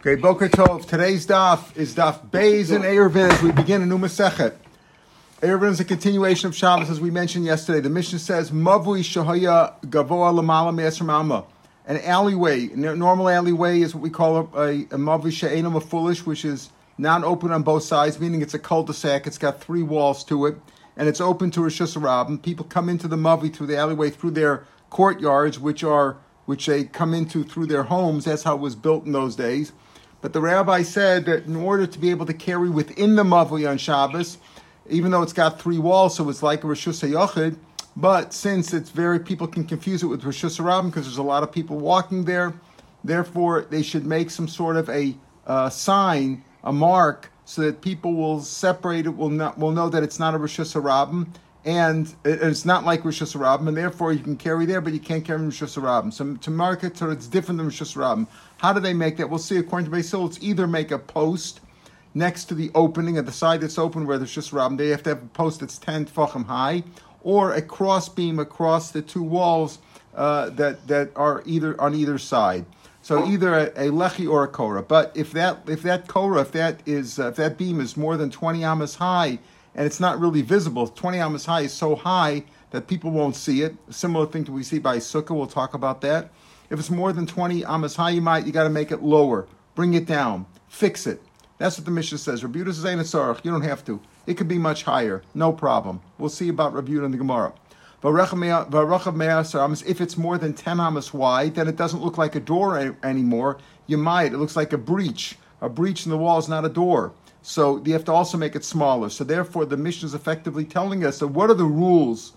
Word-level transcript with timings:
Okay, 0.00 0.14
Boker 0.14 0.48
Tov. 0.48 0.86
Today's 0.86 1.26
daf 1.26 1.76
is 1.76 1.94
daf 1.94 2.30
Beis 2.30 2.74
and 2.74 2.84
Eruvin 2.84 3.28
as 3.30 3.42
we 3.42 3.52
begin 3.52 3.82
a 3.82 3.86
new 3.86 3.98
Masechet. 3.98 4.54
Eruvin 5.42 5.72
is 5.72 5.80
a 5.80 5.84
continuation 5.84 6.48
of 6.48 6.56
Shabbos 6.56 6.88
as 6.88 7.02
we 7.02 7.10
mentioned 7.10 7.44
yesterday. 7.44 7.80
The 7.80 7.90
Mishnah 7.90 8.20
says, 8.20 8.50
Mavui 8.50 9.00
Shahaya 9.00 9.78
Gavoa 9.82 10.32
Lamala 10.32 10.74
Me'esr 10.74 11.02
Amma. 11.02 11.44
An 11.84 11.98
alleyway, 11.98 12.68
normal 12.68 13.28
alleyway 13.28 13.82
is 13.82 13.94
what 13.94 14.02
we 14.02 14.08
call 14.08 14.38
a, 14.38 14.84
Mavui 14.86 15.30
She'enam 15.30 15.76
a 15.76 15.82
foolish, 15.82 16.24
which 16.24 16.46
is 16.46 16.70
not 16.96 17.22
open 17.22 17.52
on 17.52 17.62
both 17.62 17.82
sides, 17.82 18.18
meaning 18.18 18.40
it's 18.40 18.54
a 18.54 18.58
cul-de-sac. 18.58 19.26
It's 19.26 19.36
got 19.36 19.60
three 19.60 19.82
walls 19.82 20.24
to 20.24 20.46
it, 20.46 20.56
and 20.96 21.10
it's 21.10 21.20
open 21.20 21.50
to 21.50 21.60
Rosh 21.60 21.78
Hashanah. 21.78 22.42
People 22.42 22.64
come 22.64 22.88
into 22.88 23.06
the 23.06 23.16
Mavi 23.16 23.54
through 23.54 23.66
the 23.66 23.76
alleyway, 23.76 24.08
through 24.08 24.30
their 24.30 24.64
courtyards, 24.88 25.58
which 25.58 25.84
are 25.84 26.16
which 26.46 26.64
they 26.64 26.84
come 26.84 27.12
into 27.12 27.44
through 27.44 27.66
their 27.66 27.82
homes. 27.82 28.24
That's 28.24 28.44
how 28.44 28.54
it 28.54 28.60
was 28.62 28.74
built 28.74 29.04
in 29.04 29.12
those 29.12 29.36
days. 29.36 29.72
But 30.20 30.32
the 30.32 30.40
rabbi 30.40 30.82
said 30.82 31.24
that 31.26 31.46
in 31.46 31.56
order 31.56 31.86
to 31.86 31.98
be 31.98 32.10
able 32.10 32.26
to 32.26 32.34
carry 32.34 32.68
within 32.68 33.16
the 33.16 33.24
Mavli 33.24 33.68
on 33.68 33.78
Shabbos, 33.78 34.38
even 34.88 35.10
though 35.10 35.22
it's 35.22 35.32
got 35.32 35.60
three 35.60 35.78
walls, 35.78 36.16
so 36.16 36.28
it's 36.28 36.42
like 36.42 36.64
a 36.64 36.66
Rosh 36.66 36.88
Hashanah, 36.88 37.56
but 37.96 38.32
since 38.32 38.72
it's 38.72 38.90
very, 38.90 39.18
people 39.18 39.46
can 39.46 39.64
confuse 39.64 40.02
it 40.02 40.06
with 40.06 40.24
Rosh 40.24 40.44
Hashanah 40.44 40.86
because 40.86 41.04
there's 41.04 41.18
a 41.18 41.22
lot 41.22 41.42
of 41.42 41.50
people 41.50 41.78
walking 41.78 42.24
there, 42.24 42.54
therefore 43.02 43.62
they 43.70 43.82
should 43.82 44.06
make 44.06 44.30
some 44.30 44.48
sort 44.48 44.76
of 44.76 44.88
a 44.90 45.14
uh, 45.46 45.70
sign, 45.70 46.44
a 46.64 46.72
mark, 46.72 47.30
so 47.44 47.62
that 47.62 47.80
people 47.80 48.14
will 48.14 48.40
separate 48.40 49.06
it, 49.06 49.16
will 49.16 49.28
not 49.28 49.58
will 49.58 49.72
know 49.72 49.88
that 49.88 50.02
it's 50.02 50.18
not 50.18 50.34
a 50.34 50.38
Rosh 50.38 50.60
Hashanah, 50.60 51.26
and 51.64 52.14
it's 52.24 52.64
not 52.64 52.84
like 52.84 53.04
Rosh 53.04 53.22
Hashanah, 53.22 53.66
and 53.66 53.76
therefore 53.76 54.12
you 54.12 54.20
can 54.20 54.36
carry 54.36 54.66
there, 54.66 54.80
but 54.80 54.92
you 54.92 55.00
can't 55.00 55.24
carry 55.24 55.42
Rosh 55.42 55.62
Hashanah. 55.62 56.12
So 56.12 56.36
to 56.36 56.50
mark 56.50 56.84
it, 56.84 56.96
so 56.96 57.10
it's 57.10 57.26
different 57.26 57.58
than 57.58 57.66
Rosh 57.66 57.82
Hashanah. 57.82 58.26
How 58.60 58.74
do 58.74 58.80
they 58.80 58.92
make 58.92 59.16
that? 59.16 59.30
We'll 59.30 59.38
see. 59.38 59.56
According 59.56 59.86
to 59.86 59.90
Basil, 59.90 60.26
it's 60.26 60.38
either 60.42 60.66
make 60.66 60.90
a 60.90 60.98
post 60.98 61.60
next 62.12 62.44
to 62.46 62.54
the 62.54 62.70
opening 62.74 63.16
at 63.16 63.24
the 63.24 63.32
side 63.32 63.62
that's 63.62 63.78
open 63.78 64.06
where 64.06 64.18
there's 64.18 64.34
just 64.34 64.50
Rabban. 64.50 64.76
They 64.76 64.88
have 64.88 65.02
to 65.04 65.10
have 65.10 65.22
a 65.22 65.28
post 65.28 65.60
that's 65.60 65.78
ten 65.78 66.04
tefachim 66.04 66.44
high, 66.44 66.84
or 67.22 67.54
a 67.54 67.62
cross 67.62 68.08
beam 68.08 68.38
across 68.38 68.90
the 68.90 69.00
two 69.00 69.22
walls 69.22 69.78
uh, 70.14 70.50
that 70.50 70.86
that 70.88 71.10
are 71.16 71.42
either 71.46 71.80
on 71.80 71.94
either 71.94 72.18
side. 72.18 72.66
So 73.00 73.26
either 73.26 73.54
a, 73.54 73.64
a 73.68 73.90
lechi 73.90 74.30
or 74.30 74.44
a 74.44 74.48
korah. 74.48 74.82
But 74.82 75.16
if 75.16 75.32
that 75.32 75.60
if 75.66 75.82
that 75.84 76.06
korah, 76.06 76.42
if 76.42 76.52
that 76.52 76.80
is 76.84 77.18
uh, 77.18 77.28
if 77.28 77.36
that 77.36 77.56
beam 77.56 77.80
is 77.80 77.96
more 77.96 78.18
than 78.18 78.30
twenty 78.30 78.62
amas 78.62 78.96
high 78.96 79.38
and 79.74 79.86
it's 79.86 80.00
not 80.00 80.20
really 80.20 80.42
visible. 80.42 80.86
20 80.88 81.18
amas 81.18 81.46
high 81.46 81.62
is 81.62 81.72
so 81.72 81.94
high 81.94 82.44
that 82.70 82.86
people 82.86 83.10
won't 83.10 83.36
see 83.36 83.62
it. 83.62 83.76
A 83.88 83.92
similar 83.92 84.26
thing 84.26 84.44
to 84.44 84.52
we 84.52 84.62
see 84.62 84.78
by 84.78 84.96
sukkah. 84.98 85.36
We'll 85.36 85.46
talk 85.46 85.74
about 85.74 86.00
that. 86.02 86.30
If 86.70 86.78
it's 86.78 86.90
more 86.90 87.12
than 87.12 87.26
20 87.26 87.64
amas 87.64 87.96
high, 87.96 88.10
you 88.10 88.20
might 88.20 88.46
you 88.46 88.52
got 88.52 88.62
to 88.62 88.70
make 88.70 88.92
it 88.92 89.02
lower, 89.02 89.48
bring 89.74 89.94
it 89.94 90.06
down, 90.06 90.46
fix 90.68 91.04
it. 91.06 91.20
That's 91.58 91.76
what 91.76 91.84
the 91.84 91.90
Mishnah 91.90 92.18
says. 92.18 92.44
Rabbi 92.44 92.64
says 92.70 92.86
ain't 92.86 93.44
You 93.44 93.50
don't 93.50 93.62
have 93.62 93.84
to. 93.86 94.00
It 94.26 94.34
could 94.34 94.46
be 94.46 94.56
much 94.56 94.84
higher, 94.84 95.22
no 95.34 95.52
problem. 95.52 96.00
We'll 96.16 96.30
see 96.30 96.48
about 96.48 96.72
Rabbi 96.72 96.92
in 96.92 97.10
the 97.10 97.18
Gemara. 97.18 97.52
If 98.02 100.00
it's 100.00 100.16
more 100.16 100.38
than 100.38 100.54
10 100.54 100.80
amas 100.80 101.12
wide, 101.12 101.54
then 101.56 101.68
it 101.68 101.76
doesn't 101.76 102.02
look 102.02 102.16
like 102.16 102.34
a 102.36 102.40
door 102.40 102.96
anymore. 103.02 103.58
You 103.86 103.98
might. 103.98 104.32
It 104.32 104.38
looks 104.38 104.56
like 104.56 104.72
a 104.72 104.78
breach. 104.78 105.36
A 105.60 105.68
breach 105.68 106.06
in 106.06 106.10
the 106.10 106.16
wall 106.16 106.38
is 106.38 106.48
not 106.48 106.64
a 106.64 106.70
door. 106.70 107.12
So 107.42 107.82
you 107.84 107.92
have 107.94 108.04
to 108.04 108.12
also 108.12 108.38
make 108.38 108.54
it 108.54 108.64
smaller. 108.64 109.10
So 109.10 109.24
therefore, 109.24 109.66
the 109.66 109.76
Mishnah 109.76 110.06
is 110.06 110.14
effectively 110.14 110.64
telling 110.64 111.04
us 111.04 111.18
that 111.18 111.28
what 111.28 111.50
are 111.50 111.54
the 111.54 111.64
rules 111.64 112.32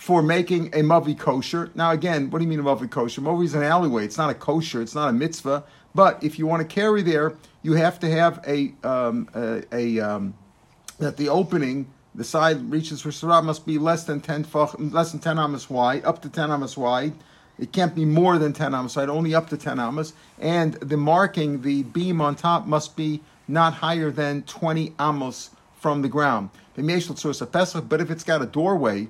for 0.00 0.22
making 0.22 0.68
a 0.68 0.78
mavi 0.78 1.16
kosher? 1.16 1.70
Now, 1.74 1.90
again, 1.90 2.30
what 2.30 2.38
do 2.38 2.44
you 2.46 2.48
mean 2.48 2.60
a 2.60 2.62
mavi 2.62 2.90
kosher? 2.90 3.20
Mavi 3.20 3.44
is 3.44 3.52
an 3.54 3.62
alleyway. 3.62 4.06
It's 4.06 4.16
not 4.16 4.30
a 4.30 4.34
kosher. 4.34 4.80
It's 4.80 4.94
not 4.94 5.10
a 5.10 5.12
mitzvah. 5.12 5.62
But 5.94 6.24
if 6.24 6.38
you 6.38 6.46
want 6.46 6.66
to 6.66 6.74
carry 6.74 7.02
there, 7.02 7.34
you 7.60 7.74
have 7.74 8.00
to 8.00 8.10
have 8.10 8.42
a 8.46 8.72
um, 8.82 9.28
a, 9.34 9.62
a 9.70 10.00
um, 10.00 10.32
that 11.00 11.18
the 11.18 11.28
opening, 11.28 11.86
the 12.14 12.24
side 12.24 12.70
reaches 12.70 13.02
for 13.02 13.12
sarah 13.12 13.42
must 13.42 13.66
be 13.66 13.76
less 13.76 14.04
than 14.04 14.22
ten 14.22 14.46
less 14.78 15.12
than 15.12 15.20
ten 15.20 15.38
amas 15.38 15.68
wide, 15.68 16.02
up 16.06 16.22
to 16.22 16.30
ten 16.30 16.50
amas 16.50 16.78
wide. 16.78 17.12
It 17.58 17.72
can't 17.72 17.94
be 17.94 18.06
more 18.06 18.38
than 18.38 18.54
ten 18.54 18.74
amas 18.74 18.96
wide, 18.96 19.10
only 19.10 19.34
up 19.34 19.50
to 19.50 19.58
ten 19.58 19.78
amas. 19.78 20.14
And 20.38 20.74
the 20.76 20.96
marking, 20.96 21.60
the 21.60 21.82
beam 21.82 22.22
on 22.22 22.36
top 22.36 22.66
must 22.66 22.96
be 22.96 23.20
not 23.46 23.74
higher 23.74 24.10
than 24.10 24.44
20 24.44 24.94
amos 24.98 25.50
from 25.74 26.00
the 26.00 26.08
ground. 26.08 26.48
But 26.74 28.00
if 28.00 28.10
it's 28.10 28.24
got 28.24 28.40
a 28.40 28.46
doorway, 28.46 29.08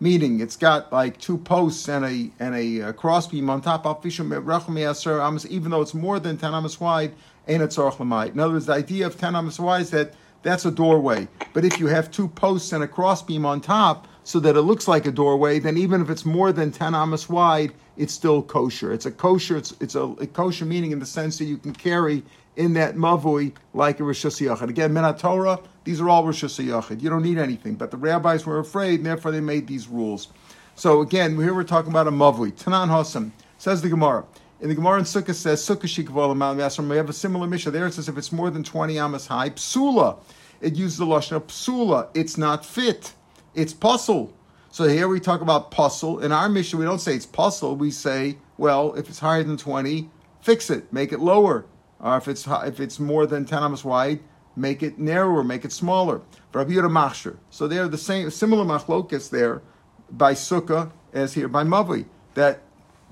meaning 0.00 0.40
it's 0.40 0.56
got 0.56 0.92
like 0.92 1.18
two 1.18 1.38
posts 1.38 1.88
and 1.88 2.04
a 2.04 2.30
and 2.40 2.54
a, 2.54 2.80
a 2.88 2.92
crossbeam 2.92 3.48
on 3.50 3.60
top, 3.60 3.84
even 4.06 5.70
though 5.70 5.82
it's 5.82 5.94
more 5.94 6.18
than 6.18 6.36
10 6.36 6.54
amos 6.54 6.80
wide, 6.80 7.12
ain't 7.46 7.62
it 7.62 7.78
In 7.78 8.40
other 8.40 8.52
words, 8.52 8.66
the 8.66 8.72
idea 8.72 9.06
of 9.06 9.18
10 9.18 9.36
amos 9.36 9.60
wide 9.60 9.82
is 9.82 9.90
that 9.90 10.14
that's 10.42 10.64
a 10.64 10.70
doorway. 10.70 11.28
But 11.52 11.64
if 11.64 11.78
you 11.78 11.86
have 11.88 12.10
two 12.10 12.28
posts 12.28 12.72
and 12.72 12.82
a 12.82 12.88
crossbeam 12.88 13.44
on 13.44 13.60
top, 13.60 14.08
so 14.24 14.38
that 14.40 14.56
it 14.56 14.62
looks 14.62 14.86
like 14.86 15.06
a 15.06 15.10
doorway, 15.10 15.58
then 15.58 15.76
even 15.76 16.00
if 16.00 16.10
it's 16.10 16.24
more 16.24 16.52
than 16.52 16.70
10 16.70 16.94
amos 16.94 17.28
wide, 17.28 17.72
it's 17.96 18.12
still 18.12 18.42
kosher. 18.42 18.92
It's 18.92 19.06
a 19.06 19.10
kosher, 19.10 19.56
it's, 19.56 19.74
it's 19.80 19.94
a, 19.94 20.02
a 20.02 20.26
kosher 20.26 20.64
meaning 20.64 20.92
in 20.92 20.98
the 20.98 21.06
sense 21.06 21.38
that 21.38 21.46
you 21.46 21.58
can 21.58 21.72
carry 21.72 22.22
in 22.56 22.74
that 22.74 22.96
mavui 22.96 23.52
like 23.72 24.00
a 24.00 24.04
Rosh 24.04 24.24
Hashanah. 24.24 24.68
Again, 24.68 24.92
Minat 24.92 25.18
Torah, 25.18 25.60
these 25.84 26.00
are 26.00 26.08
all 26.08 26.24
Rosh 26.24 26.44
Hashanah. 26.44 27.00
You 27.00 27.10
don't 27.10 27.22
need 27.22 27.38
anything. 27.38 27.74
But 27.74 27.90
the 27.90 27.96
rabbis 27.96 28.44
were 28.44 28.58
afraid, 28.58 29.00
and 29.00 29.06
therefore 29.06 29.30
they 29.30 29.40
made 29.40 29.66
these 29.66 29.88
rules. 29.88 30.28
So 30.74 31.00
again, 31.00 31.36
here 31.36 31.54
we're 31.54 31.64
talking 31.64 31.90
about 31.90 32.06
a 32.06 32.10
mavui. 32.10 32.52
Tanan 32.52 32.88
Hossam, 32.88 33.30
says 33.58 33.82
the 33.82 33.88
Gemara. 33.88 34.24
In 34.60 34.68
the 34.68 34.74
Gemara 34.74 34.98
in 34.98 35.04
Sukkah 35.04 35.34
says, 35.34 35.62
Sukkah 35.62 35.84
Shikavola 35.84 36.36
Mount 36.36 36.88
We 36.88 36.96
have 36.96 37.08
a 37.08 37.14
similar 37.14 37.46
Mishnah. 37.46 37.72
There 37.72 37.86
it 37.86 37.94
says 37.94 38.08
if 38.08 38.18
it's 38.18 38.30
more 38.30 38.50
than 38.50 38.62
20 38.62 38.98
amas 38.98 39.26
high, 39.26 39.50
psula. 39.50 40.18
It 40.60 40.74
uses 40.74 40.98
the 40.98 41.06
Lashon 41.06 41.36
of 41.36 41.46
psula. 41.46 42.08
It's 42.12 42.36
not 42.36 42.66
fit. 42.66 43.14
It's 43.54 43.72
puzzle. 43.72 44.34
So 44.70 44.84
here 44.86 45.08
we 45.08 45.18
talk 45.18 45.40
about 45.40 45.70
puzzle. 45.70 46.20
In 46.20 46.30
our 46.30 46.48
Mishnah, 46.48 46.78
we 46.78 46.84
don't 46.84 46.98
say 46.98 47.14
it's 47.14 47.24
puzzle. 47.24 47.74
We 47.74 47.90
say, 47.90 48.36
well, 48.58 48.92
if 48.94 49.08
it's 49.08 49.18
higher 49.18 49.42
than 49.42 49.56
20, 49.56 50.10
fix 50.42 50.68
it, 50.68 50.92
make 50.92 51.12
it 51.12 51.20
lower 51.20 51.64
or 52.00 52.16
if 52.16 52.28
it's 52.28 52.46
if 52.46 52.80
it's 52.80 52.98
more 52.98 53.26
than 53.26 53.44
ten 53.44 53.62
amas 53.62 53.84
wide, 53.84 54.20
make 54.56 54.82
it 54.82 54.98
narrower, 54.98 55.44
make 55.44 55.64
it 55.64 55.72
smaller. 55.72 56.22
So 56.52 57.68
they're 57.68 57.88
the 57.88 57.98
same, 57.98 58.30
similar 58.30 58.64
machlokas 58.64 59.30
there 59.30 59.62
by 60.10 60.34
Sukkah 60.34 60.90
as 61.12 61.34
here 61.34 61.48
by 61.48 61.64
Mavi. 61.64 62.06
That 62.34 62.62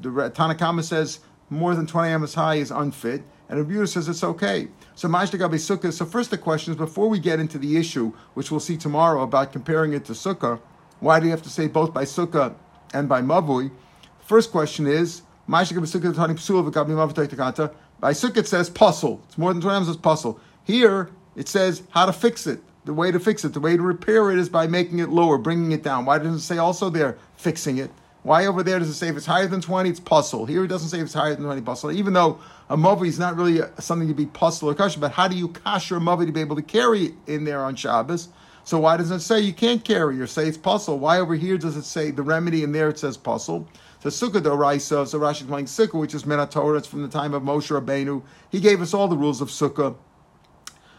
the 0.01 0.11
Tanakama 0.11 0.83
says 0.83 1.21
more 1.51 1.75
than 1.75 1.87
20 1.87 2.13
amas 2.13 2.35
high 2.35 2.57
is 2.57 2.71
unfit, 2.71 3.23
and 3.49 3.59
Rabbi 3.59 3.85
says 3.87 4.09
it's 4.09 4.25
okay. 4.25 4.69
So 4.95 5.09
Mashtagabi 5.09 5.55
Sukkah. 5.55 5.93
So 5.93 6.05
first 6.05 6.31
the 6.31 6.39
question 6.39 6.73
is 6.73 6.77
before 6.77 7.09
we 7.09 7.19
get 7.19 7.41
into 7.41 7.59
the 7.59 7.77
issue, 7.77 8.13
which 8.35 8.51
we'll 8.51 8.61
see 8.61 8.77
tomorrow 8.77 9.23
about 9.23 9.53
comparing 9.53 9.93
it 9.93 10.05
to 10.07 10.13
Sukkah, 10.13 10.61
why 11.01 11.21
do 11.21 11.27
you 11.27 11.31
have 11.31 11.43
to 11.43 11.51
say 11.51 11.69
both 11.69 11.95
by 11.95 12.05
Sukkah 12.05 12.55
and 12.93 13.09
by 13.09 13.23
Mavui? 13.23 13.71
First 14.21 14.51
question 14.51 14.87
is 14.87 15.23
Mashtagabi 15.49 15.87
Sukkah 15.87 16.15
Mavi 17.99 18.01
by 18.01 18.13
Sukkot 18.13 18.47
says 18.47 18.71
puzzle. 18.71 19.21
It's 19.27 19.39
more 19.39 19.53
than 19.53 19.63
20 19.63 19.75
times 19.75 19.89
it's 19.89 19.97
puzzle. 19.97 20.41
Here 20.65 21.11
it 21.37 21.49
says 21.49 21.83
how 21.91 22.07
to 22.07 22.13
fix 22.13 22.47
it. 22.47 22.61
The 22.85 22.95
way 22.95 23.11
to 23.11 23.21
fix 23.21 23.45
it, 23.45 23.53
the 23.53 23.61
way 23.61 23.77
to 23.77 23.83
repair 23.83 24.31
it 24.31 24.39
is 24.39 24.49
by 24.49 24.67
making 24.67 25.01
it 25.01 25.11
lower, 25.11 25.37
bringing 25.37 25.73
it 25.73 25.83
down. 25.83 26.07
Why 26.07 26.19
doesn't 26.19 26.37
it 26.37 26.41
say 26.41 26.59
also 26.59 26.89
there 26.89 27.19
fixing 27.37 27.79
it? 27.79 27.91
Why 28.23 28.47
over 28.47 28.63
there 28.63 28.79
does 28.79 28.89
it 28.89 28.95
say 28.95 29.09
if 29.09 29.17
it's 29.17 29.27
higher 29.27 29.47
than 29.47 29.61
20, 29.61 29.91
it's 29.91 30.01
puzzle? 30.01 30.47
Here 30.47 30.65
it 30.65 30.69
doesn't 30.69 30.89
say 30.89 30.99
if 30.99 31.05
it's 31.05 31.15
higher 31.15 31.35
than 31.35 31.45
20, 31.45 31.61
puzzle. 31.63 31.93
Even 31.93 32.15
though 32.15 32.41
a 32.71 32.77
mavui 32.77 33.09
is 33.09 33.19
not 33.19 33.37
really 33.37 33.61
something 33.79 34.09
to 34.09 34.15
be 34.15 34.27
puzzle 34.27 34.71
or 34.71 34.75
kasher, 34.75 35.01
but 35.01 35.13
how 35.13 35.29
do 35.29 35.37
you 35.37 35.49
kasher 35.49 35.99
a 35.99 36.01
mavui 36.01 36.27
to 36.27 36.33
be 36.33 36.41
able 36.41 36.57
to 36.57 36.63
carry 36.63 37.07
it 37.07 37.15
in 37.27 37.45
there 37.45 37.63
on 37.63 37.77
Shabbos? 37.77 38.29
So 38.65 38.79
why 38.81 38.97
doesn't 38.97 39.19
it 39.19 39.21
say 39.21 39.41
you 39.41 39.55
can't 39.55 39.85
carry 39.85 40.21
or 40.21 40.27
say 40.27 40.49
it's 40.49 40.59
puzzle? 40.59 40.99
Why 40.99 41.21
over 41.21 41.35
here 41.35 41.59
does 41.59 41.77
it 41.77 41.85
say 41.85 42.11
the 42.11 42.23
remedy 42.23 42.65
and 42.65 42.75
there 42.75 42.89
it 42.89 42.99
says 42.99 43.17
puzzle? 43.17 43.69
So 44.01 44.11
Sukkah 44.11 44.41
Doraisa, 44.41 45.09
so 45.09 45.19
Rashi 45.19 45.47
playing 45.47 45.67
Sukkah, 45.67 45.99
which 45.99 46.15
is 46.15 46.23
Torah, 46.23 46.79
it's 46.79 46.87
from 46.87 47.03
the 47.03 47.09
time 47.09 47.35
of 47.35 47.43
Moshe 47.43 47.69
Rabbeinu. 47.69 48.23
He 48.51 48.61
gave 48.61 48.81
us 48.81 48.95
all 48.95 49.09
the 49.09 49.17
rules 49.17 49.41
of 49.41 49.49
Sukkah. 49.49 49.97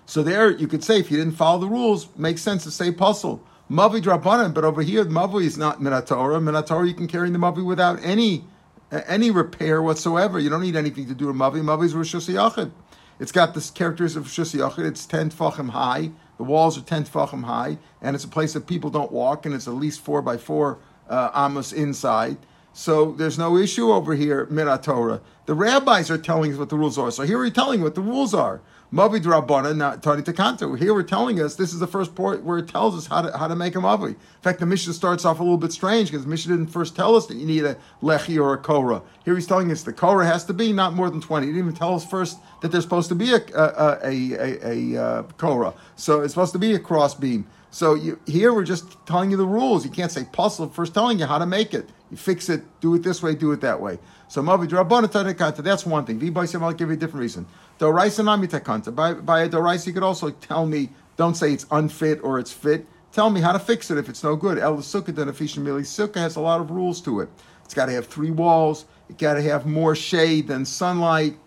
So 0.05 0.21
there, 0.23 0.51
you 0.51 0.67
could 0.67 0.83
say 0.83 0.99
if 0.99 1.09
you 1.09 1.17
didn't 1.17 1.35
follow 1.35 1.59
the 1.59 1.67
rules, 1.67 2.09
makes 2.17 2.41
sense 2.41 2.63
to 2.63 2.71
say 2.71 2.91
puzzle. 2.91 3.43
Mavi 3.71 4.01
Drabanan, 4.01 4.53
but 4.53 4.65
over 4.65 4.81
here, 4.81 5.05
Mavi 5.05 5.43
is 5.43 5.57
not 5.57 5.79
Menat 5.79 6.07
Torah. 6.07 6.39
Minat 6.39 6.65
Torah, 6.65 6.87
you 6.87 6.95
can 6.95 7.07
carry 7.07 7.29
the 7.29 7.37
Mavi 7.37 7.63
without 7.63 8.03
any 8.03 8.43
any 8.91 9.29
repair 9.29 9.83
whatsoever. 9.83 10.39
You 10.39 10.49
don't 10.49 10.63
need 10.63 10.75
anything 10.75 11.07
to 11.07 11.13
do 11.13 11.27
with 11.27 11.35
Mavi. 11.35 11.61
Mavi 11.61 11.85
is 11.85 11.93
Rosh 11.93 12.15
Hashanah. 12.15 12.71
It's 13.19 13.31
got 13.31 13.53
the 13.53 13.71
characters 13.75 14.15
of 14.15 14.25
Rosh. 14.25 14.55
It's 14.55 15.05
10 15.05 15.29
tfachim 15.29 15.69
high. 15.69 16.11
The 16.37 16.43
walls 16.43 16.77
are 16.77 16.81
10 16.81 17.03
tfachim 17.05 17.43
high. 17.43 17.77
And 18.01 18.15
it's 18.15 18.23
a 18.23 18.29
place 18.29 18.53
that 18.53 18.65
people 18.65 18.89
don't 18.89 19.11
walk, 19.11 19.45
and 19.45 19.53
it's 19.53 19.67
at 19.67 19.75
least 19.75 19.99
4 20.01 20.21
by 20.21 20.37
4 20.37 20.79
uh, 21.09 21.31
amos 21.35 21.71
inside. 21.71 22.37
So 22.73 23.11
there's 23.13 23.37
no 23.37 23.57
issue 23.57 23.91
over 23.91 24.15
here, 24.15 24.45
Mirat 24.47 24.83
Torah. 24.83 25.21
The 25.45 25.53
rabbis 25.55 26.11
are 26.11 26.17
telling 26.17 26.53
us 26.53 26.59
what 26.59 26.69
the 26.69 26.77
rules 26.77 26.97
are. 26.97 27.11
So 27.11 27.23
here 27.23 27.37
we're 27.37 27.49
telling 27.49 27.81
what 27.81 27.95
the 27.95 28.01
rules 28.01 28.33
are. 28.33 28.61
Mavi 28.91 29.21
Drabbana, 29.21 29.77
not 29.77 30.01
Tani 30.01 30.23
Takanto. 30.23 30.75
Here 30.75 30.95
we're 30.95 31.03
telling 31.03 31.39
us 31.39 31.55
this 31.55 31.73
is 31.73 31.79
the 31.79 31.85
first 31.85 32.15
part 32.15 32.43
where 32.43 32.57
it 32.57 32.67
tells 32.67 32.97
us 32.97 33.05
how 33.05 33.21
to 33.21 33.37
how 33.37 33.47
to 33.47 33.55
make 33.55 33.75
a 33.75 33.79
Mavi. 33.79 34.09
In 34.09 34.15
fact, 34.41 34.59
the 34.59 34.65
Mishnah 34.65 34.93
starts 34.93 35.25
off 35.25 35.39
a 35.39 35.43
little 35.43 35.59
bit 35.59 35.71
strange 35.71 36.09
because 36.09 36.23
the 36.23 36.29
Mishnah 36.29 36.57
didn't 36.57 36.71
first 36.71 36.95
tell 36.95 37.15
us 37.15 37.27
that 37.27 37.37
you 37.37 37.45
need 37.45 37.65
a 37.65 37.77
Lechi 38.01 38.41
or 38.41 38.53
a 38.53 38.57
Korah. 38.57 39.03
Here 39.25 39.35
he's 39.35 39.45
telling 39.45 39.71
us 39.71 39.83
the 39.83 39.93
Korah 39.93 40.25
has 40.25 40.43
to 40.45 40.53
be 40.53 40.73
not 40.73 40.93
more 40.93 41.11
than 41.11 41.21
20. 41.21 41.45
He 41.45 41.53
didn't 41.53 41.67
even 41.67 41.77
tell 41.77 41.93
us 41.93 42.03
first 42.03 42.39
that 42.61 42.71
there's 42.71 42.83
supposed 42.83 43.09
to 43.09 43.15
be 43.15 43.33
a, 43.33 43.41
a, 43.55 43.63
a, 43.63 43.97
a, 44.03 44.39
a, 44.39 44.95
a 44.95 45.03
uh, 45.03 45.23
Korah. 45.37 45.73
So 45.95 46.21
it's 46.21 46.33
supposed 46.33 46.53
to 46.53 46.59
be 46.59 46.73
a 46.73 46.79
cross 46.79 47.15
beam. 47.15 47.47
So 47.71 47.93
you, 47.93 48.19
here 48.25 48.53
we're 48.53 48.63
just 48.63 48.97
telling 49.05 49.31
you 49.31 49.37
the 49.37 49.45
rules. 49.45 49.85
You 49.85 49.91
can't 49.91 50.11
say 50.11 50.25
puzzle 50.31 50.69
first 50.69 50.93
telling 50.93 51.19
you 51.19 51.25
how 51.25 51.37
to 51.37 51.45
make 51.45 51.73
it. 51.73 51.89
You 52.09 52.17
fix 52.17 52.49
it, 52.49 52.63
do 52.81 52.95
it 52.95 53.03
this 53.03 53.21
way, 53.21 53.35
do 53.35 53.51
it 53.51 53.61
that 53.61 53.79
way. 53.79 53.99
So 54.27 54.41
Mavi 54.41 54.67
Drabbana 54.67 55.11
Tani 55.11 55.33
that's 55.61 55.85
one 55.85 56.05
thing. 56.05 56.19
V'Baisem, 56.19 56.61
I'll 56.61 56.73
give 56.73 56.89
you 56.89 56.95
a 56.95 56.97
different 56.97 57.21
reason. 57.21 57.45
Doraisa. 57.79 58.95
By 58.95 59.13
by 59.13 59.41
a 59.41 59.49
doraisa, 59.49 59.87
you 59.87 59.93
could 59.93 60.03
also 60.03 60.31
tell 60.31 60.65
me. 60.65 60.89
Don't 61.17 61.35
say 61.35 61.51
it's 61.51 61.65
unfit 61.69 62.21
or 62.23 62.39
it's 62.39 62.53
fit. 62.53 62.87
Tell 63.11 63.29
me 63.29 63.41
how 63.41 63.51
to 63.51 63.59
fix 63.59 63.91
it 63.91 63.97
if 63.97 64.07
it's 64.07 64.23
no 64.23 64.37
good. 64.37 64.57
El 64.57 64.77
sukkah 64.77 65.13
then 65.13 65.27
efficient 65.27 65.65
mili 65.65 65.81
sukkah 65.81 66.15
has 66.15 66.37
a 66.37 66.39
lot 66.39 66.61
of 66.61 66.71
rules 66.71 67.01
to 67.01 67.19
it. 67.19 67.29
It's 67.65 67.73
got 67.73 67.87
to 67.87 67.91
have 67.91 68.07
three 68.07 68.31
walls. 68.31 68.85
It 69.09 69.17
got 69.17 69.33
to 69.33 69.41
have 69.41 69.65
more 69.65 69.95
shade 69.95 70.47
than 70.47 70.65
sunlight. 70.65 71.37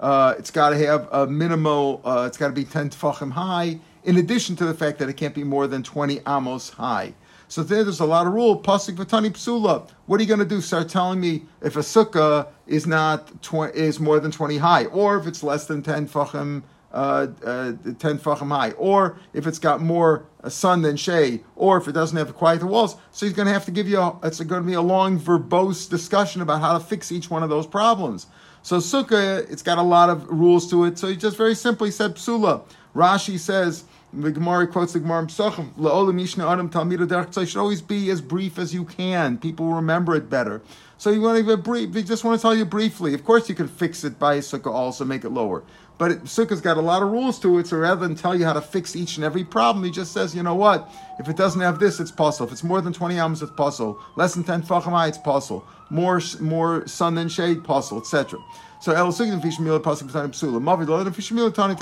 Uh, 0.00 0.34
it's 0.38 0.50
got 0.50 0.70
to 0.70 0.78
have 0.78 1.06
a 1.12 1.26
minimal. 1.26 2.00
Uh, 2.04 2.24
it's 2.26 2.38
got 2.38 2.48
to 2.48 2.54
be 2.54 2.64
ten 2.64 2.88
tefachim 2.88 3.30
high. 3.30 3.78
In 4.02 4.16
addition 4.16 4.56
to 4.56 4.64
the 4.64 4.72
fact 4.72 4.98
that 4.98 5.10
it 5.10 5.18
can't 5.18 5.34
be 5.34 5.44
more 5.44 5.66
than 5.66 5.82
twenty 5.82 6.20
amos 6.26 6.70
high. 6.70 7.12
So 7.48 7.62
there, 7.62 7.84
there's 7.84 8.00
a 8.00 8.06
lot 8.06 8.26
of 8.26 8.32
rule. 8.32 8.62
Pasik 8.62 8.96
v'tani 8.96 9.30
psula. 9.30 9.90
What 10.06 10.18
are 10.18 10.22
you 10.22 10.28
going 10.28 10.40
to 10.40 10.46
do? 10.46 10.62
Start 10.62 10.88
telling 10.88 11.20
me 11.20 11.42
if 11.60 11.76
a 11.76 11.80
sukkah 11.80 12.46
is 12.66 12.86
not 12.86 13.42
tw- 13.42 13.74
is 13.74 14.00
more 14.00 14.20
than 14.20 14.30
twenty 14.30 14.56
high, 14.56 14.86
or 14.86 15.18
if 15.18 15.26
it's 15.26 15.42
less 15.42 15.66
than 15.66 15.82
ten 15.82 16.08
fachim, 16.08 16.62
uh, 16.92 17.26
uh, 17.44 17.72
ten 17.98 18.18
fachim 18.18 18.48
high, 18.48 18.70
or 18.72 19.18
if 19.34 19.46
it's 19.46 19.58
got 19.58 19.82
more 19.82 20.24
uh, 20.42 20.48
sun 20.48 20.80
than 20.80 20.96
shade, 20.96 21.44
or 21.56 21.76
if 21.76 21.88
it 21.88 21.92
doesn't 21.92 22.16
have 22.16 22.30
a 22.30 22.32
quiet 22.32 22.62
walls. 22.62 22.96
So 23.10 23.26
he's 23.26 23.34
going 23.34 23.48
to 23.48 23.52
have 23.52 23.66
to 23.66 23.70
give 23.70 23.86
you. 23.86 23.98
A, 23.98 24.18
it's 24.22 24.40
going 24.40 24.62
to 24.62 24.66
be 24.66 24.74
a 24.74 24.80
long 24.80 25.20
verbose 25.20 25.90
discussion 25.90 26.40
about 26.40 26.62
how 26.62 26.72
to 26.78 26.80
fix 26.82 27.12
each 27.12 27.28
one 27.28 27.42
of 27.42 27.50
those 27.50 27.66
problems. 27.66 28.28
So 28.62 28.78
sukkah, 28.78 29.50
it's 29.50 29.62
got 29.62 29.78
a 29.78 29.82
lot 29.82 30.10
of 30.10 30.28
rules 30.28 30.70
to 30.70 30.84
it. 30.84 30.98
So 30.98 31.08
he 31.08 31.16
just 31.16 31.36
very 31.36 31.54
simply 31.54 31.90
said 31.90 32.16
psula. 32.16 32.62
Rashi 32.94 33.38
says 33.38 33.84
the 34.12 34.30
Gemara 34.30 34.66
quotes 34.66 34.92
the 34.92 35.00
Gemara 35.00 35.24
Pesachim, 35.26 35.72
La'olam 35.74 36.20
Yishna 36.20 36.50
Adam 36.50 36.68
Talmida 36.68 37.06
Derech 37.06 37.48
should 37.48 37.60
always 37.60 37.80
be 37.80 38.10
as 38.10 38.20
brief 38.20 38.58
as 38.58 38.74
you 38.74 38.84
can. 38.84 39.38
People 39.38 39.72
remember 39.72 40.14
it 40.14 40.28
better. 40.28 40.60
So 40.98 41.10
you 41.10 41.20
want 41.20 41.38
to 41.38 41.44
give 41.44 41.62
brief. 41.62 41.94
We 41.94 42.02
just 42.02 42.24
want 42.24 42.38
to 42.38 42.42
tell 42.42 42.54
you 42.54 42.64
briefly. 42.64 43.14
Of 43.14 43.24
course, 43.24 43.48
you 43.48 43.54
can 43.54 43.68
fix 43.68 44.04
it 44.04 44.18
by 44.18 44.34
a 44.34 44.40
sukkah 44.40 44.72
also, 44.72 45.04
make 45.04 45.24
it 45.24 45.30
lower. 45.30 45.62
But 46.00 46.24
sukkah's 46.24 46.62
got 46.62 46.78
a 46.78 46.80
lot 46.80 47.02
of 47.02 47.10
rules 47.10 47.38
to 47.40 47.58
it. 47.58 47.66
So 47.66 47.76
rather 47.76 48.00
than 48.00 48.16
tell 48.16 48.34
you 48.34 48.46
how 48.46 48.54
to 48.54 48.62
fix 48.62 48.96
each 48.96 49.16
and 49.16 49.24
every 49.24 49.44
problem, 49.44 49.84
he 49.84 49.90
just 49.90 50.12
says, 50.12 50.34
you 50.34 50.42
know 50.42 50.54
what? 50.54 50.90
If 51.18 51.28
it 51.28 51.36
doesn't 51.36 51.60
have 51.60 51.78
this, 51.78 52.00
it's 52.00 52.10
possible. 52.10 52.46
If 52.46 52.52
it's 52.52 52.64
more 52.64 52.80
than 52.80 52.94
20 52.94 53.18
amos, 53.18 53.42
it's 53.42 53.50
possible. 53.50 54.00
Less 54.16 54.32
than 54.32 54.42
10 54.42 54.62
facham 54.62 55.06
it's 55.06 55.18
possible. 55.18 55.62
More 55.90 56.22
more 56.40 56.86
sun 56.86 57.16
than 57.16 57.28
shade, 57.28 57.64
possible, 57.64 58.00
etc. 58.00 58.38
So 58.80 58.92
el 58.92 59.08
signim 59.08 59.42
fish 59.42 59.60
mila 59.60 59.78
pasuk 59.78 60.10
b'tanim 60.10 60.30
psula. 60.30 61.14
Fish 61.14 61.32
mila 61.32 61.52
tani. 61.52 61.76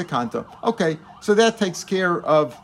Okay, 0.65 0.99
so 1.21 1.35
that 1.35 1.57
takes 1.57 1.85
care 1.85 2.21
of 2.23 2.57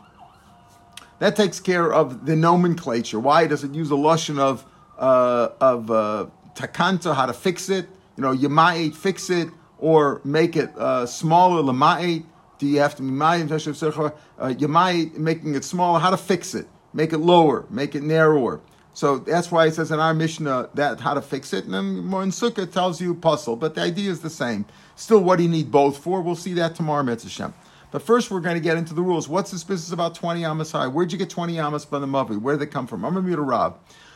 that 1.19 1.37
takes 1.37 1.61
care 1.61 1.93
of 1.93 2.25
the 2.25 2.35
nomenclature. 2.35 3.17
Why 3.17 3.47
does 3.47 3.63
it 3.63 3.73
use 3.73 3.91
a 3.91 3.93
lashon 3.93 4.39
of 4.39 4.65
uh, 4.99 5.49
of 5.61 5.89
uh, 5.89 6.25
takanta? 6.53 7.15
How 7.15 7.27
to 7.27 7.33
fix 7.33 7.69
it? 7.69 7.87
You 8.17 8.23
know, 8.23 8.35
yamait 8.35 8.93
fix 8.93 9.29
it 9.29 9.47
or 9.77 10.21
make 10.23 10.55
it 10.55 10.75
uh, 10.77 11.05
smaller. 11.05 11.61
Lamait. 11.61 12.25
Do 12.57 12.67
you 12.67 12.79
have 12.79 12.95
to 12.95 13.01
be 13.01 13.09
mayim 13.09 13.51
uh, 13.51 14.47
yamait 14.47 15.17
making 15.17 15.55
it 15.55 15.65
smaller? 15.65 15.99
How 15.99 16.09
to 16.09 16.17
fix 16.17 16.55
it? 16.55 16.67
Make 16.93 17.11
it 17.11 17.17
lower. 17.17 17.65
Make 17.69 17.95
it 17.95 18.03
narrower. 18.03 18.61
So 18.95 19.17
that's 19.17 19.51
why 19.51 19.65
it 19.65 19.73
says 19.73 19.91
in 19.91 19.99
our 19.99 20.13
Mishnah 20.13 20.69
that 20.75 21.01
how 21.01 21.15
to 21.15 21.21
fix 21.21 21.51
it. 21.51 21.65
And 21.65 21.73
then 21.73 21.97
more 22.05 22.23
in 22.23 22.29
Sukkah 22.29 22.71
tells 22.71 23.01
you 23.01 23.13
puzzle, 23.13 23.57
but 23.57 23.75
the 23.75 23.81
idea 23.81 24.09
is 24.09 24.21
the 24.21 24.29
same. 24.29 24.65
Still, 24.95 25.19
what 25.19 25.35
do 25.35 25.43
you 25.43 25.49
need 25.49 25.69
both 25.69 25.97
for? 25.97 26.21
We'll 26.21 26.35
see 26.35 26.53
that 26.53 26.75
tomorrow, 26.75 27.03
Mitzvah 27.03 27.53
But 27.91 28.01
first, 28.01 28.31
we're 28.31 28.39
going 28.39 28.55
to 28.55 28.61
get 28.61 28.77
into 28.77 28.93
the 28.93 29.01
rules. 29.01 29.27
What's 29.27 29.51
this 29.51 29.65
business 29.65 29.91
about 29.91 30.15
20 30.15 30.45
Amos 30.45 30.71
high? 30.71 30.87
Where'd 30.87 31.11
you 31.11 31.17
get 31.17 31.29
20 31.29 31.59
Amos 31.59 31.83
by 31.83 31.99
the 31.99 32.05
Mavi? 32.05 32.39
Where 32.39 32.55
did 32.55 32.65
they 32.65 32.71
come 32.71 32.87
from? 32.87 33.03
I'm 33.03 33.13
going 33.13 33.25
to 33.25 33.41
Rav. 33.41 33.73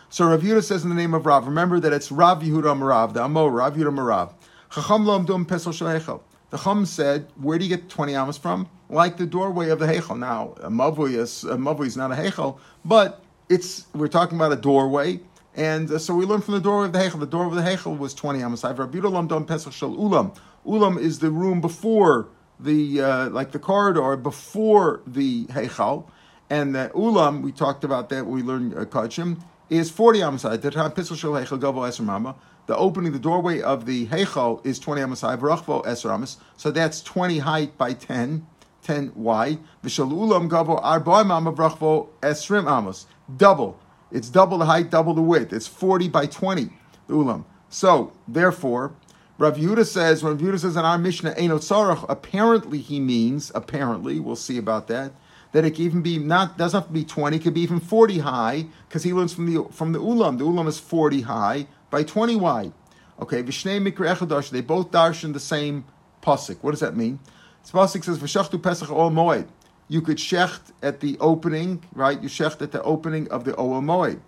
So 0.07 0.29
Rav 0.29 0.41
Yehuda 0.41 0.63
says 0.63 0.83
in 0.83 0.89
the 0.89 0.95
name 0.95 1.13
of 1.13 1.25
Rav, 1.25 1.45
remember 1.45 1.81
that 1.81 1.91
it's 1.91 2.09
Rav 2.09 2.41
Yehuda 2.41 2.79
Marav, 2.79 3.13
the 3.13 3.21
Amo, 3.21 3.47
Rav 3.47 3.75
Yehuda 3.75 3.93
Marav. 3.93 4.31
The 4.71 6.57
Chum 6.63 6.85
said, 6.85 7.27
where 7.35 7.57
do 7.57 7.65
you 7.65 7.69
get 7.69 7.89
20 7.89 8.15
amas 8.15 8.37
from? 8.37 8.69
Like 8.89 9.17
the 9.17 9.25
doorway 9.25 9.69
of 9.69 9.79
the 9.79 9.87
Hechel. 9.87 10.17
Now, 10.17 10.55
a 10.61 10.69
Mavui 10.69 11.15
is, 11.15 11.43
a 11.43 11.57
Mavui 11.57 11.87
is 11.87 11.97
not 11.97 12.11
a 12.11 12.15
Hechel, 12.15 12.59
but 12.85 13.23
it's 13.49 13.87
we're 13.93 14.07
talking 14.07 14.37
about 14.37 14.51
a 14.51 14.55
doorway, 14.55 15.19
and 15.55 15.89
uh, 15.91 15.97
so 15.97 16.13
we 16.15 16.25
learn 16.25 16.41
from 16.41 16.53
the 16.53 16.59
doorway 16.59 16.85
of 16.85 16.93
the 16.93 16.99
Hechel. 16.99 17.19
The 17.19 17.25
doorway 17.25 17.57
of 17.57 17.63
the 17.63 17.69
Hechel 17.69 17.97
was 17.97 18.13
twenty 18.13 18.39
amasai. 18.39 18.77
Rabbi 18.77 18.99
Ulam 18.99 20.37
ulam. 20.65 20.99
Is 20.99 21.19
the 21.19 21.31
room 21.31 21.61
before 21.61 22.27
the 22.59 23.01
uh, 23.01 23.29
like 23.29 23.51
the 23.51 23.59
corridor 23.59 24.15
before 24.17 25.01
the 25.07 25.45
Hechel, 25.45 26.05
and 26.49 26.75
the 26.75 26.91
ulam 26.93 27.41
we 27.41 27.51
talked 27.51 27.83
about 27.83 28.09
that. 28.09 28.27
We 28.27 28.43
learned 28.43 28.75
uh, 28.75 28.85
kachim 28.85 29.41
is 29.69 29.89
forty 29.89 30.19
amasai. 30.19 30.61
The. 30.61 32.35
The 32.69 32.77
opening, 32.77 33.11
the 33.13 33.17
doorway 33.17 33.63
of 33.63 33.87
the 33.87 34.05
Hechel 34.05 34.63
is 34.63 34.77
20 34.77 35.01
amasai, 35.01 35.39
v'rachvo 35.39 35.83
esramas. 35.85 36.37
So 36.55 36.69
that's 36.69 37.01
20 37.01 37.39
height 37.39 37.75
by 37.79 37.93
10, 37.93 38.45
10 38.83 39.11
wide. 39.15 39.57
V'shal 39.83 40.11
ulam 40.11 40.47
gavo 40.47 40.79
arba 40.83 41.23
mama 41.23 41.51
vrachvo 41.51 42.09
esrim 42.21 42.71
amos 42.71 43.07
double. 43.37 43.79
It's 44.11 44.29
double 44.29 44.59
the 44.59 44.65
height, 44.65 44.91
double 44.91 45.15
the 45.15 45.21
width. 45.23 45.51
It's 45.51 45.65
40 45.65 46.09
by 46.09 46.27
20, 46.27 46.69
the 47.07 47.13
ulam. 47.15 47.43
So, 47.69 48.13
therefore, 48.27 48.93
Rav 49.39 49.55
Yehuda 49.57 49.87
says, 49.87 50.21
when 50.21 50.33
Rav 50.33 50.41
Yehuda 50.41 50.59
says 50.59 50.75
in 50.75 50.85
our 50.85 50.99
Mishnah, 50.99 51.33
Einot 51.33 51.61
Sarach, 51.61 52.05
apparently 52.07 52.81
he 52.81 52.99
means, 52.99 53.51
apparently, 53.55 54.19
we'll 54.19 54.35
see 54.35 54.59
about 54.59 54.87
that, 54.89 55.13
that 55.53 55.65
it 55.65 55.71
can 55.71 55.85
even 55.85 56.01
be 56.03 56.19
not 56.19 56.59
doesn't 56.59 56.81
have 56.81 56.87
to 56.87 56.93
be 56.93 57.03
20, 57.03 57.35
it 57.35 57.39
could 57.39 57.55
be 57.55 57.61
even 57.61 57.79
40 57.79 58.19
high, 58.19 58.67
because 58.87 59.01
he 59.01 59.11
learns 59.11 59.33
from 59.33 59.51
the 59.51 59.63
from 59.71 59.91
the 59.91 59.99
ulam. 59.99 60.37
The 60.37 60.45
ulam 60.45 60.67
is 60.67 60.77
40 60.77 61.21
high 61.21 61.65
by 61.89 62.03
20 62.03 62.35
wide. 62.35 62.73
Okay, 63.21 63.43
Vishnei 63.43 63.81
Mikra 63.81 64.15
Echadash, 64.15 64.49
they 64.49 64.61
both 64.61 64.91
darshan 64.91 65.33
the 65.33 65.39
same 65.39 65.83
pasuk. 66.21 66.57
What 66.61 66.71
does 66.71 66.79
that 66.79 66.95
mean? 66.95 67.19
This 67.61 67.71
pasuk 67.71 68.03
says, 68.03 68.17
V'shachtu 68.17 68.61
Pesach 68.61 68.89
Ol 68.89 69.11
Moed 69.11 69.47
you 69.89 70.01
could 70.01 70.17
shecht 70.17 70.71
at 70.81 71.01
the 71.01 71.17
opening, 71.19 71.83
right? 71.93 72.21
You 72.21 72.29
shecht 72.29 72.61
at 72.61 72.71
the 72.71 72.81
opening 72.83 73.27
of 73.29 73.43
the 73.43 73.53
Oel 73.53 73.81
Moed. 73.81 74.19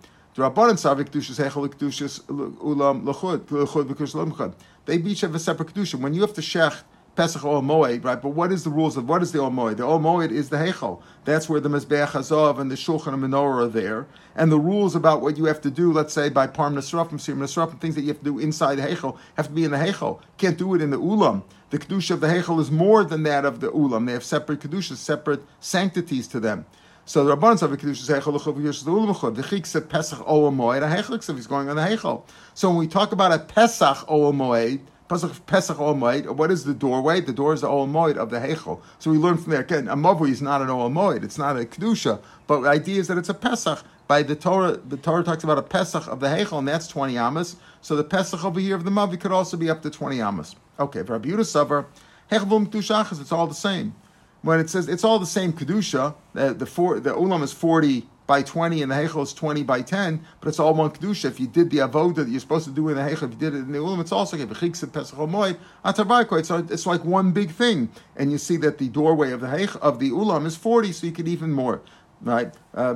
They 4.84 4.96
each 4.96 5.20
have 5.20 5.34
a 5.34 5.38
separate 5.38 5.68
kedusha. 5.68 5.94
When 5.94 6.14
you 6.14 6.20
have 6.22 6.34
to 6.34 6.40
shecht 6.40 6.82
Pesach 7.14 7.44
or 7.44 7.62
right? 7.62 8.00
But 8.00 8.30
what 8.30 8.52
is 8.52 8.64
the 8.64 8.70
rules 8.70 8.96
of 8.96 9.06
what 9.06 9.22
is 9.22 9.32
the 9.32 9.38
Ol 9.38 9.50
Moed? 9.50 9.76
The 9.76 9.82
Ol 9.82 10.00
Moed 10.00 10.30
is 10.30 10.48
the 10.48 10.56
Heichel. 10.56 11.02
That's 11.26 11.46
where 11.46 11.60
the 11.60 11.68
Mezbeach 11.68 12.08
Hazov 12.08 12.58
and 12.58 12.70
the 12.70 12.74
Shulchan 12.74 13.12
and 13.12 13.22
Menorah 13.22 13.64
are 13.64 13.68
there. 13.68 14.06
And 14.34 14.50
the 14.50 14.58
rules 14.58 14.96
about 14.96 15.20
what 15.20 15.36
you 15.36 15.44
have 15.44 15.60
to 15.60 15.70
do, 15.70 15.92
let's 15.92 16.14
say 16.14 16.30
by 16.30 16.46
Parm 16.46 16.72
Nasrafim, 16.72 17.20
Sir 17.20 17.34
Nasrafim, 17.34 17.78
things 17.80 17.96
that 17.96 18.00
you 18.00 18.08
have 18.08 18.18
to 18.20 18.24
do 18.24 18.38
inside 18.38 18.76
the 18.76 18.82
Heichel 18.82 19.18
have 19.36 19.48
to 19.48 19.52
be 19.52 19.64
in 19.64 19.72
the 19.72 19.76
Heichel. 19.76 20.20
Can't 20.38 20.56
do 20.56 20.74
it 20.74 20.80
in 20.80 20.88
the 20.88 20.98
Ulam. 20.98 21.42
The 21.68 21.78
Kedusha 21.78 22.12
of 22.12 22.20
the 22.20 22.28
Heichel 22.28 22.58
is 22.60 22.70
more 22.70 23.04
than 23.04 23.24
that 23.24 23.44
of 23.44 23.60
the 23.60 23.70
Ulam. 23.70 24.06
They 24.06 24.12
have 24.12 24.24
separate 24.24 24.60
Kedushas, 24.60 24.96
separate 24.96 25.42
sanctities 25.60 26.26
to 26.28 26.40
them. 26.40 26.64
So 27.04 27.24
the 27.24 27.36
Rabban 27.36 27.58
said, 27.58 27.68
"Kedusha 27.68 28.20
Heichel 28.20 28.32
l'chuv 28.32 28.56
the 28.56 28.90
Ulam 28.90 29.10
l'chuv." 29.10 29.34
The 29.34 29.42
Chik 29.42 29.90
Pesach 29.90 30.22
Ol 30.26 30.50
Moed. 30.50 30.78
A 30.78 31.02
Heichel 31.02 31.34
he's 31.34 31.46
going 31.46 31.68
on 31.68 31.76
the 31.76 31.82
Heichel. 31.82 32.22
So 32.54 32.70
when 32.70 32.78
we 32.78 32.86
talk 32.86 33.12
about 33.12 33.32
a 33.32 33.38
Pesach 33.38 34.04
Ol 34.08 34.32
Moed, 34.32 34.80
Pesach, 35.12 35.44
Pesach 35.46 35.78
Ol 35.78 35.94
What 35.94 36.50
is 36.50 36.64
the 36.64 36.72
doorway? 36.72 37.20
The 37.20 37.34
door 37.34 37.52
is 37.52 37.60
the 37.60 37.68
Ol 37.68 37.86
Moed 37.86 38.16
of 38.16 38.30
the 38.30 38.38
Heichel. 38.38 38.80
So 38.98 39.10
we 39.10 39.18
learn 39.18 39.36
from 39.36 39.52
there. 39.52 39.60
Again, 39.60 39.86
a 39.88 39.94
Mavui 39.94 40.30
is 40.30 40.40
not 40.40 40.62
an 40.62 40.70
Ol 40.70 40.88
Moed. 40.88 41.22
It's 41.22 41.36
not 41.36 41.54
a 41.54 41.66
Kedusha. 41.66 42.22
But 42.46 42.62
the 42.62 42.70
idea 42.70 42.98
is 42.98 43.08
that 43.08 43.18
it's 43.18 43.28
a 43.28 43.34
Pesach. 43.34 43.84
By 44.08 44.22
the 44.22 44.34
Torah, 44.34 44.78
the 44.78 44.96
Torah 44.96 45.22
talks 45.22 45.44
about 45.44 45.58
a 45.58 45.62
Pesach 45.62 46.06
of 46.06 46.20
the 46.20 46.28
Heichel, 46.28 46.60
and 46.60 46.66
that's 46.66 46.88
20 46.88 47.18
Amos. 47.18 47.56
So 47.82 47.94
the 47.94 48.04
Pesach 48.04 48.42
over 48.42 48.58
here 48.58 48.74
of 48.74 48.84
the 48.84 48.90
Mavi 48.90 49.20
could 49.20 49.32
also 49.32 49.58
be 49.58 49.68
up 49.68 49.82
to 49.82 49.90
20 49.90 50.18
Amos. 50.18 50.56
Okay, 50.80 51.02
for 51.02 51.12
Rabbi 51.12 51.28
Yehuda 51.28 51.40
Savar, 51.40 51.84
Heichel 52.30 52.66
Kedushachas, 52.66 53.20
it's 53.20 53.32
all 53.32 53.46
the 53.46 53.54
same. 53.54 53.94
When 54.40 54.60
it 54.60 54.70
says 54.70 54.88
it's 54.88 55.04
all 55.04 55.18
the 55.18 55.26
same 55.26 55.52
Kedusha, 55.52 56.14
the, 56.32 56.54
the, 56.54 56.64
four, 56.64 57.00
the 57.00 57.10
Ulam 57.10 57.42
is 57.42 57.52
40 57.52 58.08
by 58.26 58.42
20 58.42 58.82
and 58.82 58.90
the 58.90 58.94
Heichel 58.94 59.22
is 59.22 59.34
20 59.34 59.62
by 59.62 59.82
10, 59.82 60.24
but 60.40 60.48
it's 60.48 60.58
all 60.58 60.74
one 60.74 60.90
Kedusha. 60.90 61.26
If 61.26 61.40
you 61.40 61.46
did 61.46 61.70
the 61.70 61.78
Avoda 61.78 62.16
that 62.16 62.28
you're 62.28 62.40
supposed 62.40 62.64
to 62.66 62.70
do 62.70 62.88
in 62.88 62.96
the 62.96 63.02
Heichel, 63.02 63.24
if 63.24 63.30
you 63.30 63.38
did 63.38 63.54
it 63.54 63.58
in 63.58 63.72
the 63.72 63.78
Ulam, 63.78 64.00
it's 64.00 64.12
also 64.12 64.38
okay. 64.38 66.44
so 66.44 66.66
it's 66.70 66.86
like 66.86 67.04
one 67.04 67.32
big 67.32 67.50
thing. 67.50 67.88
And 68.16 68.30
you 68.30 68.38
see 68.38 68.56
that 68.58 68.78
the 68.78 68.88
doorway 68.88 69.32
of 69.32 69.40
the 69.40 69.48
Heichel, 69.48 69.80
of 69.80 69.98
the 69.98 70.10
Ulam 70.10 70.46
is 70.46 70.56
40, 70.56 70.92
so 70.92 71.06
you 71.06 71.12
could 71.12 71.28
even 71.28 71.52
more. 71.52 71.82
Right? 72.20 72.54
Uh, 72.72 72.94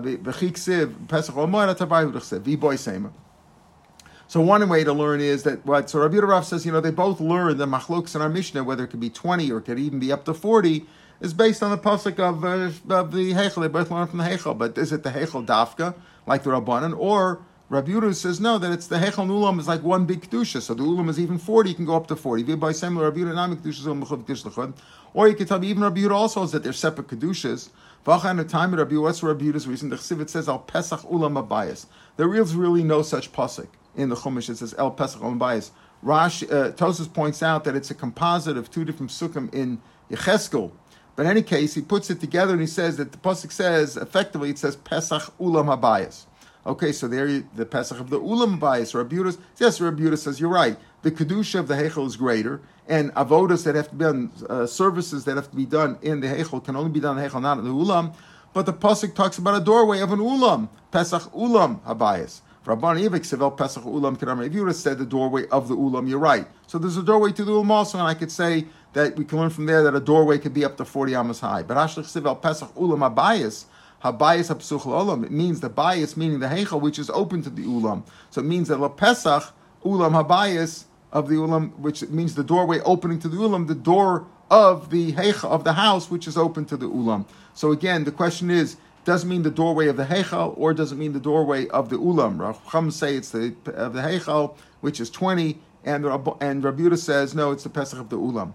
so 4.28 4.40
one 4.40 4.68
way 4.68 4.84
to 4.84 4.92
learn 4.92 5.20
is 5.20 5.42
that 5.44 5.64
what 5.66 5.90
so 5.90 6.00
Rabbi 6.00 6.18
Rav 6.18 6.46
says, 6.46 6.66
you 6.66 6.72
know, 6.72 6.80
they 6.80 6.90
both 6.90 7.20
learn 7.20 7.56
the 7.56 7.66
machloks 7.66 8.14
in 8.14 8.22
our 8.22 8.28
Mishnah, 8.28 8.64
whether 8.64 8.84
it 8.84 8.88
could 8.88 9.00
be 9.00 9.10
20 9.10 9.50
or 9.50 9.58
it 9.58 9.62
could 9.62 9.78
even 9.78 9.98
be 9.98 10.12
up 10.12 10.24
to 10.24 10.34
40 10.34 10.86
is 11.20 11.34
based 11.34 11.62
on 11.62 11.70
the 11.70 11.78
pasuk 11.78 12.18
of, 12.18 12.44
uh, 12.44 12.94
of 12.94 13.12
the 13.12 13.32
Heichel. 13.32 13.62
They 13.62 13.68
both 13.68 13.90
learn 13.90 14.06
from 14.06 14.18
the 14.18 14.24
Heichel, 14.24 14.56
but 14.56 14.76
is 14.78 14.92
it 14.92 15.02
the 15.02 15.10
Heichel 15.10 15.46
Dafka, 15.46 15.94
like 16.26 16.42
the 16.42 16.50
Rabbanan, 16.50 16.96
or 16.98 17.40
Rabbi 17.68 17.90
Yehuda 17.90 18.14
says 18.14 18.38
no, 18.40 18.58
that 18.58 18.70
it's 18.70 18.86
the 18.86 18.96
Heichel 18.96 19.22
and 19.22 19.30
Ulam 19.30 19.58
is 19.58 19.66
like 19.66 19.82
one 19.82 20.04
big 20.04 20.22
kedusha, 20.22 20.62
so 20.62 20.72
the 20.72 20.84
Ulam 20.84 21.08
is 21.08 21.18
even 21.18 21.36
forty, 21.36 21.70
you 21.70 21.74
can 21.74 21.84
go 21.84 21.96
up 21.96 22.06
to 22.06 22.14
forty. 22.14 22.44
By 22.54 22.70
similar 22.70 23.10
Rabbi 23.10 23.20
Yehuda 23.20 24.74
Or 25.14 25.26
you 25.26 25.34
can 25.34 25.46
tell 25.46 25.58
me 25.58 25.66
even 25.66 25.82
Rabbi 25.82 26.02
Yehuda 26.02 26.12
also 26.12 26.44
is 26.44 26.52
that 26.52 26.62
they're 26.62 26.72
separate 26.72 27.08
kedushas. 27.08 27.70
V'achan 28.04 28.36
the 28.36 28.44
time 28.44 28.72
Rabbi 28.72 28.94
what's 28.96 29.20
Rabbi 29.20 29.46
Yehuda's 29.46 29.66
reason? 29.66 29.88
The 29.88 29.96
Chsivit 29.96 30.28
says 30.28 30.48
al 30.48 30.60
Pesach 30.60 31.00
Ulam 31.00 31.44
Abayis. 31.44 31.86
There 32.16 32.32
is 32.36 32.54
really 32.54 32.84
no 32.84 33.02
such 33.02 33.32
pasuk 33.32 33.66
in 33.96 34.10
the 34.10 34.14
Chumash. 34.14 34.48
It 34.48 34.58
says 34.58 34.72
El 34.78 34.92
Pesach 34.92 35.20
Ulam 35.20 35.40
Abayis. 35.40 35.70
Rash 36.02 36.44
uh, 36.44 36.70
Tosfos 36.70 37.12
points 37.12 37.42
out 37.42 37.64
that 37.64 37.74
it's 37.74 37.90
a 37.90 37.94
composite 37.94 38.56
of 38.56 38.70
two 38.70 38.84
different 38.84 39.10
sukkim 39.10 39.52
in 39.52 39.80
Yecheskel. 40.08 40.70
But 41.16 41.24
in 41.24 41.30
any 41.30 41.42
case, 41.42 41.74
he 41.74 41.80
puts 41.80 42.10
it 42.10 42.20
together 42.20 42.52
and 42.52 42.60
he 42.60 42.66
says 42.66 42.98
that 42.98 43.10
the 43.10 43.18
pasuk 43.18 43.50
says 43.50 43.96
effectively 43.96 44.50
it 44.50 44.58
says 44.58 44.76
Pesach 44.76 45.22
Ulam 45.40 45.74
Habayis. 45.74 46.26
Okay, 46.66 46.92
so 46.92 47.08
there 47.08 47.26
you, 47.26 47.48
the 47.54 47.64
Pesach 47.64 47.98
of 47.98 48.10
the 48.10 48.20
Ulam 48.20 48.58
Habayis. 48.58 48.94
Rabbi 48.94 49.16
Yehuda, 49.16 49.38
yes, 49.56 49.78
Yehuda 49.78 50.18
says 50.18 50.40
you're 50.40 50.50
right. 50.50 50.76
The 51.02 51.10
kedusha 51.10 51.60
of 51.60 51.68
the 51.68 51.74
Heichel 51.74 52.06
is 52.06 52.16
greater, 52.16 52.60
and 52.88 53.14
avodas 53.14 53.64
that 53.64 53.76
have 53.76 53.88
to 53.90 53.94
be 53.94 54.04
done, 54.04 54.32
uh, 54.50 54.66
services 54.66 55.24
that 55.24 55.36
have 55.36 55.48
to 55.50 55.56
be 55.56 55.64
done 55.64 55.96
in 56.02 56.20
the 56.20 56.26
Heichel 56.26 56.62
can 56.62 56.76
only 56.76 56.90
be 56.90 57.00
done 57.00 57.16
in 57.16 57.22
the 57.22 57.30
Heichel, 57.30 57.40
not 57.40 57.58
in 57.58 57.64
the 57.64 57.70
Ulam. 57.70 58.14
But 58.52 58.66
the 58.66 58.72
pasuk 58.72 59.14
talks 59.14 59.38
about 59.38 59.60
a 59.60 59.64
doorway 59.64 60.00
of 60.00 60.12
an 60.12 60.18
Ulam, 60.18 60.68
Pesach 60.90 61.22
Ulam 61.32 61.80
Habayis. 61.82 62.40
Rabban 62.64 63.00
Ivik 63.00 63.20
Sevel 63.20 63.56
Pesach 63.56 63.84
Ulam 63.84 64.18
Kedam. 64.18 64.74
Said 64.74 64.98
the 64.98 65.06
doorway 65.06 65.46
of 65.48 65.68
the 65.68 65.76
Ulam, 65.76 66.08
you're 66.08 66.18
right. 66.18 66.48
So 66.66 66.78
there's 66.78 66.96
a 66.96 67.02
doorway 67.02 67.30
to 67.30 67.44
the 67.44 67.52
Ulam 67.52 67.70
also, 67.70 67.98
and 67.98 68.08
I 68.08 68.14
could 68.14 68.32
say 68.32 68.66
that 68.96 69.14
we 69.14 69.26
can 69.26 69.38
learn 69.38 69.50
from 69.50 69.66
there 69.66 69.82
that 69.82 69.94
a 69.94 70.00
doorway 70.00 70.38
could 70.38 70.54
be 70.54 70.64
up 70.64 70.78
to 70.78 70.84
40 70.86 71.14
amas 71.14 71.40
high. 71.40 71.62
But 71.62 71.76
Ashlich 71.76 72.06
Sevel 72.06 72.40
Pesach 72.40 72.74
Ulam 72.76 73.14
Abayis, 73.14 73.66
Habayis 74.02 74.50
Hapsuch 74.50 74.80
Ulam, 74.80 75.22
it 75.22 75.30
means 75.30 75.60
the 75.60 75.68
bias, 75.68 76.16
meaning 76.16 76.40
the 76.40 76.46
Heichel, 76.46 76.80
which 76.80 76.98
is 76.98 77.10
open 77.10 77.42
to 77.42 77.50
the 77.50 77.62
Ulam. 77.64 78.04
So 78.30 78.40
it 78.40 78.44
means 78.44 78.68
that 78.68 78.80
La 78.80 78.88
Pesach 78.88 79.52
Ulam 79.84 80.24
Habayis 80.24 80.84
of 81.12 81.28
the 81.28 81.34
Ulam, 81.34 81.76
which 81.76 82.08
means 82.08 82.36
the 82.36 82.42
doorway 82.42 82.80
opening 82.86 83.18
to 83.18 83.28
the 83.28 83.36
Ulam, 83.36 83.66
the 83.66 83.74
door 83.74 84.26
of 84.50 84.88
the 84.88 85.12
Heichel, 85.12 85.50
of 85.50 85.64
the 85.64 85.74
house, 85.74 86.10
which 86.10 86.26
is 86.26 86.38
open 86.38 86.64
to 86.64 86.78
the 86.78 86.88
Ulam. 86.88 87.26
So 87.52 87.72
again, 87.72 88.04
the 88.04 88.12
question 88.12 88.50
is, 88.50 88.78
doesn't 89.04 89.28
mean 89.28 89.42
the 89.42 89.50
doorway 89.50 89.88
of 89.88 89.98
the 89.98 90.06
Heichal, 90.06 90.54
or 90.56 90.72
does 90.72 90.90
it 90.90 90.96
mean 90.96 91.12
the 91.12 91.20
doorway 91.20 91.68
of 91.68 91.90
the 91.90 91.96
Ulam? 91.96 92.38
Racham 92.38 92.90
say 92.90 93.14
it's 93.14 93.30
the 93.30 93.54
of 93.74 93.92
the 93.92 94.00
Heichal, 94.00 94.56
which 94.80 95.00
is 95.00 95.10
twenty, 95.10 95.58
and 95.84 96.06
and 96.06 96.64
Rabuta 96.64 96.96
says 96.96 97.34
no, 97.34 97.52
it's 97.52 97.64
the 97.64 97.68
Pesach 97.68 98.00
of 98.00 98.08
the 98.08 98.16
Ulam. 98.16 98.54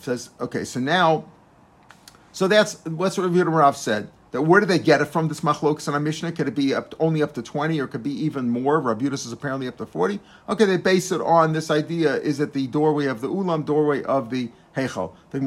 Says 0.00 0.30
okay, 0.40 0.64
so 0.64 0.80
now, 0.80 1.24
so 2.32 2.48
that's 2.48 2.84
what's 2.84 3.18
what 3.18 3.32
Rav 3.32 3.46
Rav 3.46 3.76
said. 3.76 4.08
That 4.32 4.42
where 4.42 4.60
do 4.60 4.66
they 4.66 4.78
get 4.78 5.00
it 5.00 5.06
from? 5.06 5.28
This 5.28 5.40
machlokas 5.40 5.92
and 5.92 6.04
Mishnah 6.04 6.32
could 6.32 6.48
it 6.48 6.54
be 6.54 6.74
up 6.74 6.90
to, 6.90 6.96
only 6.98 7.22
up 7.22 7.34
to 7.34 7.42
twenty, 7.42 7.80
or 7.80 7.86
could 7.86 8.02
be 8.02 8.12
even 8.24 8.50
more? 8.50 8.80
Rabutus 8.80 9.24
is 9.26 9.32
apparently 9.32 9.68
up 9.68 9.78
to 9.78 9.86
forty. 9.86 10.20
Okay, 10.48 10.64
they 10.64 10.76
base 10.76 11.10
it 11.12 11.20
on 11.20 11.52
this 11.52 11.70
idea: 11.70 12.16
is 12.16 12.40
it 12.40 12.52
the 12.52 12.66
doorway 12.66 13.06
of 13.06 13.20
the 13.20 13.28
Ulam, 13.28 13.64
doorway 13.64 14.02
of 14.02 14.30
the 14.30 14.50
Heichal? 14.76 15.12
The 15.30 15.40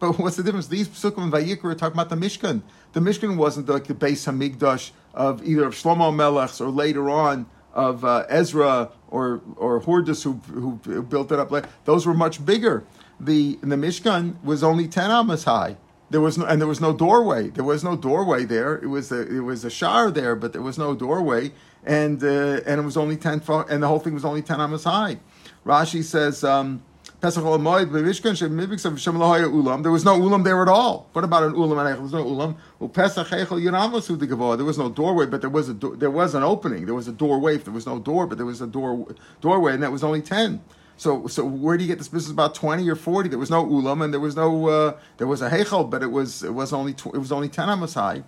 but 0.00 0.18
what's 0.18 0.36
the 0.36 0.42
difference? 0.42 0.66
These 0.66 0.88
psukim 0.88 1.24
and 1.24 1.32
Vayikra 1.32 1.64
are 1.64 1.74
talking 1.74 1.98
about 1.98 2.10
the 2.10 2.16
Mishkan. 2.16 2.62
The 2.92 3.00
Mishkan 3.00 3.36
wasn't 3.36 3.68
like 3.68 3.84
the 3.84 3.94
base 3.94 4.26
Hamikdash 4.26 4.90
of 5.14 5.46
either 5.46 5.64
of 5.64 5.74
Shlomo 5.74 6.12
Melech's 6.12 6.60
or 6.60 6.68
later 6.68 7.08
on 7.08 7.46
of 7.74 8.04
uh, 8.04 8.24
Ezra 8.28 8.90
or 9.08 9.42
or 9.56 9.80
Hordus 9.80 10.22
who, 10.22 10.34
who 10.52 11.02
built 11.02 11.30
it 11.32 11.38
up. 11.38 11.52
Those 11.84 12.06
were 12.06 12.14
much 12.14 12.44
bigger. 12.44 12.84
The 13.20 13.58
the 13.60 13.76
Mishkan 13.76 14.42
was 14.42 14.62
only 14.62 14.88
ten 14.88 15.10
amas 15.10 15.44
high. 15.44 15.76
There 16.10 16.20
was 16.20 16.38
no 16.38 16.46
and 16.46 16.60
there 16.60 16.68
was 16.68 16.80
no 16.80 16.92
doorway. 16.92 17.50
There 17.50 17.64
was 17.64 17.84
no 17.84 17.96
doorway 17.96 18.44
there. 18.44 18.76
It 18.76 18.86
was 18.86 19.12
a 19.12 19.22
it 19.22 19.40
was 19.40 19.64
a 19.64 19.70
shar 19.70 20.10
there, 20.10 20.36
but 20.36 20.52
there 20.52 20.62
was 20.62 20.78
no 20.78 20.94
doorway, 20.94 21.52
and 21.84 22.22
uh, 22.22 22.60
and 22.66 22.80
it 22.80 22.84
was 22.84 22.96
only 22.96 23.16
ten 23.16 23.42
and 23.68 23.82
the 23.82 23.88
whole 23.88 23.98
thing 23.98 24.14
was 24.14 24.24
only 24.24 24.42
ten 24.42 24.60
amas 24.60 24.84
high. 24.84 25.18
Rashi 25.66 26.02
says. 26.02 26.44
Um, 26.44 26.82
Pesach 27.24 27.42
Olamoid, 27.42 27.86
Bevishkan, 27.86 28.36
Shemibix 28.36 28.84
of 28.84 29.00
Shem 29.00 29.14
Ulam. 29.14 29.82
There 29.82 29.90
was 29.90 30.04
no 30.04 30.20
Ulam 30.20 30.44
there 30.44 30.60
at 30.60 30.68
all. 30.68 31.08
What 31.14 31.24
about 31.24 31.44
an 31.44 31.54
Ulam 31.54 31.78
and 31.78 31.96
There 31.96 32.02
was 32.02 32.12
no 32.12 32.22
Ulam. 32.22 32.54
Well, 32.78 32.90
Pesach 32.90 33.28
Echel 33.28 33.62
Yiramasu 33.62 34.18
the 34.18 34.26
Gavoah. 34.26 34.58
There 34.58 34.66
was 34.66 34.76
no 34.76 34.90
doorway, 34.90 35.24
but 35.24 35.40
there 35.40 35.48
was 35.48 35.70
a 35.70 35.72
do- 35.72 35.96
there 35.96 36.10
was 36.10 36.34
an 36.34 36.42
opening. 36.42 36.84
There 36.84 36.94
was 36.94 37.08
a 37.08 37.12
doorway. 37.12 37.56
There 37.56 37.72
was 37.72 37.86
no 37.86 37.98
door, 37.98 38.26
but 38.26 38.36
there 38.36 38.44
was 38.44 38.60
a 38.60 38.66
door 38.66 39.06
doorway, 39.40 39.72
and 39.72 39.82
that 39.82 39.90
was 39.90 40.04
only 40.04 40.20
ten. 40.20 40.60
So, 40.98 41.26
so 41.26 41.46
where 41.46 41.78
do 41.78 41.84
you 41.84 41.88
get 41.88 41.96
this 41.96 42.08
business 42.08 42.30
about 42.30 42.54
twenty 42.54 42.86
or 42.90 42.94
forty? 42.94 43.30
There 43.30 43.38
was 43.38 43.48
no 43.48 43.64
ulam, 43.64 44.04
and 44.04 44.12
there 44.12 44.20
was 44.20 44.36
no 44.36 44.68
uh, 44.68 44.98
there 45.16 45.26
was 45.26 45.40
a 45.40 45.48
heichel, 45.48 45.88
but 45.88 46.02
it 46.02 46.10
was 46.10 46.42
it 46.42 46.52
was 46.52 46.74
only 46.74 46.92
tw- 46.92 47.14
it 47.14 47.18
was 47.20 47.32
only 47.32 47.48
ten 47.48 47.70
amos 47.70 47.94
high. 47.94 48.22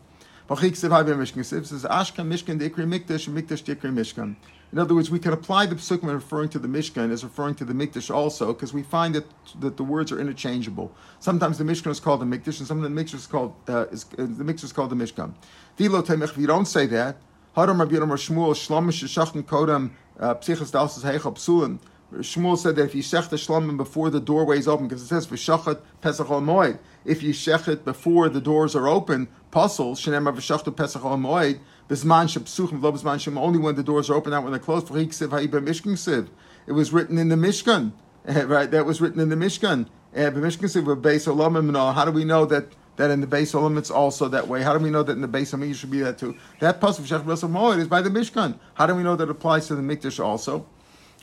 Says 0.49 0.57
Ashkan 0.57 2.29
Mishkan 2.33 2.59
Dikri 2.59 2.87
Mikdash 2.87 3.29
Mikdash 3.29 3.63
Dikri 3.63 3.93
Mishkan. 3.93 4.37
In 4.77 4.81
other 4.81 4.95
words, 4.95 5.11
we 5.11 5.19
can 5.19 5.33
apply 5.33 5.65
the 5.65 5.75
psukim 5.75 6.13
referring 6.13 6.51
to 6.51 6.59
the 6.59 6.69
Mishkan 6.69 7.11
as 7.11 7.25
referring 7.25 7.55
to 7.55 7.65
the 7.65 7.73
Mikdash 7.73 8.15
also, 8.15 8.53
because 8.53 8.75
we 8.75 8.83
find 8.83 9.15
that, 9.15 9.25
that 9.59 9.79
the 9.79 9.83
words 9.83 10.13
are 10.13 10.21
interchangeable. 10.21 10.93
Sometimes 11.19 11.57
the 11.57 11.65
Mishkan 11.65 11.93
is 11.93 11.99
called 11.99 12.21
the 12.21 12.27
Mikdash, 12.27 12.59
and 12.59 12.69
sometimes 12.69 12.95
the 12.95 13.03
Mikdash 13.03 13.15
is 13.15 13.27
called 13.27 13.55
uh, 13.71 13.87
is, 13.87 14.05
uh, 14.05 14.17
the 14.19 14.45
Mikdash 14.45 14.65
is 14.65 14.75
called 14.75 14.91
the 14.91 14.95
Mishkan. 14.95 15.33
If 15.79 16.37
you 16.37 16.47
don't 16.47 16.67
say 16.67 16.85
that, 16.89 17.17
Rabbi 17.57 17.95
Yonam 17.95 18.11
Shlomish 18.11 19.45
Kodam 19.47 19.93
Heichel 20.21 21.35
Psulin. 21.37 21.79
Shmuel 22.15 22.57
said 22.57 22.77
that 22.77 22.85
if 22.85 22.95
you 22.95 23.03
shech 23.03 23.31
the 23.31 23.37
shlomim 23.37 23.77
before 23.77 24.11
the 24.11 24.21
doorway 24.21 24.59
is 24.59 24.69
open, 24.69 24.87
because 24.87 25.03
it 25.03 25.09
says 25.09 25.27
pesach 25.27 26.27
moed. 26.29 26.79
If 27.05 27.21
you 27.21 27.33
shech 27.33 27.67
it 27.67 27.85
before 27.85 28.29
the 28.29 28.41
doors 28.41 28.77
are 28.77 28.87
open, 28.87 29.27
puzzle 29.51 29.97
shenemar 29.97 30.33
v'shachtu 30.37 30.75
pesach 30.75 31.03
moed. 31.03 31.59
Bisman 31.89 32.27
shepsuchim 32.27 32.81
lo 32.81 32.93
bisman 32.93 33.19
shem. 33.19 33.37
Only 33.37 33.59
when 33.59 33.75
the 33.75 33.83
doors 33.83 34.09
are 34.09 34.15
open, 34.15 34.31
not 34.31 34.45
when 34.45 34.53
they're 34.53 34.61
closed. 34.61 34.87
For 34.87 34.95
siv 34.95 35.29
mishkan 35.29 35.95
siv. 35.95 36.29
It 36.69 36.73
was 36.73 36.93
written 36.93 37.19
in 37.19 37.29
the 37.29 37.37
Mishkan, 37.37 37.93
right? 38.25 38.71
That 38.71 38.87
was 38.87 39.01
written 39.01 39.21
in 39.21 39.29
the 39.29 39.37
Mishkan. 39.37 39.89
The 40.13 40.31
Mishkan 40.31 40.71
siv 40.71 40.85
beis 41.03 41.27
olamim 41.27 41.95
How 41.95 42.05
do 42.05 42.13
we 42.13 42.25
know 42.25 42.45
that? 42.47 42.69
That 42.97 43.11
in 43.11 43.21
the 43.21 43.27
base 43.27 43.53
olam 43.53 43.77
it's 43.77 43.91
also 43.91 44.27
that 44.29 44.49
way. 44.49 44.63
How 44.63 44.73
do 44.73 44.83
we 44.83 44.89
know 44.89 45.03
that 45.03 45.13
in 45.13 45.21
the 45.21 45.29
base 45.29 45.53
olam 45.53 45.75
should 45.75 45.91
be 45.91 46.01
that 46.01 46.19
too? 46.19 46.35
That 46.61 46.81
pasuk 46.81 47.07
shech 47.07 47.25
moed 47.25 47.79
is 47.79 47.89
by 47.89 48.01
the 48.01 48.11
Mishkan. 48.11 48.59
How 48.75 48.87
do 48.87 48.95
we 48.95 49.03
know 49.03 49.17
that 49.17 49.29
applies 49.29 49.67
to 49.67 49.75
the 49.75 49.83
Mikdash 49.83 50.25
also? 50.25 50.67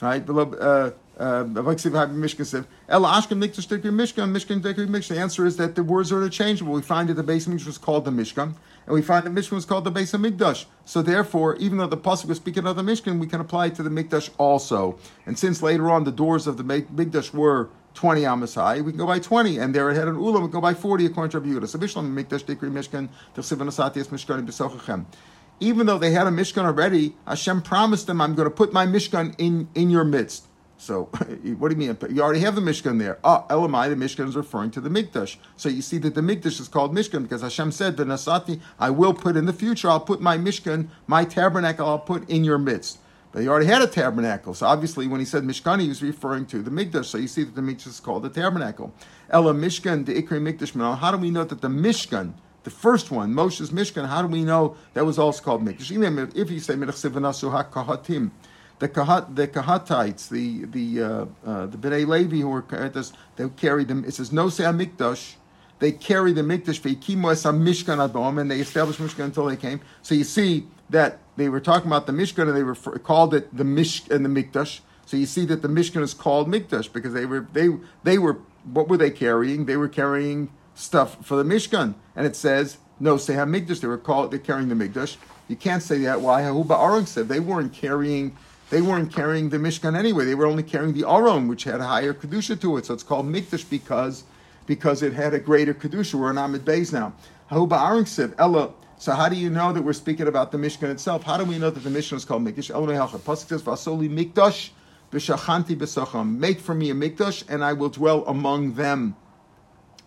Right? 0.01 0.25
The 0.25 0.33
uh, 0.33 0.91
uh, 1.17 1.43
Mishkan, 1.43 2.15
Mishkan 2.15 4.31
Mishkan. 4.31 5.07
the 5.07 5.19
answer 5.19 5.45
is 5.45 5.57
that 5.57 5.75
the 5.75 5.83
words 5.83 6.11
are 6.11 6.17
interchangeable. 6.17 6.73
We 6.73 6.81
find 6.81 7.09
that 7.09 7.13
the 7.13 7.23
base 7.23 7.45
Mikdash 7.45 7.65
was 7.65 7.77
called 7.77 8.05
the 8.05 8.11
Mishkan, 8.11 8.55
and 8.85 8.93
we 8.93 9.01
find 9.01 9.25
that 9.25 9.33
Mishkan 9.33 9.51
was 9.51 9.65
called 9.65 9.83
the 9.83 9.91
base 9.91 10.13
of 10.13 10.21
Mikdash. 10.21 10.65
So 10.85 11.01
therefore, 11.01 11.55
even 11.57 11.77
though 11.77 11.87
the 11.87 11.97
pasuk 11.97 12.25
was 12.25 12.37
speaking 12.37 12.65
of 12.65 12.75
the 12.75 12.81
Mishkan, 12.81 13.19
we 13.19 13.27
can 13.27 13.39
apply 13.39 13.67
it 13.67 13.75
to 13.75 13.83
the 13.83 13.89
Mikdash 13.89 14.31
also. 14.37 14.97
And 15.25 15.37
since 15.37 15.61
later 15.61 15.91
on 15.91 16.03
the 16.03 16.11
doors 16.11 16.47
of 16.47 16.57
the 16.57 16.63
Mikdash 16.63 17.33
were 17.33 17.69
20 17.93 18.25
amas 18.25 18.55
high, 18.55 18.81
we 18.81 18.91
can 18.91 18.97
go 18.97 19.05
by 19.05 19.19
20, 19.19 19.59
and 19.59 19.75
there 19.75 19.89
it 19.91 19.95
had 19.95 20.07
an 20.07 20.15
ulam, 20.15 20.33
we 20.33 20.47
can 20.47 20.51
go 20.51 20.61
by 20.61 20.73
40 20.73 21.05
according 21.05 21.31
to 21.31 21.39
Rabbi. 21.39 21.65
So 21.67 21.77
Mishlam 21.77 22.11
Mikdash 22.11 22.43
Dikri 22.43 22.71
Mishkan, 22.71 23.09
Mishkan 23.35 24.47
B'Sochachem 24.47 25.05
even 25.59 25.85
though 25.85 25.97
they 25.97 26.11
had 26.11 26.27
a 26.27 26.31
Mishkan 26.31 26.65
already, 26.65 27.15
Hashem 27.27 27.61
promised 27.61 28.07
them, 28.07 28.21
I'm 28.21 28.35
going 28.35 28.47
to 28.47 28.55
put 28.55 28.73
my 28.73 28.85
Mishkan 28.85 29.35
in, 29.37 29.69
in 29.75 29.89
your 29.89 30.03
midst. 30.03 30.47
So, 30.77 31.03
what 31.57 31.69
do 31.69 31.75
you 31.75 31.75
mean? 31.75 31.97
You 32.09 32.21
already 32.21 32.41
have 32.41 32.55
the 32.55 32.61
Mishkan 32.61 32.99
there. 32.99 33.17
Ah, 33.23 33.45
oh, 33.49 33.61
Elamai, 33.61 33.89
the 33.89 33.95
Mishkan 33.95 34.27
is 34.27 34.35
referring 34.35 34.71
to 34.71 34.81
the 34.81 34.89
Mikdash. 34.89 35.37
So 35.55 35.69
you 35.69 35.81
see 35.81 35.97
that 35.99 36.13
the 36.15 36.21
Mikdash 36.21 36.59
is 36.59 36.67
called 36.67 36.93
Mishkan 36.93 37.23
because 37.23 37.41
Hashem 37.41 37.71
said, 37.71 37.95
the 37.95 38.03
Nasati, 38.03 38.59
I 38.79 38.89
will 38.89 39.13
put 39.13 39.37
in 39.37 39.45
the 39.45 39.53
future, 39.53 39.89
I'll 39.89 40.01
put 40.01 40.19
my 40.19 40.37
Mishkan, 40.37 40.89
my 41.07 41.23
tabernacle, 41.23 41.87
I'll 41.87 41.99
put 41.99 42.29
in 42.29 42.43
your 42.43 42.57
midst. 42.57 42.99
But 43.31 43.41
he 43.41 43.47
already 43.47 43.65
had 43.65 43.81
a 43.81 43.87
tabernacle. 43.87 44.53
So 44.53 44.67
obviously, 44.67 45.07
when 45.07 45.19
he 45.19 45.25
said 45.25 45.43
Mishkan, 45.43 45.81
he 45.81 45.87
was 45.87 46.03
referring 46.03 46.45
to 46.47 46.61
the 46.61 46.69
Mikdash. 46.69 47.05
So 47.05 47.17
you 47.17 47.27
see 47.27 47.43
that 47.43 47.55
the 47.55 47.61
Mikdash 47.61 47.87
is 47.87 47.99
called 47.99 48.23
the 48.23 48.29
tabernacle. 48.29 48.93
Ela 49.29 49.53
Mishkan, 49.53 50.05
the 50.05 50.21
Ikri 50.21 50.39
Mikdash. 50.39 50.97
How 50.97 51.11
do 51.11 51.17
we 51.17 51.31
know 51.31 51.43
that 51.43 51.61
the 51.61 51.67
Mishkan, 51.67 52.33
the 52.63 52.69
first 52.69 53.11
one, 53.11 53.33
Moshe's 53.33 53.71
Mishkan, 53.71 54.07
how 54.07 54.21
do 54.21 54.27
we 54.27 54.43
know 54.43 54.75
that 54.93 55.05
was 55.05 55.19
also 55.19 55.43
called 55.43 55.65
Mikdash? 55.65 56.35
If 56.35 56.49
you 56.49 56.59
say 56.59 56.75
Kahatim, 56.75 58.31
the 58.79 58.89
Kahat, 58.89 59.35
the 59.35 59.47
Kahatites, 59.47 60.29
the 60.29 60.65
the 60.65 61.03
uh, 61.03 61.25
uh, 61.45 61.65
the 61.67 61.77
Bnei 61.77 62.07
Levi 62.07 62.37
who 62.37 62.49
were 62.49 62.61
they 63.35 63.49
carried 63.49 63.87
them. 63.87 64.03
It 64.05 64.13
says 64.13 64.31
no 64.31 64.49
say 64.49 64.63
Mikdash. 64.65 65.35
They 65.79 65.91
carry 65.91 66.31
the 66.31 66.41
Mikdash 66.41 66.79
veikimu 66.79 67.31
es 67.31 67.43
Mishkan 67.43 68.09
adom, 68.09 68.39
and 68.39 68.49
they 68.49 68.59
established 68.59 68.99
Mishkan 68.99 69.25
until 69.25 69.45
they 69.45 69.57
came. 69.57 69.81
So 70.01 70.15
you 70.15 70.23
see 70.23 70.67
that 70.89 71.19
they 71.35 71.49
were 71.49 71.59
talking 71.59 71.87
about 71.87 72.07
the 72.07 72.13
Mishkan, 72.13 72.47
and 72.47 72.57
they 72.57 72.99
called 72.99 73.33
it 73.33 73.55
the 73.55 73.63
Mish 73.63 74.07
and 74.09 74.25
the 74.25 74.29
Mikdash. 74.29 74.79
So 75.05 75.17
you 75.17 75.25
see 75.25 75.45
that 75.45 75.61
the 75.61 75.67
Mishkan 75.67 76.01
is 76.01 76.13
called 76.13 76.47
Mikdash 76.47 76.91
because 76.91 77.13
they 77.13 77.25
were 77.25 77.47
they 77.51 77.69
they 78.03 78.17
were 78.17 78.39
what 78.63 78.87
were 78.87 78.97
they 78.97 79.11
carrying? 79.11 79.65
They 79.65 79.75
were 79.75 79.89
carrying 79.89 80.49
stuff 80.75 81.25
for 81.25 81.35
the 81.35 81.43
Mishkan. 81.43 81.95
And 82.15 82.25
it 82.25 82.35
says, 82.35 82.77
no, 82.99 83.17
say 83.17 83.33
Hamikdash, 83.33 83.81
they 83.81 83.87
were 83.87 83.97
called, 83.97 84.31
they're 84.31 84.39
carrying 84.39 84.69
the 84.69 84.75
Mikdash. 84.75 85.17
You 85.47 85.55
can't 85.55 85.83
say 85.83 85.99
that. 85.99 86.21
Why? 86.21 86.41
Hahuba 86.41 86.79
Aron 86.79 87.05
said 87.05 87.27
they 87.27 87.39
weren't 87.39 87.73
carrying 87.73 88.35
they 88.69 88.81
weren't 88.81 89.13
carrying 89.13 89.49
the 89.49 89.57
Mishkan 89.57 89.95
anyway. 89.95 90.25
They 90.25 90.33
were 90.33 90.47
only 90.47 90.63
carrying 90.63 90.93
the 90.93 91.07
Aron, 91.07 91.47
which 91.47 91.63
had 91.63 91.79
a 91.79 91.85
higher 91.85 92.11
kedusha 92.11 92.59
to 92.61 92.77
it. 92.77 92.87
So 92.87 92.95
it's 92.95 93.03
called 93.03 93.27
Mikdash 93.27 93.69
because 93.69 94.23
because 94.65 95.03
it 95.03 95.13
had 95.13 95.33
a 95.33 95.39
greater 95.39 95.75
kedusha. 95.75 96.15
We're 96.15 96.31
in 96.31 96.37
Amid 96.37 96.65
Beis 96.65 96.91
now. 96.91 97.13
Ella. 97.51 98.73
So 98.97 99.11
how 99.11 99.29
do 99.29 99.35
you 99.35 99.49
know 99.49 99.73
that 99.73 99.81
we're 99.81 99.93
speaking 99.93 100.27
about 100.27 100.51
the 100.51 100.57
Mishkan 100.57 100.89
itself? 100.89 101.23
How 101.23 101.37
do 101.37 101.43
we 101.43 101.59
know 101.59 101.69
that 101.69 101.81
the 101.81 101.89
Mishkan 101.89 102.13
is 102.13 102.25
called 102.25 102.43
Mikdash? 102.43 102.71
Pasuk 102.71 103.49
says, 103.49 103.61
"Vasoli 103.61 104.09
Mikdash 104.09 104.69
b'shachanti 105.11 105.75
b'sacham." 105.75 106.37
Make 106.37 106.59
for 106.59 106.73
me 106.73 106.89
a 106.89 106.95
Mikdash, 106.95 107.43
and 107.49 107.63
I 107.63 107.73
will 107.73 107.89
dwell 107.89 108.25
among 108.25 108.73
them. 108.73 109.15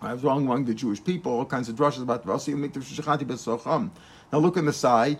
I 0.00 0.12
was 0.12 0.22
wrong 0.22 0.44
among 0.44 0.66
the 0.66 0.74
Jewish 0.74 1.02
people. 1.02 1.32
All 1.32 1.44
kinds 1.46 1.68
of 1.68 1.76
drushes 1.76 2.02
about 2.02 2.26
b'sacham. 2.26 3.90
Now 4.32 4.38
look 4.38 4.56
on 4.56 4.66
the 4.66 4.72
side 4.72 5.18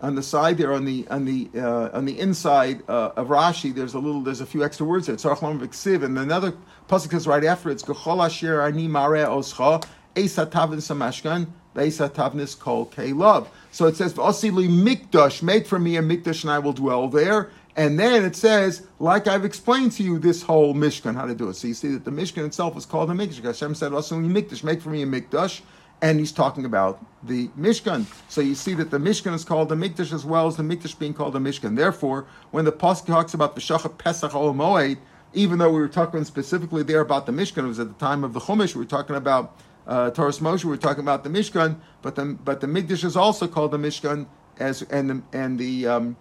on 0.00 0.14
the 0.14 0.22
side 0.22 0.58
there 0.58 0.72
on 0.72 0.84
the 0.84 1.06
on 1.08 1.24
the 1.24 1.48
uh, 1.56 1.90
on 1.92 2.04
the 2.04 2.18
inside 2.18 2.82
uh, 2.88 3.12
of 3.16 3.28
Rashi, 3.28 3.74
there's 3.74 3.94
a 3.94 3.98
little 3.98 4.20
there's 4.20 4.40
a 4.40 4.46
few 4.46 4.64
extra 4.64 4.86
words 4.86 5.06
there. 5.06 5.16
Tzarach 5.16 5.40
v'ksiv, 5.40 6.04
and 6.04 6.18
another 6.18 6.52
pasuk 6.88 7.14
is 7.14 7.26
right 7.26 7.44
after 7.44 7.70
it's 7.70 7.82
Gechol 7.82 8.24
asher 8.24 8.62
ani 8.62 8.86
mare 8.86 9.26
oscha 9.26 9.84
esatavin 10.14 10.78
samashkan 10.78 11.48
ve'esatavnis 11.74 12.58
kol 12.58 12.90
love. 13.14 13.50
So 13.72 13.86
it 13.86 13.96
says 13.96 14.14
V'osili 14.14 14.68
mikdash, 14.68 15.42
make 15.42 15.66
for 15.66 15.78
me 15.78 15.96
a 15.96 16.02
mikdash, 16.02 16.42
and 16.42 16.50
I 16.52 16.58
will 16.58 16.72
dwell 16.72 17.08
there. 17.08 17.50
And 17.76 17.98
then 17.98 18.24
it 18.24 18.34
says, 18.34 18.86
like 18.98 19.28
I've 19.28 19.44
explained 19.44 19.92
to 19.92 20.02
you, 20.02 20.18
this 20.18 20.42
whole 20.42 20.74
Mishkan, 20.74 21.14
how 21.14 21.26
to 21.26 21.34
do 21.34 21.48
it. 21.48 21.54
So 21.54 21.68
you 21.68 21.74
see 21.74 21.88
that 21.88 22.04
the 22.04 22.10
Mishkan 22.10 22.44
itself 22.44 22.76
is 22.76 22.84
called 22.84 23.10
a 23.10 23.14
Mikdash. 23.14 23.44
Hashem 23.44 23.74
said, 23.76 23.92
mikdash, 23.92 24.64
make 24.64 24.82
for 24.82 24.90
me 24.90 25.02
a 25.02 25.06
mikdash 25.06 25.60
and 26.00 26.18
he's 26.18 26.32
talking 26.32 26.64
about 26.64 27.04
the 27.22 27.48
Mishkan. 27.58 28.06
So 28.28 28.40
you 28.40 28.54
see 28.54 28.74
that 28.74 28.90
the 28.90 28.98
Mishkan 28.98 29.34
is 29.34 29.44
called 29.44 29.68
the 29.68 29.74
Mikdash 29.74 30.12
as 30.12 30.24
well 30.24 30.46
as 30.46 30.56
the 30.56 30.62
Mikdash 30.62 30.98
being 30.98 31.14
called 31.14 31.32
the 31.32 31.40
Mishkan. 31.40 31.76
Therefore, 31.76 32.26
when 32.50 32.64
the 32.64 32.72
Pasuk 32.72 33.06
talks 33.06 33.34
about 33.34 33.54
the 33.54 33.60
Shachat 33.60 33.98
Pesach 33.98 34.32
Moed, 34.32 34.98
even 35.34 35.58
though 35.58 35.70
we 35.70 35.80
were 35.80 35.88
talking 35.88 36.24
specifically 36.24 36.82
there 36.82 37.00
about 37.00 37.26
the 37.26 37.32
Mishkan, 37.32 37.64
it 37.64 37.68
was 37.68 37.80
at 37.80 37.88
the 37.88 38.04
time 38.04 38.24
of 38.24 38.32
the 38.32 38.40
Chumash, 38.40 38.74
we 38.74 38.80
were 38.80 38.88
talking 38.88 39.16
about 39.16 39.56
uh, 39.86 40.10
Taurus 40.10 40.38
Moshe, 40.38 40.64
we 40.64 40.70
were 40.70 40.76
talking 40.76 41.02
about 41.02 41.24
the 41.24 41.30
Mishkan, 41.30 41.76
but 42.02 42.14
the 42.14 42.24
but 42.44 42.60
the 42.60 42.66
Mikdash 42.66 43.04
is 43.04 43.16
also 43.16 43.48
called 43.48 43.72
the 43.72 43.78
Mishkan 43.78 44.26
as 44.58 44.82
and 44.82 45.10
the, 45.10 45.22
and 45.32 45.58
the 45.58 45.86
um, 45.86 46.16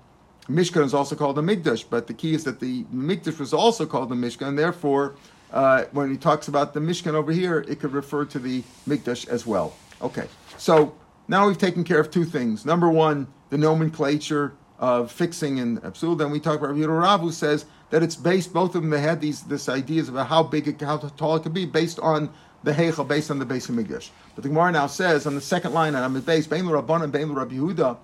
Mishkan 0.49 0.83
is 0.83 0.93
also 0.93 1.15
called 1.15 1.35
the 1.35 1.41
Mikdash. 1.41 1.85
But 1.89 2.07
the 2.07 2.13
key 2.13 2.33
is 2.33 2.43
that 2.45 2.59
the 2.59 2.83
Mikdash 2.85 3.39
was 3.39 3.53
also 3.53 3.85
called 3.85 4.09
the 4.09 4.15
Mishkan. 4.15 4.55
Therefore, 4.55 5.15
uh, 5.51 5.85
when 5.91 6.11
he 6.11 6.17
talks 6.17 6.47
about 6.47 6.73
the 6.73 6.79
Mishkan 6.79 7.13
over 7.13 7.31
here, 7.31 7.65
it 7.67 7.79
could 7.79 7.93
refer 7.93 8.25
to 8.25 8.39
the 8.39 8.63
Mikdash 8.87 9.27
as 9.27 9.45
well. 9.45 9.73
Okay, 10.01 10.27
so 10.57 10.95
now 11.27 11.47
we've 11.47 11.57
taken 11.57 11.83
care 11.83 11.99
of 11.99 12.11
two 12.11 12.25
things. 12.25 12.65
Number 12.65 12.89
one, 12.89 13.27
the 13.49 13.57
nomenclature 13.57 14.53
of 14.79 15.11
fixing 15.11 15.59
and 15.59 15.83
absurd. 15.83 16.19
Then 16.19 16.31
we 16.31 16.39
talk 16.39 16.59
about 16.59 16.75
Rabbi 16.75 17.17
who 17.23 17.31
says 17.31 17.65
that 17.89 18.03
it's 18.03 18.15
based. 18.15 18.53
Both 18.53 18.75
of 18.75 18.81
them 18.81 18.91
they 18.91 19.01
had 19.01 19.21
these 19.21 19.41
this 19.43 19.69
ideas 19.69 20.09
about 20.09 20.27
how 20.27 20.43
big, 20.43 20.67
it, 20.67 20.81
how 20.81 20.97
tall 20.97 21.35
it 21.35 21.43
could 21.43 21.53
be, 21.53 21.65
based 21.65 21.99
on 21.99 22.29
the 22.63 22.73
heichal, 22.73 23.07
based 23.07 23.31
on 23.31 23.39
the 23.39 23.45
base 23.45 23.69
of 23.69 23.75
Mikdash. 23.75 24.09
But 24.35 24.43
the 24.43 24.49
Gemara 24.49 24.71
now 24.71 24.87
says 24.87 25.25
on 25.25 25.35
the 25.35 25.41
second 25.41 25.73
line, 25.73 25.95
and 25.95 26.03
I'm 26.03 26.15
at 26.15 26.25
base, 26.25 26.47
Bein 26.47 26.65
Rabban 26.65 27.03
and 27.03 27.11
Bein 27.11 27.31
Rabbi 27.31 27.55
Yehuda, 27.55 27.97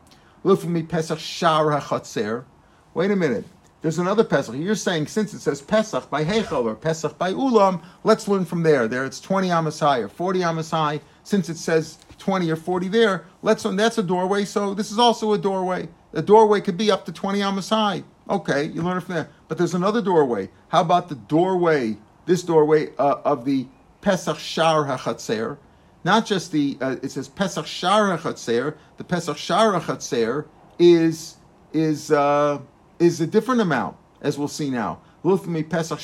look 0.44 0.60
for 0.62 0.68
me 0.68 0.84
Pesach 0.84 1.20
Shar 1.20 1.66
HaChatzer. 1.66 2.46
Wait 2.94 3.12
a 3.12 3.16
minute. 3.16 3.46
There's 3.82 4.00
another 4.00 4.24
Pesach. 4.24 4.56
You're 4.56 4.76
saying 4.76 5.08
since 5.08 5.34
it 5.34 5.40
says 5.40 5.62
Pesach 5.62 6.10
by 6.10 6.24
Heichel 6.24 6.64
or 6.64 6.76
Pesach 6.76 7.18
by 7.18 7.34
Ulam, 7.34 7.84
let's 8.06 8.30
learn 8.30 8.46
from 8.46 8.64
there. 8.64 8.88
There 8.88 9.04
it's 9.04 9.20
20 9.20 9.52
amas 9.52 9.80
high 9.80 10.00
or 10.00 10.08
40 10.08 10.44
amas 10.44 10.72
high. 10.72 11.02
Since 11.24 11.50
it 11.50 11.58
says 11.58 11.98
20 12.18 12.50
or 12.50 12.56
40 12.56 12.88
there, 12.88 13.26
let's 13.42 13.66
learn 13.66 13.76
that's 13.76 13.98
a 13.98 14.04
doorway. 14.04 14.46
So 14.46 14.74
this 14.74 14.90
is 14.90 15.00
also 15.00 15.34
a 15.34 15.38
doorway. 15.38 15.90
The 16.12 16.22
doorway 16.22 16.62
could 16.62 16.78
be 16.78 16.92
up 16.92 17.06
to 17.08 17.12
20 17.12 17.42
amas 17.42 17.70
high. 17.70 18.04
Okay, 18.30 18.66
you 18.68 18.82
learn 18.82 18.98
it 18.98 19.02
from 19.02 19.16
there. 19.16 19.30
But 19.50 19.58
there's 19.58 19.74
another 19.74 20.02
doorway. 20.02 20.50
How 20.70 20.80
about 20.80 21.10
the 21.10 21.16
doorway, 21.16 21.98
this 22.26 22.42
doorway 22.42 22.96
uh, 22.98 23.18
of 23.26 23.44
the 23.44 23.68
Pesach 24.00 24.40
Shar 24.40 24.86
HaChatzer? 24.86 25.58
Not 26.04 26.26
just 26.26 26.52
the, 26.52 26.78
uh, 26.82 26.98
it 27.02 27.12
says 27.12 27.28
Pesach 27.28 27.66
Shar 27.66 28.18
HaChatzer. 28.18 28.76
The 28.98 29.04
Pesach 29.04 29.38
Shar 29.38 29.80
HaChatzer 29.80 30.46
is, 30.78 31.38
is, 31.72 32.12
uh, 32.12 32.60
is 33.00 33.22
a 33.22 33.28
different 33.28 33.62
amount, 33.62 33.96
as 34.22 34.38
we'll 34.38 34.48
see 34.48 34.70
now. 34.70 35.00
Pesach 35.24 36.00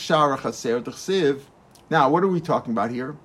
Now, 1.89 2.09
what 2.09 2.23
are 2.23 2.27
we 2.27 2.39
talking 2.39 2.71
about 2.71 2.91
here? 2.91 3.17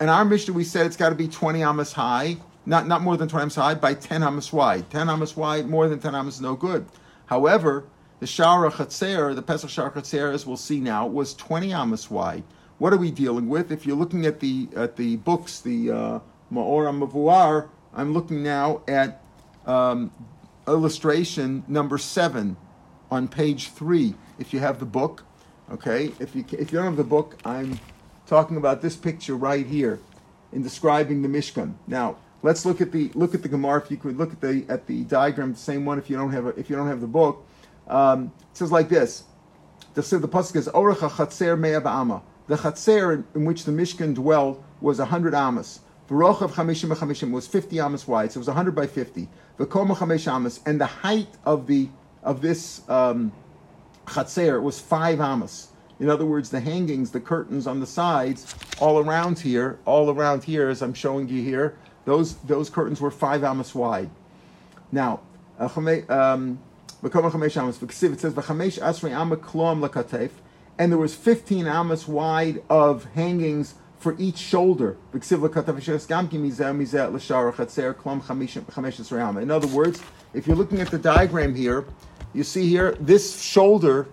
In 0.00 0.08
our 0.08 0.24
Mishnah, 0.24 0.54
we 0.54 0.64
said 0.64 0.86
it's 0.86 0.96
got 0.96 1.08
to 1.08 1.14
be 1.14 1.26
20 1.26 1.62
amas 1.62 1.92
high, 1.92 2.36
not, 2.66 2.86
not 2.86 3.02
more 3.02 3.16
than 3.16 3.28
20 3.28 3.42
amas 3.42 3.54
high, 3.56 3.74
by 3.74 3.94
10 3.94 4.22
amas 4.22 4.52
wide. 4.52 4.88
10 4.90 5.08
amas 5.08 5.36
wide, 5.36 5.68
more 5.68 5.88
than 5.88 5.98
10 5.98 6.14
amas 6.14 6.40
no 6.40 6.54
good. 6.54 6.86
However, 7.26 7.84
the 8.20 8.26
Shara 8.26 8.70
Chatzer, 8.70 9.34
the 9.34 9.42
Pesach 9.42 9.70
Shara 9.70 9.92
Chatzer, 9.92 10.32
as 10.32 10.46
we'll 10.46 10.56
see 10.56 10.78
now, 10.78 11.06
was 11.06 11.34
20 11.34 11.72
amas 11.72 12.10
wide. 12.10 12.44
What 12.78 12.92
are 12.92 12.96
we 12.96 13.10
dealing 13.10 13.48
with? 13.48 13.70
If 13.70 13.86
you're 13.86 13.96
looking 13.96 14.26
at 14.26 14.40
the 14.40 14.68
at 14.74 14.96
the 14.96 15.16
books, 15.16 15.60
the 15.60 15.90
uh, 15.90 16.18
Ma'ora 16.52 16.92
Mavuar, 16.92 17.68
I'm 17.94 18.12
looking 18.12 18.42
now 18.42 18.82
at 18.88 19.22
um, 19.64 20.10
illustration 20.66 21.64
number 21.68 21.98
seven 21.98 22.56
on 23.10 23.28
page 23.28 23.70
three, 23.70 24.14
if 24.38 24.52
you 24.52 24.58
have 24.58 24.80
the 24.80 24.86
book. 24.86 25.24
Okay, 25.70 26.12
if 26.18 26.34
you 26.34 26.44
if 26.52 26.72
you 26.72 26.78
don't 26.78 26.86
have 26.86 26.96
the 26.96 27.04
book, 27.04 27.38
I'm 27.44 27.78
talking 28.26 28.56
about 28.56 28.82
this 28.82 28.96
picture 28.96 29.36
right 29.36 29.66
here 29.66 30.00
in 30.52 30.62
describing 30.62 31.22
the 31.22 31.28
Mishkan. 31.28 31.74
Now 31.86 32.16
let's 32.42 32.66
look 32.66 32.80
at 32.80 32.90
the 32.90 33.10
look 33.14 33.34
at 33.34 33.42
the 33.42 33.48
Gemara. 33.48 33.80
If 33.82 33.90
you 33.90 33.96
could 33.96 34.18
look 34.18 34.32
at 34.32 34.40
the 34.40 34.64
at 34.68 34.86
the 34.88 35.04
diagram, 35.04 35.52
the 35.52 35.58
same 35.58 35.84
one. 35.84 35.98
If 35.98 36.10
you 36.10 36.16
don't 36.16 36.32
have 36.32 36.46
a, 36.46 36.48
if 36.58 36.68
you 36.68 36.74
don't 36.74 36.88
have 36.88 37.00
the 37.00 37.06
book, 37.06 37.46
um, 37.86 38.32
it 38.50 38.56
says 38.56 38.72
like 38.72 38.88
this. 38.88 39.24
The 39.94 40.02
the 40.18 40.28
pasuk 40.28 40.56
is 40.56 40.68
Orecha 40.68 41.08
Chatzer 41.08 41.56
Me'av 41.58 41.86
Ama. 41.86 42.20
The 42.46 42.56
Chatzer 42.56 43.14
in, 43.14 43.24
in 43.34 43.44
which 43.44 43.64
the 43.64 43.72
Mishkan 43.72 44.14
dwelled 44.14 44.62
was 44.80 44.98
hundred 44.98 45.34
amas. 45.34 45.80
Baruch 46.06 46.42
of 46.42 46.52
Chamishim 46.52 46.94
Chamishim 46.94 47.30
was 47.30 47.46
fifty 47.46 47.80
amas 47.80 48.06
wide, 48.06 48.32
so 48.32 48.38
it 48.38 48.46
was 48.46 48.48
hundred 48.48 48.74
by 48.74 48.86
fifty. 48.86 49.28
The 49.56 49.66
Koma 49.66 49.94
Chamesh 49.94 50.26
amas, 50.30 50.60
and 50.66 50.80
the 50.80 50.86
height 50.86 51.28
of 51.44 51.66
the 51.66 51.88
of 52.22 52.40
this 52.42 52.88
um, 52.88 53.32
chatzer 54.06 54.62
was 54.62 54.78
five 54.78 55.20
amas. 55.20 55.68
In 56.00 56.10
other 56.10 56.26
words, 56.26 56.50
the 56.50 56.60
hangings, 56.60 57.12
the 57.12 57.20
curtains 57.20 57.66
on 57.66 57.80
the 57.80 57.86
sides, 57.86 58.54
all 58.80 58.98
around 58.98 59.38
here, 59.38 59.78
all 59.84 60.10
around 60.10 60.44
here, 60.44 60.68
as 60.68 60.82
I'm 60.82 60.92
showing 60.92 61.28
you 61.28 61.40
here, 61.42 61.76
those 62.04 62.34
those 62.38 62.68
curtains 62.68 63.00
were 63.00 63.10
five 63.10 63.44
amas 63.44 63.74
wide. 63.74 64.10
Now, 64.92 65.20
uh, 65.58 65.68
um, 66.08 66.58
it 67.02 67.12
says 68.20 68.38
and 70.78 70.90
there 70.90 70.98
was 70.98 71.14
15 71.14 71.66
amas 71.66 72.08
wide 72.08 72.62
of 72.68 73.04
hangings 73.14 73.74
for 73.98 74.14
each 74.18 74.36
shoulder. 74.36 74.96
In 79.42 79.50
other 79.50 79.68
words, 79.68 80.02
if 80.34 80.46
you're 80.46 80.56
looking 80.56 80.80
at 80.80 80.90
the 80.90 80.98
diagram 80.98 81.54
here, 81.54 81.86
you 82.34 82.44
see 82.44 82.68
here, 82.68 82.96
this 83.00 83.40
shoulder, 83.40 84.08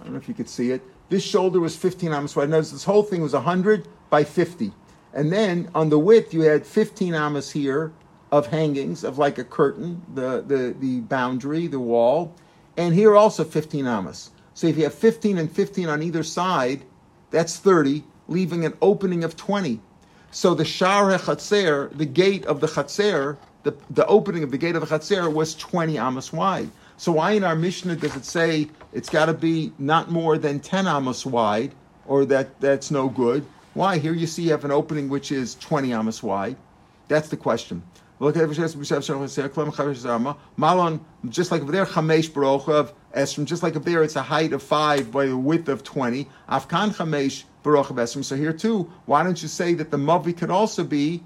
I 0.00 0.04
don't 0.04 0.14
know 0.14 0.18
if 0.18 0.26
you 0.26 0.34
could 0.34 0.48
see 0.48 0.72
it, 0.72 0.82
this 1.10 1.22
shoulder 1.22 1.60
was 1.60 1.76
15 1.76 2.12
amas 2.12 2.34
wide. 2.34 2.48
Notice 2.48 2.70
this 2.70 2.84
whole 2.84 3.02
thing 3.02 3.20
was 3.20 3.34
100 3.34 3.86
by 4.08 4.24
50. 4.24 4.72
And 5.12 5.32
then 5.32 5.68
on 5.74 5.90
the 5.90 5.98
width, 5.98 6.32
you 6.32 6.42
had 6.42 6.64
15 6.64 7.14
amas 7.14 7.50
here 7.50 7.92
of 8.32 8.46
hangings, 8.46 9.04
of 9.04 9.18
like 9.18 9.38
a 9.38 9.44
curtain, 9.44 10.02
the, 10.14 10.42
the, 10.42 10.74
the 10.78 11.00
boundary, 11.00 11.66
the 11.66 11.80
wall. 11.80 12.34
And 12.76 12.94
here 12.94 13.16
also 13.16 13.44
15 13.44 13.86
amas. 13.86 14.30
So 14.60 14.66
if 14.66 14.76
you 14.76 14.84
have 14.84 14.92
15 14.92 15.38
and 15.38 15.50
15 15.50 15.88
on 15.88 16.02
either 16.02 16.22
side, 16.22 16.82
that's 17.30 17.56
30, 17.56 18.04
leaving 18.28 18.66
an 18.66 18.74
opening 18.82 19.24
of 19.24 19.34
20. 19.34 19.80
So 20.32 20.52
the 20.52 20.66
Shar 20.66 21.16
HaChatzer, 21.16 21.96
the 21.96 22.04
gate 22.04 22.44
of 22.44 22.60
the 22.60 22.66
Chatzer, 22.66 23.38
the, 23.62 23.74
the 23.88 24.04
opening 24.04 24.42
of 24.42 24.50
the 24.50 24.58
gate 24.58 24.76
of 24.76 24.86
the 24.86 24.98
Chatzer 24.98 25.32
was 25.32 25.54
20 25.54 25.96
amas 25.96 26.30
wide. 26.30 26.68
So 26.98 27.12
why 27.12 27.30
in 27.30 27.42
our 27.42 27.56
Mishnah 27.56 27.96
does 27.96 28.14
it 28.14 28.26
say 28.26 28.68
it's 28.92 29.08
got 29.08 29.26
to 29.26 29.32
be 29.32 29.72
not 29.78 30.10
more 30.10 30.36
than 30.36 30.60
10 30.60 30.86
amos 30.86 31.24
wide, 31.24 31.72
or 32.04 32.26
that 32.26 32.60
that's 32.60 32.90
no 32.90 33.08
good? 33.08 33.46
Why? 33.72 33.96
Here 33.96 34.12
you 34.12 34.26
see 34.26 34.42
you 34.42 34.50
have 34.50 34.66
an 34.66 34.72
opening 34.72 35.08
which 35.08 35.32
is 35.32 35.54
20 35.54 35.94
amos 35.94 36.22
wide. 36.22 36.58
That's 37.08 37.30
the 37.30 37.38
question. 37.38 37.82
Malon, 40.56 41.04
just 41.30 41.50
like 41.50 41.62
over 41.62 41.72
there, 41.72 41.86
Chamesh 41.86 42.30
Barochav 42.30 42.92
Esrim, 43.16 43.46
just 43.46 43.62
like 43.62 43.76
up 43.76 43.84
there, 43.84 44.02
it's 44.02 44.16
a 44.16 44.22
height 44.22 44.52
of 44.52 44.62
five 44.62 45.10
by 45.10 45.24
a 45.24 45.34
width 45.34 45.70
of 45.70 45.82
20. 45.82 46.28
Afkan 46.46 46.94
Chamesh 46.94 47.44
Barochav 47.64 47.96
Esrim. 47.96 48.22
So 48.22 48.36
here 48.36 48.52
too, 48.52 48.92
why 49.06 49.22
don't 49.22 49.40
you 49.40 49.48
say 49.48 49.72
that 49.72 49.90
the 49.90 49.96
Mavi 49.96 50.36
could 50.36 50.50
also 50.50 50.84
be, 50.84 51.22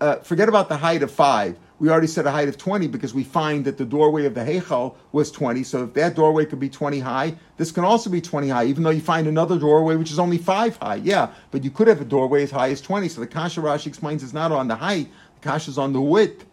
uh, 0.00 0.18
forget 0.18 0.48
about 0.48 0.68
the 0.68 0.76
height 0.76 1.02
of 1.02 1.10
five, 1.10 1.58
we 1.78 1.90
already 1.90 2.06
said 2.06 2.26
a 2.26 2.30
height 2.30 2.48
of 2.48 2.56
20 2.56 2.86
because 2.86 3.12
we 3.12 3.22
find 3.22 3.64
that 3.66 3.76
the 3.76 3.84
doorway 3.84 4.24
of 4.24 4.34
the 4.34 4.40
Heichal 4.40 4.94
was 5.12 5.30
20. 5.30 5.62
So 5.62 5.84
if 5.84 5.94
that 5.94 6.14
doorway 6.14 6.46
could 6.46 6.58
be 6.58 6.70
20 6.70 7.00
high, 7.00 7.34
this 7.58 7.70
can 7.70 7.84
also 7.84 8.08
be 8.08 8.20
20 8.20 8.48
high, 8.48 8.64
even 8.64 8.82
though 8.82 8.90
you 8.90 9.02
find 9.02 9.26
another 9.26 9.58
doorway 9.58 9.96
which 9.96 10.10
is 10.10 10.18
only 10.18 10.38
5 10.38 10.76
high. 10.76 10.94
Yeah, 10.96 11.32
but 11.50 11.64
you 11.64 11.70
could 11.70 11.88
have 11.88 12.00
a 12.00 12.04
doorway 12.04 12.44
as 12.44 12.50
high 12.50 12.70
as 12.70 12.80
20. 12.80 13.08
So 13.08 13.20
the 13.20 13.26
Kasha 13.26 13.60
Rashi 13.60 13.88
explains 13.88 14.22
it's 14.22 14.32
not 14.32 14.52
on 14.52 14.68
the 14.68 14.76
height, 14.76 15.08
the 15.46 15.52
Kasha 15.52 15.70
is 15.70 15.78
on 15.78 15.92
the 15.92 16.00
width. 16.00 16.44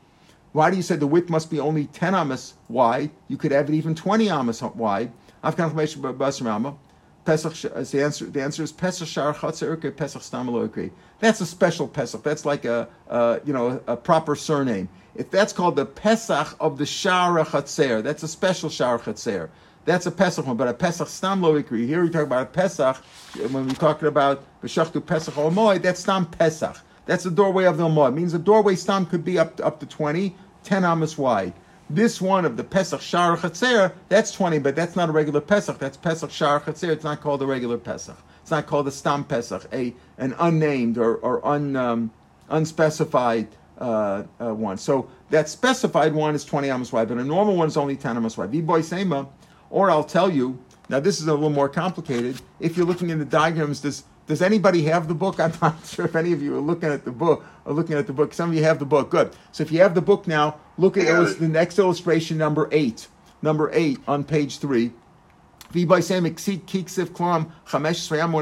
Why 0.52 0.70
do 0.70 0.78
you 0.78 0.84
say 0.84 0.96
the 0.96 1.08
width 1.08 1.30
must 1.30 1.50
be 1.50 1.60
only 1.60 1.88
10 1.88 2.14
amas 2.14 2.54
wide? 2.70 3.10
You 3.28 3.38
could 3.38 3.52
have 3.52 3.70
it 3.70 3.76
even 3.76 3.96
20 3.96 4.30
amas 4.30 4.62
wide. 4.62 5.12
I 5.42 5.48
have 5.48 5.58
confirmation 5.58 6.02
Pesach, 7.26 7.72
uh, 7.74 7.82
the 7.82 8.04
answer, 8.04 8.26
the 8.26 8.44
answer 8.44 8.64
is 8.64 8.72
Pesach 8.74 9.08
Shar 9.08 9.34
Chatzar 9.34 9.96
Pesach 9.96 10.22
Stam 10.22 10.92
That's 11.20 11.42
a 11.42 11.46
special 11.46 11.88
Pesach. 11.88 12.22
That's 12.22 12.46
like 12.46 12.66
a, 12.66 12.88
a, 13.08 13.40
you 13.46 13.54
know 13.54 13.82
a 13.88 13.96
proper 13.96 14.36
surname. 14.36 14.90
If 15.16 15.32
that's 15.32 15.54
called 15.54 15.78
the 15.78 15.86
Pesach 15.86 16.56
of 16.60 16.78
the 16.78 16.86
Shar 16.86 17.46
Chatzer, 17.46 18.04
that's 18.04 18.24
a 18.24 18.28
special 18.28 18.70
Shar 18.70 19.00
Chatzer. 19.00 19.50
That's 19.86 20.06
a 20.06 20.12
Pesach 20.12 20.46
one, 20.46 20.58
but 20.58 20.68
a 20.68 20.74
Pesach 20.74 21.08
Stam 21.08 21.42
Lo. 21.42 21.56
Here 21.62 22.04
we 22.04 22.10
talk 22.10 22.24
about 22.24 22.44
a 22.44 22.46
Pesach 22.48 22.98
when 23.52 23.68
we're 23.68 23.74
talking 23.74 24.10
about 24.10 24.44
B'Shachtu 24.62 25.06
Pesach 25.06 25.34
Omoy. 25.36 25.82
That's 25.82 26.02
Stam 26.02 26.26
Pesach. 26.26 26.78
That's 27.06 27.24
the 27.24 27.32
doorway 27.32 27.66
of 27.66 27.78
the 27.78 27.84
Omoy. 27.84 28.10
It 28.10 28.12
means 28.12 28.32
the 28.32 28.40
doorway 28.40 28.76
Stam 28.76 29.06
could 29.06 29.26
be 29.26 29.38
up 29.38 29.58
to, 29.58 29.66
up 29.66 29.80
to 29.80 29.86
20, 29.86 30.36
10 30.64 30.86
amas 30.86 31.18
wide. 31.18 31.54
This 31.90 32.22
one 32.22 32.46
of 32.46 32.56
the 32.56 32.64
Pesach 32.64 33.02
Shar 33.02 33.38
Chatzer, 33.38 33.92
that's 34.08 34.32
20, 34.32 34.60
but 34.60 34.76
that's 34.76 34.96
not 34.96 35.10
a 35.10 35.12
regular 35.12 35.42
Pesach. 35.42 35.78
That's 35.78 35.98
Pesach 35.98 36.32
Shar 36.32 36.62
Chatzer. 36.62 36.90
It's 36.90 37.04
not 37.04 37.22
called 37.22 37.42
a 37.42 37.46
regular 37.46 37.78
Pesach. 37.78 38.18
It's 38.42 38.52
not 38.52 38.68
called 38.68 38.88
a 38.88 38.92
Stam 38.92 39.26
Pesach, 39.26 39.68
a 39.74 39.94
an 40.18 40.34
unnamed 40.40 40.98
or, 40.98 41.18
or 41.18 41.46
un, 41.46 41.76
um, 41.76 42.12
unspecified 42.50 43.48
uh, 43.78 44.24
uh, 44.40 44.54
one. 44.54 44.78
So 44.78 45.10
that 45.30 45.50
specified 45.50 46.14
one 46.14 46.36
is 46.36 46.46
20 46.46 46.70
amos 46.70 46.92
wide, 46.92 47.10
but 47.10 47.18
a 47.18 47.24
normal 47.24 47.56
one 47.56 47.68
is 47.68 47.78
only 47.78 47.96
10 47.96 48.18
amos 48.18 48.38
wide. 48.38 48.66
boy 48.66 48.82
Sema, 48.82 49.28
or 49.70 49.92
I'll 49.92 50.04
tell 50.04 50.30
you, 50.30 50.60
now 50.90 51.00
this 51.00 51.20
is 51.20 51.28
a 51.28 51.34
little 51.34 51.50
more 51.50 51.70
complicated. 51.70 52.42
If 52.60 52.78
you're 52.78 52.86
looking 52.86 53.10
in 53.10 53.20
the 53.20 53.26
diagrams, 53.26 53.82
does 53.82 54.04
does 54.28 54.42
anybody 54.42 54.84
have 54.84 55.08
the 55.08 55.14
book? 55.14 55.40
I'm 55.42 55.54
not 55.62 55.86
sure 55.86 56.06
if 56.06 56.16
any 56.16 56.34
of 56.34 56.42
you 56.42 56.56
are 56.56 56.62
looking 56.62 56.90
at 56.90 57.06
the 57.06 57.12
book. 57.12 57.46
Are 57.66 57.74
looking 57.74 57.96
at 57.98 58.08
the 58.08 58.14
book. 58.14 58.34
Some 58.34 58.50
of 58.50 58.56
you 58.56 58.64
have 58.64 58.80
the 58.80 58.86
book. 58.86 59.10
Good. 59.10 59.34
So 59.52 59.64
if 59.64 59.72
you 59.72 59.80
have 59.80 59.96
the 59.96 60.02
book 60.02 60.28
now, 60.28 60.58
look 60.78 60.98
at 60.98 61.40
the 61.40 61.48
next 61.48 61.80
illustration, 61.80 62.38
number 62.38 62.68
eight. 62.72 63.08
Number 63.42 63.70
eight 63.74 64.00
on 64.08 64.24
page 64.24 64.60
three. 64.60 64.92
When 65.74 66.04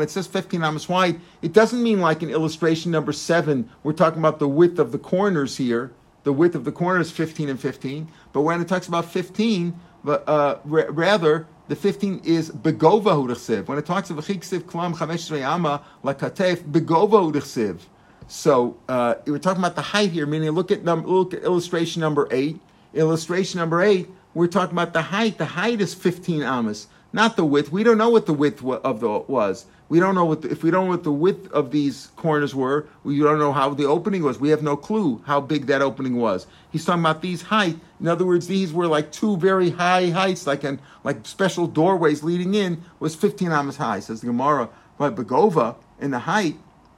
it 0.01 0.09
says 0.09 0.27
15 0.27 0.63
amos 0.63 0.89
wide, 0.89 1.21
it 1.41 1.53
doesn't 1.53 1.81
mean 1.81 2.01
like 2.01 2.21
in 2.21 2.29
illustration 2.29 2.91
number 2.91 3.13
seven, 3.13 3.69
we're 3.83 3.93
talking 3.93 4.19
about 4.19 4.39
the 4.39 4.49
width 4.49 4.79
of 4.79 4.91
the 4.91 4.97
corners 4.99 5.55
here. 5.55 5.93
The 6.23 6.33
width 6.33 6.55
of 6.55 6.65
the 6.65 6.71
corners 6.71 7.09
15 7.09 7.49
and 7.49 7.59
15. 7.59 8.09
But 8.33 8.41
when 8.41 8.59
it 8.59 8.67
talks 8.67 8.87
about 8.87 9.05
15, 9.05 9.79
but 10.03 10.27
uh, 10.27 10.57
rather 10.65 11.47
the 11.71 11.75
15 11.77 12.23
is 12.25 12.51
begova 12.51 13.15
udechsiv. 13.15 13.69
When 13.69 13.77
it 13.77 13.85
talks 13.85 14.09
of 14.09 14.17
achiksiv 14.17 14.63
klam 14.63 14.93
chamesh 14.93 15.31
ama 15.41 15.81
lakatef 16.03 16.57
begova 16.69 17.31
udechsiv. 17.31 17.79
So 18.27 18.75
uh, 18.89 19.15
we're 19.25 19.37
talking 19.37 19.63
about 19.63 19.75
the 19.75 19.81
height 19.81 20.11
here, 20.11 20.25
meaning 20.25 20.51
look 20.51 20.69
at, 20.69 20.83
num- 20.83 21.07
look 21.07 21.33
at 21.33 21.43
illustration 21.43 22.01
number 22.01 22.27
eight. 22.29 22.59
Illustration 22.93 23.59
number 23.59 23.81
eight, 23.81 24.09
we're 24.33 24.47
talking 24.47 24.73
about 24.73 24.91
the 24.91 25.01
height. 25.01 25.37
The 25.37 25.45
height 25.45 25.79
is 25.79 25.93
15 25.93 26.43
amas, 26.43 26.87
not 27.13 27.35
the 27.35 27.45
width. 27.45 27.71
We 27.71 27.83
don't 27.83 27.97
know 27.97 28.09
what 28.09 28.25
the 28.25 28.33
width 28.33 28.63
of 28.63 28.99
the 29.01 29.23
was. 29.27 29.65
We 29.89 29.99
don't 29.99 30.15
know 30.15 30.23
what 30.23 30.43
the, 30.43 30.51
if 30.51 30.63
we 30.63 30.71
don't 30.71 30.85
know 30.85 30.91
what 30.91 31.03
the 31.03 31.11
width 31.11 31.51
of 31.51 31.71
these 31.71 32.07
corners 32.15 32.55
were. 32.55 32.87
We 33.03 33.19
don't 33.19 33.39
know 33.39 33.51
how 33.51 33.73
the 33.73 33.85
opening 33.85 34.23
was. 34.23 34.39
We 34.39 34.47
have 34.49 34.63
no 34.63 34.77
clue 34.77 35.21
how 35.25 35.41
big 35.41 35.65
that 35.65 35.81
opening 35.81 36.15
was. 36.15 36.47
He's 36.71 36.85
talking 36.85 37.01
about 37.01 37.21
these 37.21 37.41
height. 37.41 37.77
In 37.99 38.07
other 38.07 38.25
words, 38.25 38.47
these 38.47 38.71
were 38.71 38.87
like 38.87 39.11
two 39.11 39.35
very 39.35 39.71
high 39.71 40.09
heights, 40.09 40.47
like 40.47 40.63
an 40.63 40.79
like 41.03 41.25
special 41.27 41.67
doorways 41.67 42.23
leading 42.23 42.55
in 42.55 42.81
was 42.99 43.15
15 43.15 43.51
amas 43.51 43.75
high. 43.75 43.99
Says 43.99 44.21
the 44.21 44.27
Gemara. 44.27 44.69
But 44.97 45.15
Begova 45.15 45.75
in 45.99 46.11
the 46.11 46.19
height, 46.19 46.55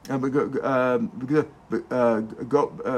uh, 0.10 0.14
uh, 0.14 0.18
uh, 0.18 1.00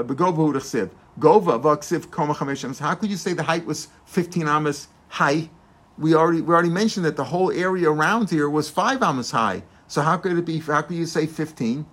Begova 0.03 0.89
Gova 1.19 2.79
How 2.79 2.95
could 2.95 3.09
you 3.09 3.17
say 3.17 3.33
the 3.33 3.43
height 3.43 3.65
was 3.65 3.87
15 4.07 4.47
amas 4.47 4.89
high? 5.07 5.49
We 5.97 6.13
already 6.13 6.41
we 6.41 6.53
already 6.53 6.69
mentioned 6.69 7.05
that 7.05 7.15
the 7.15 7.23
whole 7.23 7.51
area 7.51 7.89
around 7.89 8.29
here 8.29 8.49
was 8.49 8.69
five 8.69 9.01
amas 9.01 9.31
high. 9.31 9.63
So 9.87 10.01
how 10.01 10.17
could 10.17 10.37
it 10.37 10.45
be? 10.45 10.59
How 10.59 10.81
could 10.81 10.97
you 10.97 11.05
say 11.05 11.25
15? 11.25 11.85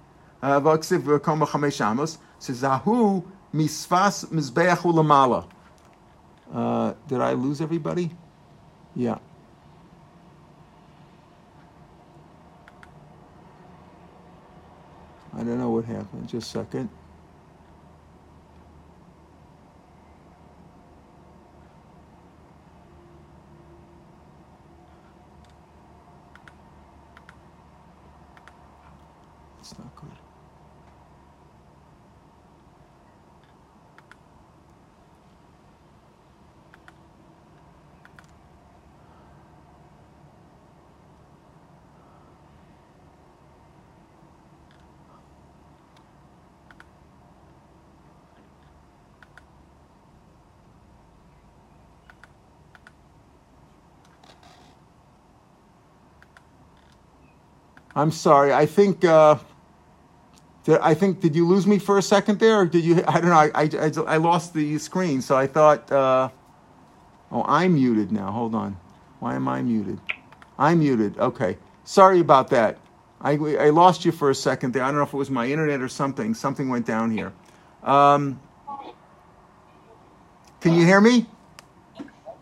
Uh, 0.42 0.58
amos. 0.58 2.18
Says 2.38 2.62
zahu 2.62 3.24
misfas 3.54 4.26
mizbeach 4.26 4.78
ulamala. 4.78 5.48
Uh, 6.52 6.94
did 7.06 7.20
I 7.20 7.32
lose 7.32 7.60
everybody? 7.60 8.10
Yeah. 8.96 9.18
I 15.34 15.38
don't 15.38 15.58
know 15.58 15.70
what 15.70 15.84
happened. 15.84 16.28
Just 16.28 16.54
a 16.54 16.58
second. 16.58 16.90
I'm 57.94 58.10
sorry. 58.10 58.52
I 58.52 58.66
think. 58.66 59.04
Uh, 59.04 59.36
did, 60.64 60.78
I 60.80 60.94
think. 60.94 61.20
Did 61.20 61.34
you 61.34 61.46
lose 61.46 61.66
me 61.66 61.78
for 61.78 61.98
a 61.98 62.02
second 62.02 62.38
there, 62.38 62.60
or 62.60 62.66
did 62.66 62.84
you? 62.84 63.02
I 63.06 63.20
don't 63.20 63.30
know. 63.30 63.36
I, 63.36 63.50
I, 63.54 64.14
I 64.14 64.16
lost 64.16 64.54
the 64.54 64.78
screen, 64.78 65.20
so 65.22 65.36
I 65.36 65.46
thought. 65.46 65.90
Uh, 65.90 66.28
oh, 67.30 67.44
I'm 67.46 67.74
muted 67.74 68.12
now. 68.12 68.30
Hold 68.30 68.54
on. 68.54 68.76
Why 69.20 69.34
am 69.34 69.48
I 69.48 69.62
muted? 69.62 70.00
I'm 70.58 70.80
muted. 70.80 71.18
Okay. 71.18 71.58
Sorry 71.84 72.20
about 72.20 72.48
that. 72.50 72.78
I, 73.20 73.32
I 73.32 73.70
lost 73.70 74.04
you 74.04 74.12
for 74.12 74.30
a 74.30 74.34
second 74.34 74.72
there. 74.72 74.82
I 74.82 74.88
don't 74.88 74.96
know 74.96 75.04
if 75.04 75.14
it 75.14 75.16
was 75.16 75.30
my 75.30 75.46
internet 75.46 75.80
or 75.80 75.88
something. 75.88 76.34
Something 76.34 76.68
went 76.68 76.86
down 76.86 77.10
here. 77.10 77.32
Um, 77.82 78.40
can 80.60 80.74
you 80.74 80.84
hear 80.84 81.00
me? 81.00 81.26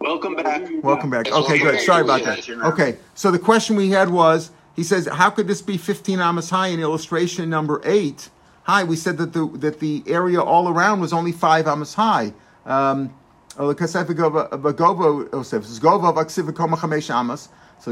Welcome 0.00 0.36
back. 0.36 0.66
Welcome 0.82 1.10
back. 1.10 1.30
Okay, 1.30 1.58
good. 1.58 1.80
Sorry 1.80 2.02
about 2.02 2.24
that. 2.24 2.48
Okay, 2.48 2.96
so 3.14 3.30
the 3.30 3.38
question 3.38 3.76
we 3.76 3.90
had 3.90 4.08
was 4.08 4.50
he 4.80 4.84
says, 4.84 5.06
how 5.06 5.28
could 5.28 5.46
this 5.46 5.60
be 5.60 5.76
15 5.76 6.20
amas 6.20 6.48
high 6.48 6.68
in 6.68 6.80
illustration 6.80 7.50
number 7.50 7.82
eight? 7.84 8.30
High, 8.62 8.82
we 8.82 8.96
said 8.96 9.18
that 9.18 9.34
the 9.34 9.46
that 9.58 9.78
the 9.78 10.02
area 10.06 10.40
all 10.40 10.70
around 10.70 11.00
was 11.00 11.12
only 11.12 11.32
five 11.32 11.66
amas 11.66 11.92
high. 11.92 12.32
Um, 12.64 13.14
so 13.54 13.66
the 13.68 13.74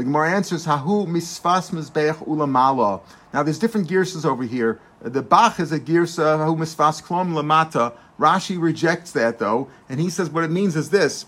Gemara 0.03 0.31
answers, 0.31 0.65
Hahu 0.65 1.05
misfas 1.05 1.69
mizbeach 1.69 2.27
ulamala. 2.27 3.01
Now 3.35 3.43
there's 3.43 3.59
different 3.59 3.87
girsas 3.87 4.25
over 4.25 4.41
here. 4.43 4.79
The 5.01 5.21
Bach 5.21 5.59
is 5.59 5.71
a 5.71 5.79
girsa, 5.79 6.39
Hahu 6.39 6.57
misfas 6.57 7.03
klom 7.03 7.33
lamata. 7.33 7.93
Rashi 8.19 8.59
rejects 8.59 9.11
that 9.11 9.37
though, 9.37 9.67
and 9.87 9.99
he 9.99 10.09
says 10.09 10.31
what 10.31 10.43
it 10.43 10.49
means 10.49 10.75
is 10.75 10.89
this. 10.89 11.27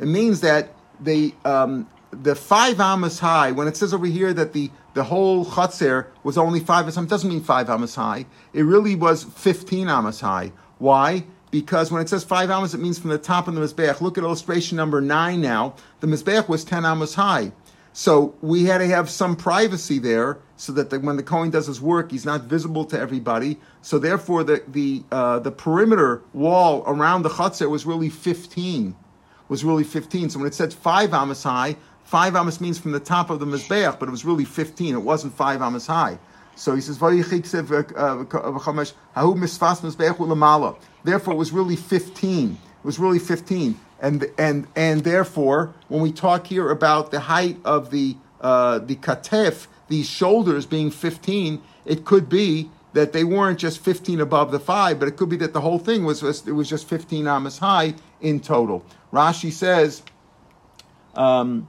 It 0.00 0.06
means 0.06 0.40
that 0.40 0.70
the 0.98 1.34
um, 1.44 1.86
the 2.12 2.34
five 2.34 2.78
amas 2.78 3.18
high, 3.18 3.52
when 3.52 3.66
it 3.66 3.76
says 3.76 3.94
over 3.94 4.06
here 4.06 4.32
that 4.34 4.52
the 4.52 4.70
the 4.94 5.04
whole 5.04 5.44
chutzner 5.44 6.06
was 6.22 6.36
only 6.36 6.60
five 6.60 6.84
amas, 6.84 6.96
It 6.96 7.08
doesn't 7.08 7.28
mean 7.28 7.42
five 7.42 7.70
amas 7.70 7.94
high. 7.94 8.26
It 8.52 8.62
really 8.62 8.94
was 8.94 9.24
15 9.24 9.88
amas 9.88 10.20
high. 10.20 10.52
Why? 10.78 11.24
Because 11.50 11.92
when 11.92 12.02
it 12.02 12.08
says 12.08 12.24
five 12.24 12.50
amas, 12.50 12.74
it 12.74 12.80
means 12.80 12.98
from 12.98 13.10
the 13.10 13.18
top 13.18 13.46
of 13.46 13.54
the 13.54 13.60
Mizbeach. 13.60 14.00
Look 14.00 14.18
at 14.18 14.24
illustration 14.24 14.76
number 14.76 15.00
nine 15.00 15.40
now. 15.40 15.74
The 16.00 16.06
Mizbeach 16.06 16.48
was 16.48 16.64
10 16.64 16.84
amas 16.84 17.14
high. 17.14 17.52
So 17.92 18.34
we 18.40 18.64
had 18.64 18.78
to 18.78 18.86
have 18.86 19.10
some 19.10 19.36
privacy 19.36 19.98
there 19.98 20.38
so 20.56 20.72
that 20.72 20.88
the, 20.88 20.98
when 20.98 21.16
the 21.16 21.22
Kohen 21.22 21.50
does 21.50 21.66
his 21.66 21.80
work, 21.80 22.10
he's 22.10 22.24
not 22.24 22.44
visible 22.44 22.86
to 22.86 22.98
everybody. 22.98 23.58
So 23.82 23.98
therefore, 23.98 24.44
the, 24.44 24.62
the, 24.66 25.02
uh, 25.12 25.40
the 25.40 25.50
perimeter 25.50 26.22
wall 26.32 26.84
around 26.86 27.22
the 27.22 27.28
chutzner 27.28 27.68
was 27.68 27.84
really 27.84 28.08
15. 28.08 28.96
Was 29.48 29.62
really 29.62 29.84
15. 29.84 30.30
So 30.30 30.38
when 30.38 30.48
it 30.48 30.54
said 30.54 30.72
five 30.72 31.12
amas 31.12 31.42
high, 31.42 31.76
Five 32.04 32.36
amas 32.36 32.60
means 32.60 32.78
from 32.78 32.92
the 32.92 33.00
top 33.00 33.30
of 33.30 33.40
the 33.40 33.46
mizbeach, 33.46 33.98
but 33.98 34.08
it 34.08 34.12
was 34.12 34.24
really 34.24 34.44
fifteen. 34.44 34.94
It 34.94 35.02
wasn't 35.02 35.34
five 35.34 35.62
amas 35.62 35.86
high. 35.86 36.18
So 36.54 36.74
he 36.74 36.82
says, 36.82 37.02
uh, 37.02 37.14
Therefore, 41.04 41.34
it 41.34 41.36
was 41.36 41.52
really 41.52 41.76
fifteen. 41.76 42.50
It 42.52 42.84
was 42.84 42.98
really 42.98 43.18
fifteen, 43.18 43.80
and 44.00 44.26
and 44.38 44.66
and 44.76 45.04
therefore, 45.04 45.74
when 45.88 46.02
we 46.02 46.12
talk 46.12 46.46
here 46.46 46.70
about 46.70 47.10
the 47.10 47.20
height 47.20 47.56
of 47.64 47.90
the 47.90 48.16
uh, 48.40 48.80
the 48.80 48.96
katef, 48.96 49.66
these 49.88 50.08
shoulders 50.08 50.66
being 50.66 50.90
fifteen, 50.90 51.62
it 51.84 52.04
could 52.04 52.28
be 52.28 52.70
that 52.92 53.12
they 53.12 53.24
weren't 53.24 53.58
just 53.58 53.78
15 53.78 54.20
above 54.20 54.52
the 54.52 54.60
five, 54.60 54.98
but 54.98 55.08
it 55.08 55.16
could 55.16 55.28
be 55.28 55.36
that 55.36 55.52
the 55.52 55.60
whole 55.60 55.78
thing 55.78 56.04
was, 56.04 56.22
was 56.22 56.46
it 56.46 56.52
was 56.52 56.68
just 56.68 56.86
15 56.88 57.26
amas 57.26 57.58
high 57.58 57.94
in 58.20 58.40
total. 58.40 58.84
Rashi 59.12 59.50
says, 59.50 60.02
um, 61.14 61.68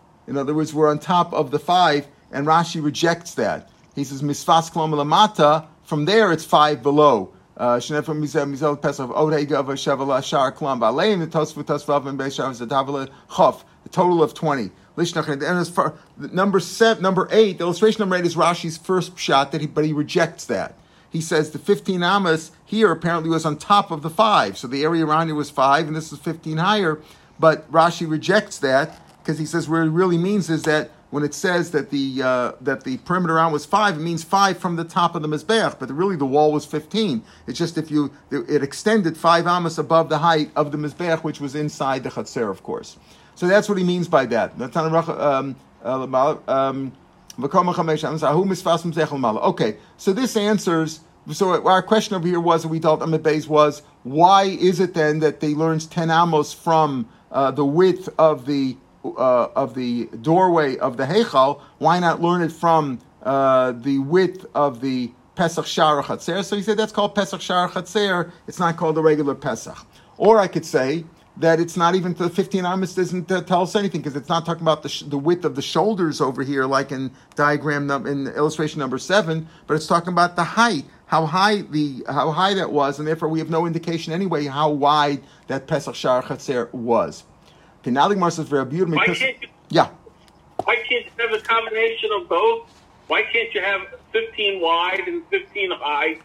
In 0.31 0.37
other 0.37 0.53
words, 0.53 0.73
we're 0.73 0.89
on 0.89 0.97
top 0.97 1.33
of 1.33 1.51
the 1.51 1.59
five, 1.59 2.07
and 2.31 2.47
Rashi 2.47 2.81
rejects 2.81 3.33
that. 3.33 3.69
He 3.95 4.05
says, 4.05 4.21
Misfas 4.21 4.71
klom 4.71 4.93
lamata, 4.93 5.67
from 5.83 6.05
there 6.05 6.31
it's 6.31 6.45
five 6.45 6.81
below. 6.81 7.33
Uh, 7.57 7.75
Shnefam 7.75 8.23
mizel 8.23 8.49
mizel 8.49 8.81
pesach 8.81 9.09
odei 9.09 9.45
gava 9.45 9.73
shevala 9.73 10.23
shar 10.23 10.53
klam 10.53 10.79
baleim 10.79 11.19
the 11.19 11.27
tosfu 11.27 11.57
and 12.07 12.17
beishav 12.17 12.65
zetavala 12.65 13.09
chof. 13.29 13.65
The 13.83 13.89
total 13.89 14.23
of 14.23 14.33
twenty. 14.33 14.71
Number 16.31 16.61
seven, 16.61 17.03
number 17.03 17.27
eight, 17.29 17.57
the 17.57 17.65
illustration 17.65 17.99
number 17.99 18.15
eight 18.15 18.25
is 18.25 18.37
Rashi's 18.37 18.77
first 18.77 19.19
shot 19.19 19.51
that 19.51 19.59
he, 19.59 19.67
but 19.67 19.83
he 19.83 19.91
rejects 19.91 20.45
that. 20.45 20.75
He 21.09 21.19
says 21.19 21.51
the 21.51 21.59
fifteen 21.59 22.03
amas 22.03 22.51
here 22.63 22.89
apparently 22.89 23.29
was 23.29 23.45
on 23.45 23.57
top 23.57 23.91
of 23.91 24.01
the 24.01 24.09
five, 24.09 24.57
so 24.57 24.69
the 24.69 24.85
area 24.85 25.05
around 25.05 25.29
it 25.29 25.33
was 25.33 25.49
five, 25.49 25.87
and 25.87 25.95
this 25.95 26.13
is 26.13 26.19
fifteen 26.19 26.55
higher. 26.55 27.01
But 27.37 27.69
Rashi 27.69 28.09
rejects 28.09 28.57
that 28.59 28.97
because 29.21 29.39
he 29.39 29.45
says 29.45 29.69
what 29.69 29.81
it 29.81 29.89
really 29.89 30.17
means 30.17 30.49
is 30.49 30.63
that 30.63 30.91
when 31.11 31.23
it 31.23 31.33
says 31.33 31.71
that 31.71 31.89
the 31.89 32.21
uh, 32.23 32.51
that 32.61 32.83
the 32.83 32.97
perimeter 32.99 33.35
around 33.35 33.51
was 33.51 33.65
five, 33.65 33.97
it 33.97 34.01
means 34.01 34.23
five 34.23 34.57
from 34.57 34.77
the 34.77 34.83
top 34.85 35.13
of 35.13 35.21
the 35.21 35.27
mizbeach, 35.27 35.77
but 35.77 35.91
really 35.91 36.15
the 36.15 36.25
wall 36.25 36.51
was 36.53 36.65
fifteen. 36.65 37.21
It's 37.47 37.59
just 37.59 37.77
if 37.77 37.91
you 37.91 38.11
it 38.31 38.63
extended 38.63 39.17
five 39.17 39.45
amos 39.45 39.77
above 39.77 40.09
the 40.09 40.19
height 40.19 40.51
of 40.55 40.71
the 40.71 40.77
mizbeach, 40.77 41.23
which 41.23 41.41
was 41.41 41.53
inside 41.55 42.03
the 42.03 42.09
chatzir, 42.09 42.49
of 42.49 42.63
course. 42.63 42.97
So 43.35 43.47
that's 43.47 43.67
what 43.67 43.77
he 43.77 43.83
means 43.83 44.07
by 44.07 44.25
that. 44.27 44.53
Um, 44.59 45.55
uh, 45.83 46.37
um, 46.47 46.91
okay, 49.43 49.77
so 49.97 50.13
this 50.13 50.37
answers. 50.37 50.99
So 51.31 51.67
our 51.67 51.83
question 51.83 52.15
over 52.15 52.27
here 52.27 52.39
was, 52.39 52.65
we 52.65 52.79
thought 52.79 52.99
Amit 52.99 53.19
Beis 53.19 53.47
was, 53.47 53.83
why 54.03 54.43
is 54.43 54.79
it 54.79 54.95
then 54.95 55.19
that 55.19 55.39
they 55.39 55.53
learned 55.53 55.89
ten 55.91 56.09
amos 56.09 56.51
from 56.51 57.07
uh, 57.31 57.51
the 57.51 57.65
width 57.65 58.09
of 58.17 58.45
the 58.45 58.75
uh, 59.03 59.47
of 59.55 59.75
the 59.75 60.05
doorway 60.21 60.77
of 60.77 60.97
the 60.97 61.05
Heichal, 61.05 61.61
why 61.79 61.99
not 61.99 62.21
learn 62.21 62.41
it 62.41 62.51
from 62.51 62.99
uh, 63.23 63.71
the 63.73 63.99
width 63.99 64.45
of 64.55 64.81
the 64.81 65.11
Pesach 65.35 65.65
Shara 65.65 66.03
Chatzer? 66.03 66.43
So 66.43 66.55
he 66.55 66.61
said 66.61 66.77
that's 66.77 66.91
called 66.91 67.15
Pesach 67.15 67.41
Shara 67.41 67.69
Chatzer. 67.69 68.31
It's 68.47 68.59
not 68.59 68.77
called 68.77 68.95
the 68.95 69.01
regular 69.01 69.35
Pesach. 69.35 69.77
Or 70.17 70.37
I 70.37 70.47
could 70.47 70.65
say 70.65 71.05
that 71.37 71.59
it's 71.59 71.77
not 71.77 71.95
even 71.95 72.13
the 72.13 72.29
15 72.29 72.65
amas 72.65 72.93
doesn't 72.93 73.27
tell 73.27 73.63
us 73.63 73.75
anything 73.75 74.01
because 74.01 74.15
it's 74.15 74.29
not 74.29 74.45
talking 74.45 74.61
about 74.61 74.83
the, 74.83 74.89
sh- 74.89 75.03
the 75.03 75.17
width 75.17 75.45
of 75.45 75.55
the 75.55 75.61
shoulders 75.61 76.19
over 76.21 76.43
here, 76.43 76.65
like 76.65 76.91
in 76.91 77.11
diagram 77.35 77.87
num- 77.87 78.05
in 78.05 78.27
illustration 78.27 78.79
number 78.79 78.97
seven, 78.97 79.47
but 79.65 79.75
it's 79.75 79.87
talking 79.87 80.13
about 80.13 80.35
the 80.35 80.43
height, 80.43 80.85
how 81.05 81.25
high 81.25 81.61
the 81.61 82.03
how 82.07 82.31
high 82.31 82.53
that 82.53 82.71
was, 82.71 82.99
and 82.99 83.07
therefore 83.07 83.29
we 83.29 83.39
have 83.39 83.49
no 83.49 83.65
indication 83.65 84.13
anyway 84.13 84.45
how 84.45 84.69
wide 84.69 85.21
that 85.47 85.67
Pesach 85.67 85.95
Shara 85.95 86.21
Chatzer 86.21 86.71
was. 86.73 87.23
Okay, 87.81 87.91
now 87.91 88.07
the 88.07 88.13
Gemara 88.15 88.31
says 88.31 88.47
very 88.47 88.65
beautiful. 88.65 88.95
Why 88.97 89.05
can't 89.07 89.41
you, 89.41 89.47
yeah. 89.69 89.89
Why 90.63 90.75
can't 90.87 91.05
you 91.05 91.11
have 91.17 91.33
a 91.33 91.41
combination 91.41 92.09
of 92.19 92.29
both? 92.29 92.69
Why 93.07 93.23
can't 93.23 93.53
you 93.53 93.61
have 93.61 93.81
15 94.11 94.61
wide 94.61 95.01
and 95.07 95.23
15 95.29 95.71
high? 95.71 96.19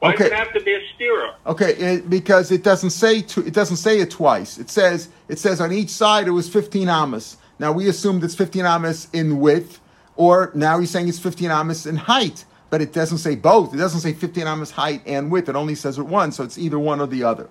Why 0.00 0.10
Okay. 0.14 0.24
does 0.24 0.32
it 0.32 0.36
have 0.36 0.52
to 0.54 0.60
be 0.60 0.74
a 0.74 0.80
stira? 0.80 1.34
Okay, 1.46 1.74
it, 1.74 2.10
because 2.10 2.50
it 2.50 2.62
doesn't 2.64 2.90
say 2.90 3.20
to, 3.22 3.46
it 3.46 3.52
doesn't 3.54 3.76
say 3.76 4.00
it 4.00 4.10
twice. 4.10 4.58
It 4.58 4.70
says 4.70 5.08
it 5.28 5.38
says 5.38 5.60
on 5.60 5.72
each 5.72 5.90
side 5.90 6.26
it 6.26 6.32
was 6.32 6.48
15 6.48 6.88
amas. 6.88 7.36
Now 7.60 7.72
we 7.72 7.88
assumed 7.88 8.22
it's 8.24 8.34
15 8.34 8.64
amas 8.64 9.08
in 9.12 9.38
width, 9.40 9.80
or 10.16 10.50
now 10.54 10.78
he's 10.80 10.90
saying 10.90 11.08
it's 11.08 11.18
15 11.18 11.50
amas 11.50 11.86
in 11.86 11.96
height, 11.96 12.44
but 12.70 12.80
it 12.82 12.92
doesn't 12.92 13.18
say 13.18 13.34
both. 13.36 13.72
It 13.74 13.78
doesn't 13.78 14.00
say 14.00 14.12
15 14.12 14.46
amas 14.46 14.70
height 14.72 15.02
and 15.06 15.30
width. 15.30 15.48
It 15.48 15.56
only 15.56 15.74
says 15.76 15.98
it 15.98 16.06
one, 16.06 16.30
so 16.32 16.42
it's 16.44 16.58
either 16.58 16.78
one 16.78 17.00
or 17.00 17.06
the 17.06 17.22
other. 17.24 17.48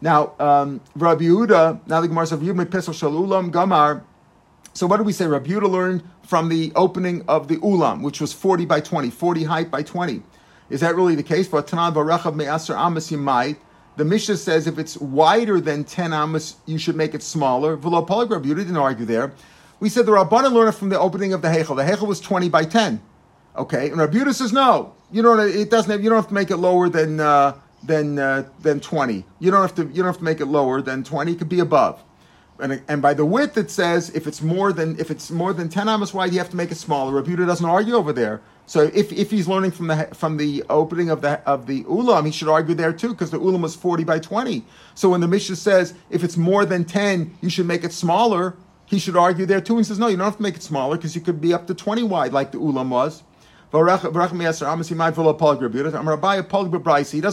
Now, 0.00 0.32
um, 0.38 0.80
Rabbi 0.94 1.24
Yehuda, 1.24 1.86
now 1.86 2.00
the 2.00 2.08
Gemara 2.08 2.26
says, 2.26 2.38
"Yud 2.38 2.70
Pesach 2.70 2.94
Shel 2.94 3.12
Ulam 3.12 3.50
Gamar." 3.50 4.02
So 4.72 4.86
what 4.86 4.98
do 4.98 5.02
we 5.02 5.12
say? 5.12 5.26
Rabbi 5.26 5.50
Yehuda 5.50 5.68
learned 5.68 6.04
from 6.22 6.48
the 6.48 6.72
opening 6.76 7.24
of 7.26 7.48
the 7.48 7.56
ulam, 7.56 8.02
which 8.02 8.20
was 8.20 8.32
40 8.32 8.64
by 8.64 8.80
20, 8.80 9.10
40 9.10 9.44
height 9.44 9.70
by 9.70 9.82
20. 9.82 10.22
Is 10.70 10.80
that 10.82 10.94
really 10.94 11.14
the 11.14 11.22
case? 11.22 11.48
For 11.48 11.62
Tanan 11.62 11.94
Barachav 11.94 12.36
Me'asar 12.36 12.76
Amas 12.76 13.10
Yimait, 13.10 13.56
the 13.96 14.04
Mishnah 14.04 14.36
says 14.36 14.66
if 14.66 14.78
it's 14.78 14.96
wider 14.98 15.60
than 15.60 15.82
10 15.82 16.12
amas, 16.12 16.56
you 16.66 16.78
should 16.78 16.94
make 16.94 17.14
it 17.14 17.22
smaller. 17.22 17.76
V'lo 17.76 18.06
Polig 18.06 18.30
Rabbi 18.30 18.50
Yehuda 18.50 18.56
didn't 18.56 18.76
argue 18.76 19.04
there. 19.04 19.32
We 19.80 19.88
said 19.88 20.06
the 20.06 20.12
Rabbanan 20.12 20.52
learned 20.52 20.74
from 20.74 20.90
the 20.90 20.98
opening 20.98 21.32
of 21.32 21.42
the 21.42 21.48
Heichel. 21.48 21.74
The 21.74 21.82
Heichel 21.82 22.06
was 22.06 22.20
20 22.20 22.48
by 22.48 22.64
10. 22.64 23.00
Okay, 23.56 23.88
and 23.88 23.98
Rabbi 23.98 24.18
Yehuda 24.18 24.34
says 24.34 24.52
no. 24.52 24.94
You 25.10 25.22
don't. 25.22 25.40
It 25.40 25.70
doesn't. 25.70 25.90
Have, 25.90 26.04
you 26.04 26.10
don't 26.10 26.18
have 26.18 26.28
to 26.28 26.34
make 26.34 26.50
it 26.50 26.58
lower 26.58 26.88
than 26.88 27.18
uh, 27.18 27.54
than 27.82 28.18
uh, 28.18 28.48
than 28.60 28.80
20. 28.80 29.24
You 29.38 29.50
don't 29.50 29.60
have 29.60 29.74
to. 29.76 29.82
You 29.84 30.02
don't 30.02 30.06
have 30.06 30.18
to 30.18 30.24
make 30.24 30.40
it 30.40 30.46
lower 30.46 30.82
than 30.82 31.04
20. 31.04 31.32
It 31.32 31.38
could 31.38 31.48
be 31.48 31.60
above. 31.60 32.02
And, 32.60 32.82
and 32.88 33.00
by 33.00 33.14
the 33.14 33.24
width, 33.24 33.56
it 33.56 33.70
says 33.70 34.10
if 34.10 34.26
it's 34.26 34.42
more 34.42 34.72
than 34.72 34.98
if 34.98 35.10
it's 35.10 35.30
more 35.30 35.52
than 35.52 35.68
10 35.68 35.88
amas 35.88 36.12
wide, 36.12 36.32
you 36.32 36.38
have 36.38 36.50
to 36.50 36.56
make 36.56 36.72
it 36.72 36.76
smaller. 36.76 37.22
Yehuda 37.22 37.46
doesn't 37.46 37.68
argue 37.68 37.94
over 37.94 38.12
there. 38.12 38.40
So 38.66 38.90
if, 38.92 39.12
if 39.12 39.30
he's 39.30 39.48
learning 39.48 39.70
from 39.70 39.86
the 39.86 40.08
from 40.12 40.36
the 40.36 40.64
opening 40.68 41.08
of 41.08 41.22
the 41.22 41.40
of 41.48 41.66
the 41.66 41.84
ulam, 41.84 42.26
he 42.26 42.32
should 42.32 42.48
argue 42.48 42.74
there 42.74 42.92
too 42.92 43.10
because 43.10 43.30
the 43.30 43.38
ulam 43.38 43.62
was 43.62 43.76
40 43.76 44.04
by 44.04 44.18
20. 44.18 44.64
So 44.94 45.10
when 45.10 45.20
the 45.20 45.28
Mishnah 45.28 45.56
says 45.56 45.94
if 46.10 46.24
it's 46.24 46.36
more 46.36 46.66
than 46.66 46.84
10, 46.84 47.38
you 47.40 47.48
should 47.48 47.66
make 47.66 47.84
it 47.84 47.92
smaller, 47.92 48.56
he 48.86 48.98
should 48.98 49.16
argue 49.16 49.46
there 49.46 49.60
too. 49.60 49.76
And 49.76 49.86
says 49.86 49.98
no, 49.98 50.08
you 50.08 50.16
don't 50.16 50.24
have 50.24 50.36
to 50.36 50.42
make 50.42 50.56
it 50.56 50.62
smaller 50.62 50.96
because 50.96 51.14
you 51.14 51.20
could 51.20 51.40
be 51.40 51.54
up 51.54 51.66
to 51.68 51.74
20 51.74 52.02
wide 52.02 52.32
like 52.32 52.52
the 52.52 52.58
ulam 52.58 52.88
was. 52.88 53.22
He 53.70 53.76
doesn't 53.78 54.00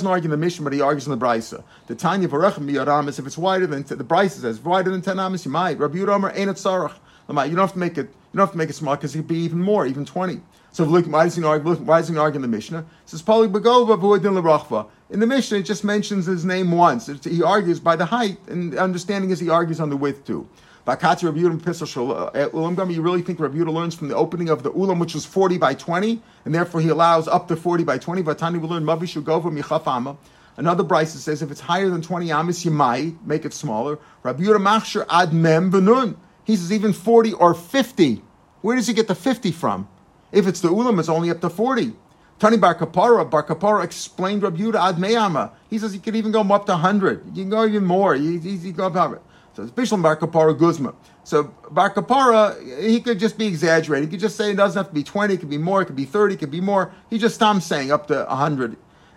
argue 0.07 0.25
in 0.25 0.31
the 0.31 0.37
Mishnah, 0.37 0.63
but 0.65 0.73
he 0.73 0.81
argues 0.81 1.07
in 1.07 1.17
the 1.17 1.25
brisa. 1.25 1.63
The 1.87 1.95
Tanya 1.95 2.27
Varachim 2.27 2.69
Miyaramis, 2.69 3.19
if 3.19 3.25
it's 3.25 3.37
wider 3.37 3.65
than 3.65 3.83
the 3.83 4.03
brisa 4.03 4.41
says, 4.41 4.59
wider 4.59 4.91
than 4.91 5.01
ten 5.01 5.17
amis, 5.17 5.45
you 5.45 5.51
might. 5.51 5.79
Rabbi 5.79 5.97
Yehuda 5.97 6.35
ain't 6.35 6.49
it 6.49 6.57
sarach. 6.57 6.91
You 7.29 7.35
don't 7.35 7.57
have 7.57 7.71
to 7.71 7.79
make 7.79 7.97
it. 7.97 8.07
You 8.33 8.37
don't 8.37 8.47
have 8.47 8.51
to 8.51 8.57
make 8.57 8.69
it 8.69 8.73
small 8.73 8.97
because 8.97 9.15
it 9.15 9.19
could 9.19 9.29
be 9.29 9.37
even 9.37 9.61
more, 9.61 9.85
even 9.85 10.05
twenty. 10.05 10.41
So 10.73 10.83
look, 10.83 11.05
why 11.05 11.23
does 11.23 11.37
he 11.37 11.43
argue? 11.45 11.73
Why 11.73 11.99
does 11.99 12.09
he 12.09 12.17
argue 12.17 12.35
in 12.35 12.41
the 12.41 12.49
Mishnah? 12.49 12.79
It 12.79 12.85
says 13.05 13.21
Pali 13.21 13.47
Bagova 13.47 13.97
Vuadin 13.97 14.37
Larachva. 14.37 14.87
In 15.09 15.21
the 15.21 15.27
Mishnah, 15.27 15.59
it 15.59 15.63
just 15.63 15.85
mentions 15.85 16.25
his 16.25 16.43
name 16.43 16.71
once. 16.71 17.07
It's- 17.07 17.33
he 17.33 17.41
argues 17.41 17.79
by 17.79 17.95
the 17.95 18.07
height, 18.07 18.39
and 18.49 18.73
the 18.73 18.81
understanding 18.81 19.29
is 19.29 19.39
he 19.39 19.49
argues 19.49 19.79
on 19.79 19.89
the 19.89 19.95
width 19.95 20.25
too. 20.25 20.49
Bakati 20.85 21.23
Rabbi 21.23 21.39
Pisal 21.63 21.87
Shal- 21.87 22.11
uh, 22.11 22.49
Ulam 22.49 22.93
You 22.93 23.01
really 23.01 23.23
think 23.23 23.39
Rabbi 23.39 23.57
Yehuda 23.57 23.73
learns 23.73 23.95
from 23.95 24.07
the 24.07 24.15
opening 24.15 24.49
of 24.49 24.61
the 24.61 24.71
Ulam, 24.71 24.99
which 24.99 25.15
was 25.15 25.25
forty 25.25 25.57
by 25.57 25.73
twenty, 25.73 26.21
and 26.45 26.53
therefore 26.53 26.79
he 26.79 26.89
allows 26.89 27.27
up 27.27 27.47
to 27.47 27.55
forty 27.55 27.83
by 27.83 27.97
twenty. 27.97 28.21
Vatani 28.21 28.61
will 28.61 28.69
learn 28.69 28.83
Mavi 28.83 29.03
Shugova 29.03 29.45
Michaf 29.45 29.87
Ama. 29.87 30.15
Another 30.57 30.83
Brisa 30.83 31.17
says 31.17 31.41
if 31.41 31.51
it's 31.51 31.59
higher 31.59 31.89
than 31.89 32.01
20 32.01 32.31
amis, 32.31 32.63
you 32.63 32.71
might 32.71 33.13
make 33.25 33.43
it 33.43 33.53
smaller. 33.53 33.99
Rabbi 34.23 34.43
Yehuda 34.43 34.57
Machshir 34.57 35.05
ad 35.09 35.33
mem 35.33 35.71
benun. 35.71 36.15
He 36.45 36.55
says 36.55 36.71
even 36.71 36.93
40 36.93 37.33
or 37.33 37.53
50. 37.53 38.21
Where 38.61 38.75
does 38.75 38.87
he 38.87 38.93
get 38.93 39.07
the 39.07 39.15
50 39.15 39.51
from? 39.51 39.87
If 40.31 40.47
it's 40.47 40.61
the 40.61 40.69
ulam, 40.69 40.99
it's 40.99 41.09
only 41.09 41.29
up 41.29 41.41
to 41.41 41.49
40. 41.49 41.93
Tani 42.39 42.57
Bar 42.57 42.75
Kapara, 42.75 43.29
Bar 43.29 43.43
Kapara 43.43 43.83
explained 43.83 44.43
Rabbi 44.43 44.57
Yehuda 44.57 44.89
ad 44.89 44.95
meyama. 44.95 45.51
He 45.69 45.77
says 45.77 45.93
you 45.93 45.99
could 45.99 46.15
even 46.15 46.31
go 46.31 46.41
up 46.41 46.65
to 46.67 46.73
100. 46.73 47.35
You 47.35 47.43
can 47.43 47.49
go 47.49 47.65
even 47.65 47.85
more. 47.85 48.15
You, 48.15 48.31
you, 48.31 48.51
you 48.51 48.71
go 48.71 48.87
up. 48.87 49.23
So 49.55 49.63
it's 49.63 49.71
Bishlam 49.71 50.01
Bar 50.01 50.17
Kapara 50.17 50.57
Guzma. 50.57 50.93
So 51.23 51.43
Bar 51.71 51.93
Kapara, 51.93 52.81
he 52.81 52.99
could 52.99 53.19
just 53.19 53.37
be 53.37 53.47
exaggerating. 53.47 54.09
He 54.09 54.11
could 54.11 54.19
just 54.19 54.35
say 54.35 54.51
it 54.51 54.57
doesn't 54.57 54.77
have 54.77 54.89
to 54.89 54.93
be 54.93 55.03
20, 55.03 55.33
it 55.33 55.37
could 55.37 55.49
be 55.49 55.57
more, 55.57 55.81
it 55.81 55.85
could 55.85 55.95
be 55.95 56.03
30, 56.03 56.35
it 56.35 56.37
could 56.39 56.51
be 56.51 56.59
more. 56.59 56.91
He 57.09 57.17
just 57.17 57.35
stops 57.35 57.65
saying 57.65 57.89
up 57.89 58.07
to 58.07 58.25
100. 58.25 58.75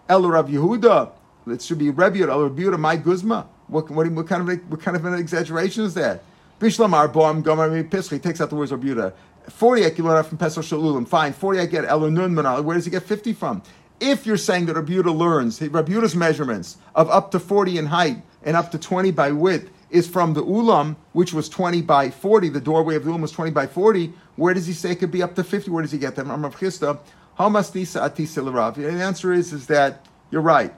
El 0.08 0.28
Rav 0.28 0.46
Yehuda, 0.46 1.10
it 1.48 1.60
should 1.60 1.78
be 1.78 1.90
Rebbe 1.90 2.24
Rabbi 2.24 2.60
Yehuda, 2.62 2.78
my 2.78 2.96
Guzma. 2.96 3.48
What, 3.66 3.90
what, 3.90 4.06
what, 4.12 4.28
kind 4.28 4.48
of, 4.48 4.70
what 4.70 4.80
kind 4.80 4.96
of 4.96 5.04
an 5.04 5.14
exaggeration 5.14 5.82
is 5.84 5.94
that? 5.94 6.22
Bishlam 6.60 6.92
Arbom 6.92 7.42
Gomar 7.42 7.88
Pischi 7.88 8.12
he 8.12 8.18
takes 8.20 8.40
out 8.40 8.50
the 8.50 8.56
words 8.56 8.70
Yehuda. 8.70 9.12
40 9.48 9.86
I 9.86 9.90
can 9.90 10.04
learn 10.04 10.22
from 10.22 10.38
Pesach 10.38 10.62
Shalulim. 10.62 11.08
Fine. 11.08 11.32
40 11.32 11.60
I 11.60 11.66
get 11.66 11.84
El 11.84 12.08
Nun 12.10 12.32
Manal. 12.32 12.62
Where 12.62 12.76
does 12.76 12.84
he 12.84 12.92
get 12.92 13.02
50 13.02 13.32
from? 13.32 13.62
If 13.98 14.24
you're 14.24 14.36
saying 14.36 14.66
that 14.66 14.76
Yehuda 14.76 15.16
learns, 15.16 15.58
Yehuda's 15.58 16.14
measurements 16.14 16.76
of 16.94 17.10
up 17.10 17.32
to 17.32 17.40
40 17.40 17.78
in 17.78 17.86
height 17.86 18.22
and 18.44 18.56
up 18.56 18.70
to 18.70 18.78
20 18.78 19.10
by 19.10 19.32
width 19.32 19.70
is 19.90 20.06
from 20.06 20.34
the 20.34 20.42
ulam, 20.42 20.96
which 21.12 21.32
was 21.32 21.48
20 21.48 21.82
by 21.82 22.10
40. 22.10 22.48
The 22.50 22.60
doorway 22.60 22.96
of 22.96 23.04
the 23.04 23.10
ulam 23.10 23.22
was 23.22 23.32
20 23.32 23.50
by 23.50 23.66
40. 23.66 24.12
Where 24.36 24.54
does 24.54 24.66
he 24.66 24.72
say 24.72 24.92
it 24.92 24.96
could 24.96 25.10
be 25.10 25.22
up 25.22 25.34
to 25.36 25.44
50? 25.44 25.70
Where 25.70 25.82
does 25.82 25.92
he 25.92 25.98
get 25.98 26.16
that? 26.16 26.26
from? 26.26 26.42
Rav 26.42 26.56
Chisda, 26.56 26.98
how 27.36 27.48
mastisa 27.48 28.08
atisa? 28.08 28.76
And 28.76 29.00
the 29.00 29.04
answer 29.04 29.32
is, 29.32 29.52
is 29.52 29.66
that 29.68 30.06
you're 30.30 30.42
right. 30.42 30.74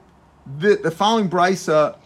The, 0.58 0.76
the 0.76 0.90
following 0.90 1.28
brisa 1.28 1.96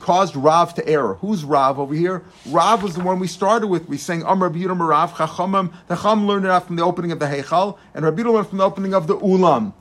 caused 0.00 0.34
Rav 0.34 0.74
to 0.74 0.88
error. 0.88 1.14
Who's 1.14 1.44
Rav 1.44 1.78
over 1.78 1.94
here? 1.94 2.24
Rav 2.46 2.82
was 2.82 2.94
the 2.94 3.02
one 3.02 3.18
we 3.18 3.26
started 3.26 3.66
with. 3.66 3.88
We 3.88 3.98
sang 3.98 4.22
Amr 4.22 4.48
Rav 4.48 5.12
Chachamim. 5.12 5.72
The 5.86 5.96
Chacham 5.96 6.26
learned 6.26 6.46
it 6.46 6.60
from 6.60 6.76
the 6.76 6.82
opening 6.82 7.12
of 7.12 7.18
the 7.18 7.26
Heichal, 7.26 7.78
and 7.92 8.04
Rabbi 8.04 8.22
learned 8.22 8.48
from 8.48 8.58
the 8.58 8.64
opening 8.64 8.94
of 8.94 9.06
the 9.06 9.16
Ulam. 9.18 9.74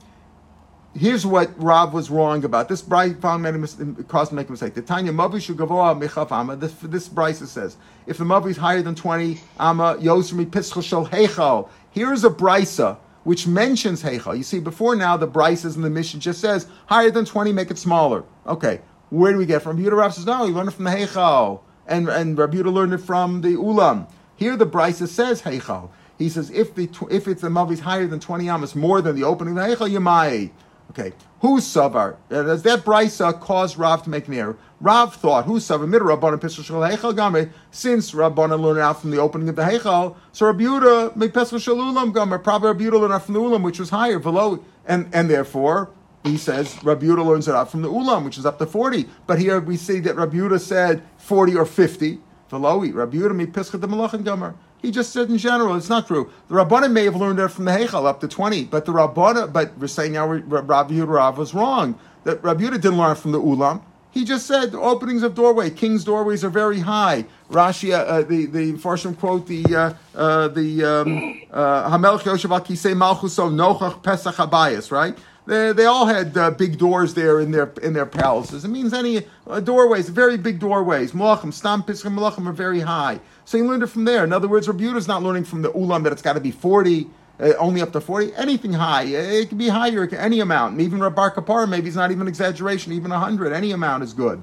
Here's 0.95 1.25
what 1.25 1.51
Rav 1.61 1.91
was 1.91 2.11
wrong 2.11 2.43
about. 2.43 2.69
This 2.69 2.83
Brisa 2.83 3.19
found 3.19 3.41
made 3.41 3.55
a 3.55 3.57
mis- 3.57 3.77
caused 4.07 4.29
to 4.29 4.35
make 4.35 4.47
a 4.47 4.51
mistake. 4.51 4.75
The 4.75 4.81
Tanya 4.83 5.11
Mavi 5.11 5.37
Shugavoa 5.37 5.99
Mechav 5.99 6.31
Amma. 6.31 6.55
This 6.55 6.73
this 6.83 7.09
Brisa 7.09 7.47
says 7.47 7.77
if 8.05 8.19
the 8.19 8.23
Mavi 8.23 8.51
is 8.51 8.57
higher 8.57 8.83
than 8.83 8.93
twenty 8.93 9.41
Amma 9.59 9.95
Yosmi 9.95 10.45
Pischel 10.45 11.09
Heichal. 11.09 11.67
Here's 11.89 12.23
a 12.23 12.29
Brisa 12.29 12.97
which 13.23 13.47
mentions 13.47 14.03
Heichal. 14.03 14.37
You 14.37 14.43
see, 14.43 14.59
before 14.59 14.95
now 14.95 15.17
the 15.17 15.27
Brisas 15.27 15.75
in 15.75 15.81
the 15.81 15.89
Mishnah 15.89 16.19
just 16.19 16.39
says 16.39 16.67
higher 16.85 17.09
than 17.09 17.25
twenty, 17.25 17.51
make 17.51 17.71
it 17.71 17.79
smaller. 17.79 18.23
Okay, 18.45 18.81
where 19.09 19.31
do 19.31 19.39
we 19.39 19.47
get 19.47 19.63
from? 19.63 19.79
Yehuda 19.79 19.97
Rav 19.97 20.13
says 20.13 20.27
no, 20.27 20.45
you 20.45 20.53
learn 20.53 20.67
it 20.67 20.75
from 20.75 20.85
the 20.85 20.91
Heichal, 20.91 21.61
and 21.87 22.07
and 22.07 22.37
Rabbi 22.37 22.57
Yehuda 22.57 22.71
learned 22.71 22.93
it 22.93 22.99
from 22.99 23.41
the 23.41 23.55
Ulam. 23.55 24.07
Here 24.35 24.55
the 24.55 24.67
Brisa 24.67 25.07
says 25.07 25.41
Heichal. 25.41 25.89
He 26.19 26.29
says 26.29 26.51
if 26.51 26.75
the 26.75 26.87
if 27.09 27.27
it's 27.27 27.41
the 27.41 27.49
Mavi 27.49 27.71
is 27.71 27.79
higher 27.79 28.05
than 28.05 28.19
twenty 28.19 28.47
Amas, 28.47 28.75
more 28.75 29.01
than 29.01 29.15
the 29.15 29.23
opening 29.23 29.57
of 29.57 29.67
the 29.67 29.75
Heichal, 29.75 29.89
Yamai. 29.89 30.51
Okay, 30.91 31.13
who's 31.39 31.63
savar? 31.63 32.17
Uh, 32.29 32.43
does 32.43 32.61
that 32.63 32.81
brisa 32.85 33.39
cause 33.39 33.77
Rav 33.77 34.03
to 34.03 34.09
make 34.09 34.27
an 34.27 34.35
error? 34.35 34.57
Rav 34.79 35.15
thought 35.15 35.45
who's 35.45 35.65
savar 35.65 35.87
mid 35.87 36.01
Rabbanan 36.01 36.39
Pesach 36.39 36.65
Shel 36.65 36.81
Heichal. 36.81 37.51
Since 37.71 38.11
Rabbanan 38.11 38.59
learned 38.59 38.79
out 38.79 39.01
from 39.01 39.09
the 39.11 39.17
opening 39.17 39.49
of 39.49 39.55
the 39.55 39.63
Heichal, 39.63 40.15
so 40.31 40.45
Rabbi 40.45 40.63
Yehuda 40.63 41.15
make 41.15 41.33
Pesach 41.33 41.61
Shel 41.61 41.77
Ulam. 41.77 42.43
Probably 42.43 42.67
Rabbi 42.67 42.83
Yehuda 42.83 42.99
learned 42.99 43.13
out 43.13 43.25
from 43.25 43.33
the 43.33 43.39
Ulam, 43.39 43.63
which 43.63 43.79
was 43.79 43.89
higher, 43.89 44.19
below, 44.19 44.63
and 44.85 45.09
and 45.13 45.29
therefore 45.29 45.89
he 46.23 46.37
says 46.37 46.77
Rabbi 46.83 47.07
Yehuda 47.07 47.25
learns 47.25 47.47
it 47.47 47.55
out 47.55 47.71
from 47.71 47.81
the 47.81 47.89
Ulam, 47.89 48.23
which 48.23 48.37
is 48.37 48.45
up 48.45 48.59
to 48.59 48.67
forty. 48.67 49.07
But 49.25 49.39
here 49.39 49.59
we 49.59 49.77
see 49.77 49.99
that 50.01 50.15
Rabbi 50.15 50.37
Yehuda 50.37 50.59
said 50.59 51.01
forty 51.17 51.55
or 51.55 51.65
fifty. 51.65 52.19
Below, 52.49 52.85
Rabbi 52.85 53.17
Yehuda 53.17 53.51
Pesach 53.51 53.81
the 53.81 53.87
Malachin 53.87 54.23
Gamer. 54.23 54.53
He 54.83 54.91
just 54.91 55.13
said 55.13 55.29
in 55.29 55.37
general, 55.37 55.77
it's 55.77 55.87
not 55.87 56.07
true. 56.07 56.29
The 56.49 56.55
Rabbanim 56.55 56.91
may 56.91 57.05
have 57.05 57.15
learned 57.15 57.39
that 57.39 57.49
from 57.49 57.63
the 57.63 57.71
Heichal 57.71 58.05
up 58.05 58.19
to 58.19 58.27
20, 58.27 58.65
but 58.65 58.83
the 58.83 58.91
Rabbanim, 58.91 59.53
but 59.53 59.71
we're 59.77 59.87
saying 59.87 60.11
now 60.11 60.27
Rabbi 60.27 60.93
Yehuda 60.93 61.07
Rav 61.07 61.37
was 61.37 61.53
wrong. 61.53 61.97
That 62.25 62.43
Rabbi 62.43 62.63
Yehuda 62.63 62.81
didn't 62.81 62.97
learn 62.97 63.15
from 63.15 63.31
the 63.31 63.39
Ulam. 63.39 63.81
He 64.11 64.25
just 64.25 64.45
said 64.45 64.73
the 64.73 64.79
openings 64.79 65.23
of 65.23 65.35
doorway, 65.35 65.69
king's 65.69 66.03
doorways 66.03 66.43
are 66.43 66.49
very 66.49 66.81
high. 66.81 67.25
Rashi, 67.49 67.93
uh, 67.93 68.23
the 68.23 68.45
the 68.45 68.73
Farshim 68.73 69.17
quote 69.17 69.47
the 69.47 69.63
uh, 69.73 69.93
uh, 70.15 70.49
the 70.49 70.83
um, 70.83 71.41
uh, 71.49 71.89
Hamelch 71.89 72.19
Yoshev 72.19 72.49
Kisei 72.65 72.93
Malchuso 72.93 73.49
Nochach 73.49 74.03
Pesach 74.03 74.35
Habayis, 74.35 74.91
right? 74.91 75.17
They, 75.45 75.73
they 75.73 75.85
all 75.85 76.05
had 76.05 76.37
uh, 76.37 76.51
big 76.51 76.77
doors 76.77 77.13
there 77.13 77.39
in 77.39 77.51
their 77.51 77.73
in 77.81 77.93
their 77.93 78.05
palaces. 78.05 78.63
It 78.63 78.69
means 78.69 78.93
any 78.93 79.23
uh, 79.45 79.59
doorways, 79.59 80.09
very 80.09 80.37
big 80.37 80.59
doorways. 80.59 81.11
Malachim, 81.11 81.51
Stam 81.51 81.83
Pischim 81.83 82.17
Malachim 82.17 82.47
are 82.47 82.53
very 82.53 82.79
high. 82.79 83.19
So 83.43 83.57
he 83.57 83.63
learned 83.63 83.83
it 83.83 83.87
from 83.87 84.05
there. 84.05 84.23
In 84.23 84.31
other 84.31 84.47
words, 84.47 84.67
Rabbi 84.67 84.85
is 84.95 85.07
not 85.07 85.21
learning 85.21 85.43
from 85.43 85.61
the 85.61 85.71
Ulam 85.71 86.03
that 86.03 86.13
it's 86.13 86.21
got 86.21 86.33
to 86.33 86.39
be 86.39 86.51
40, 86.51 87.07
uh, 87.39 87.53
only 87.59 87.81
up 87.81 87.91
to 87.91 87.99
40. 87.99 88.33
Anything 88.35 88.73
high. 88.73 89.03
It 89.03 89.49
can 89.49 89.57
be 89.57 89.67
higher, 89.67 90.07
any 90.15 90.39
amount. 90.39 90.79
Even 90.79 90.99
Rabbar 90.99 91.33
Kapar, 91.33 91.67
maybe 91.67 91.87
it's 91.87 91.97
not 91.97 92.11
even 92.11 92.27
exaggeration, 92.29 92.93
even 92.93 93.11
100. 93.11 93.51
Any 93.51 93.71
amount 93.71 94.03
is 94.03 94.13
good. 94.13 94.41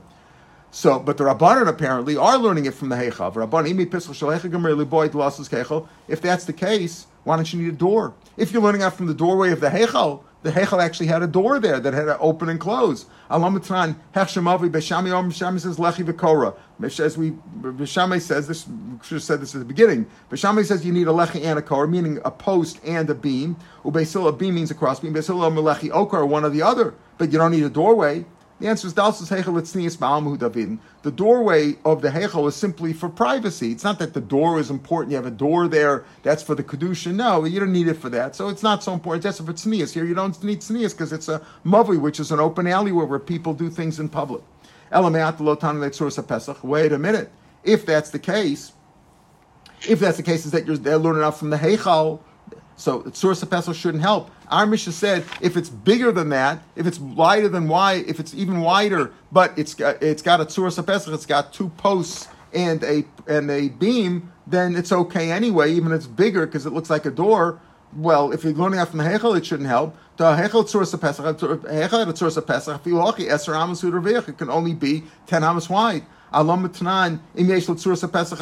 So, 0.71 1.01
but 1.01 1.17
the 1.17 1.25
Rabbanan 1.25 1.67
apparently 1.67 2.17
are 2.17 2.39
learning 2.39 2.67
it 2.67 2.75
from 2.75 2.91
the 2.91 2.97
Heichal. 2.97 3.35
If 6.09 6.21
that's 6.21 6.45
the 6.45 6.53
case, 6.53 7.07
why 7.25 7.37
don't 7.37 7.53
you 7.53 7.61
need 7.61 7.69
a 7.69 7.77
door? 7.77 8.15
If 8.37 8.53
you're 8.53 8.63
learning 8.63 8.83
out 8.83 8.95
from 8.95 9.07
the 9.07 9.15
doorway 9.15 9.51
of 9.51 9.61
the 9.61 9.71
Heichal, 9.71 10.23
the 10.43 10.51
Heichal 10.51 10.83
actually 10.83 11.07
had 11.07 11.23
a 11.23 11.27
door 11.27 11.61
there 11.61 11.79
that 11.81 11.93
had 11.93 12.05
to 12.05 12.19
open 12.19 12.49
and 12.49 12.59
close. 12.59 13.07
Alamatran 13.31 13.97
Hechshemavi 14.15 14.71
Beshami 14.71 15.15
Om 15.15 15.31
Beshami 15.31 15.61
says 15.61 15.77
Lechi 15.77 16.05
V'Kora. 16.05 16.57
As 16.83 17.19
we 17.19 17.33
Beshami 17.61 18.21
says 18.21 18.49
this, 18.49 18.67
should 19.03 19.17
have 19.17 19.23
said 19.23 19.41
this 19.41 19.55
at 19.55 19.59
the 19.59 19.67
beginning. 19.67 20.07
Beshami 20.31 20.65
says 20.65 20.85
you 20.85 20.93
need 20.93 21.09
a 21.09 21.13
Lechi 21.13 21.45
and 21.45 21.59
a 21.59 21.63
Kora, 21.63 21.89
meaning 21.89 22.19
a 22.25 22.31
post 22.31 22.81
and 22.85 23.11
a 23.11 23.15
beam. 23.15 23.57
Ubesil 23.85 24.29
a 24.29 24.33
beam 24.33 24.55
means 24.55 24.71
a 24.71 24.75
cross 24.75 25.01
beam. 25.01 25.13
Besil 25.13 25.37
Melechi 25.53 25.91
Okar, 25.91 26.25
one 26.25 26.45
or 26.45 26.51
the 26.51 26.63
other. 26.63 26.95
But 27.19 27.33
you 27.33 27.39
don't 27.39 27.51
need 27.51 27.65
a 27.65 27.71
doorway. 27.71 28.25
The 28.61 28.69
answer 28.69 28.87
is 28.87 28.93
Dalsus 28.93 29.31
David. 30.39 30.79
The 31.03 31.11
doorway 31.11 31.79
of 31.83 32.03
the 32.03 32.11
Heichel 32.11 32.47
is 32.47 32.55
simply 32.55 32.93
for 32.93 33.09
privacy. 33.09 33.73
It's 33.73 33.85
not 33.85 33.99
that 34.01 34.13
the 34.13 34.21
door 34.21 34.61
is 34.61 34.69
important. 34.69 35.13
You 35.13 35.17
have 35.17 35.25
a 35.25 35.31
door 35.31 35.67
there. 35.67 36.05
That's 36.23 36.43
for 36.43 36.55
the 36.55 36.63
kedusha. 36.63 37.15
No, 37.15 37.47
you 37.47 37.59
don't 37.59 37.73
need 37.73 37.89
it 37.89 37.95
for 37.95 38.11
that. 38.11 38.37
So 38.37 38.51
it's 38.51 38.63
not 38.63 38.85
so 38.85 38.93
important. 38.93 39.23
That's 39.23 39.39
for 39.39 39.45
tznius. 39.45 39.95
Here 39.95 40.05
you 40.05 40.13
don't 40.13 40.45
need 40.45 40.61
tznius 40.61 40.91
because 40.91 41.11
it's 41.11 41.29
a 41.29 41.41
mavui, 41.65 41.99
which 41.99 42.21
is 42.21 42.33
an 42.33 42.39
open 42.39 42.67
alleyway 42.67 43.07
where 43.07 43.19
people 43.19 43.55
do 43.55 43.71
things 43.71 43.99
in 43.99 44.11
public. 44.11 44.43
Wait 44.93 46.93
a 46.93 46.99
minute. 46.99 47.33
If 47.65 47.87
that's 47.87 48.11
the 48.11 48.19
case, 48.19 48.73
if 49.89 50.01
that's 50.01 50.19
the 50.19 50.23
case, 50.23 50.45
is 50.45 50.53
that 50.53 50.67
you're 50.67 50.77
learning 50.77 51.23
out 51.23 51.39
from 51.39 51.49
the 51.49 51.57
Heichal 51.57 52.21
so 52.81 53.01
of 53.01 53.51
pesach 53.51 53.77
shouldn't 53.77 54.03
help. 54.03 54.31
Our 54.51 54.67
Mishnah 54.67 54.93
said 54.93 55.25
if 55.41 55.57
it's 55.57 55.69
bigger 55.69 56.13
than 56.13 56.29
that, 56.31 56.63
if 56.77 56.87
it's 56.87 56.99
wider 56.99 57.49
than 57.49 57.69
wide, 57.69 58.07
if 58.07 58.19
it's 58.21 58.35
even 58.35 58.61
wider, 58.61 59.13
but 59.31 59.57
it's 59.57 59.75
got, 59.75 60.03
it's 60.03 60.23
got 60.23 60.41
a 60.41 60.63
of 60.63 60.87
pesach, 60.87 61.15
it's 61.15 61.27
got 61.27 61.53
two 61.53 61.69
posts 61.71 62.29
and 62.53 62.83
a 62.83 63.05
and 63.29 63.51
a 63.51 63.69
beam, 63.69 64.33
then 64.47 64.75
it's 64.75 64.93
okay 64.93 65.31
anyway. 65.31 65.73
Even 65.73 65.93
if 65.93 65.99
it's 65.99 66.07
bigger 66.07 66.47
because 66.47 66.67
it 66.67 66.73
looks 66.73 66.91
like 66.91 67.07
a 67.07 67.11
door. 67.11 67.61
Well, 67.97 68.31
if 68.33 68.45
you're 68.45 68.53
learning 68.53 68.79
out 68.79 68.89
from 68.89 68.99
the 68.99 69.05
hechel, 69.05 69.37
it 69.37 69.45
shouldn't 69.45 69.69
help. 69.69 69.97
The 70.17 70.37
hechel 70.37 70.63
of 70.63 71.01
pesach, 71.01 71.25
hechel 71.25 72.37
of 72.37 72.47
pesach, 72.47 74.29
it 74.29 74.39
can 74.39 74.51
only 74.51 74.75
be 74.75 75.05
ten 75.27 75.43
amos 75.43 75.69
wide. 75.69 76.05
Alam 76.33 76.69
Tanan, 76.69 77.19
Im 77.35 77.49
Yesh 77.49 77.67
Pesach. 77.67 78.41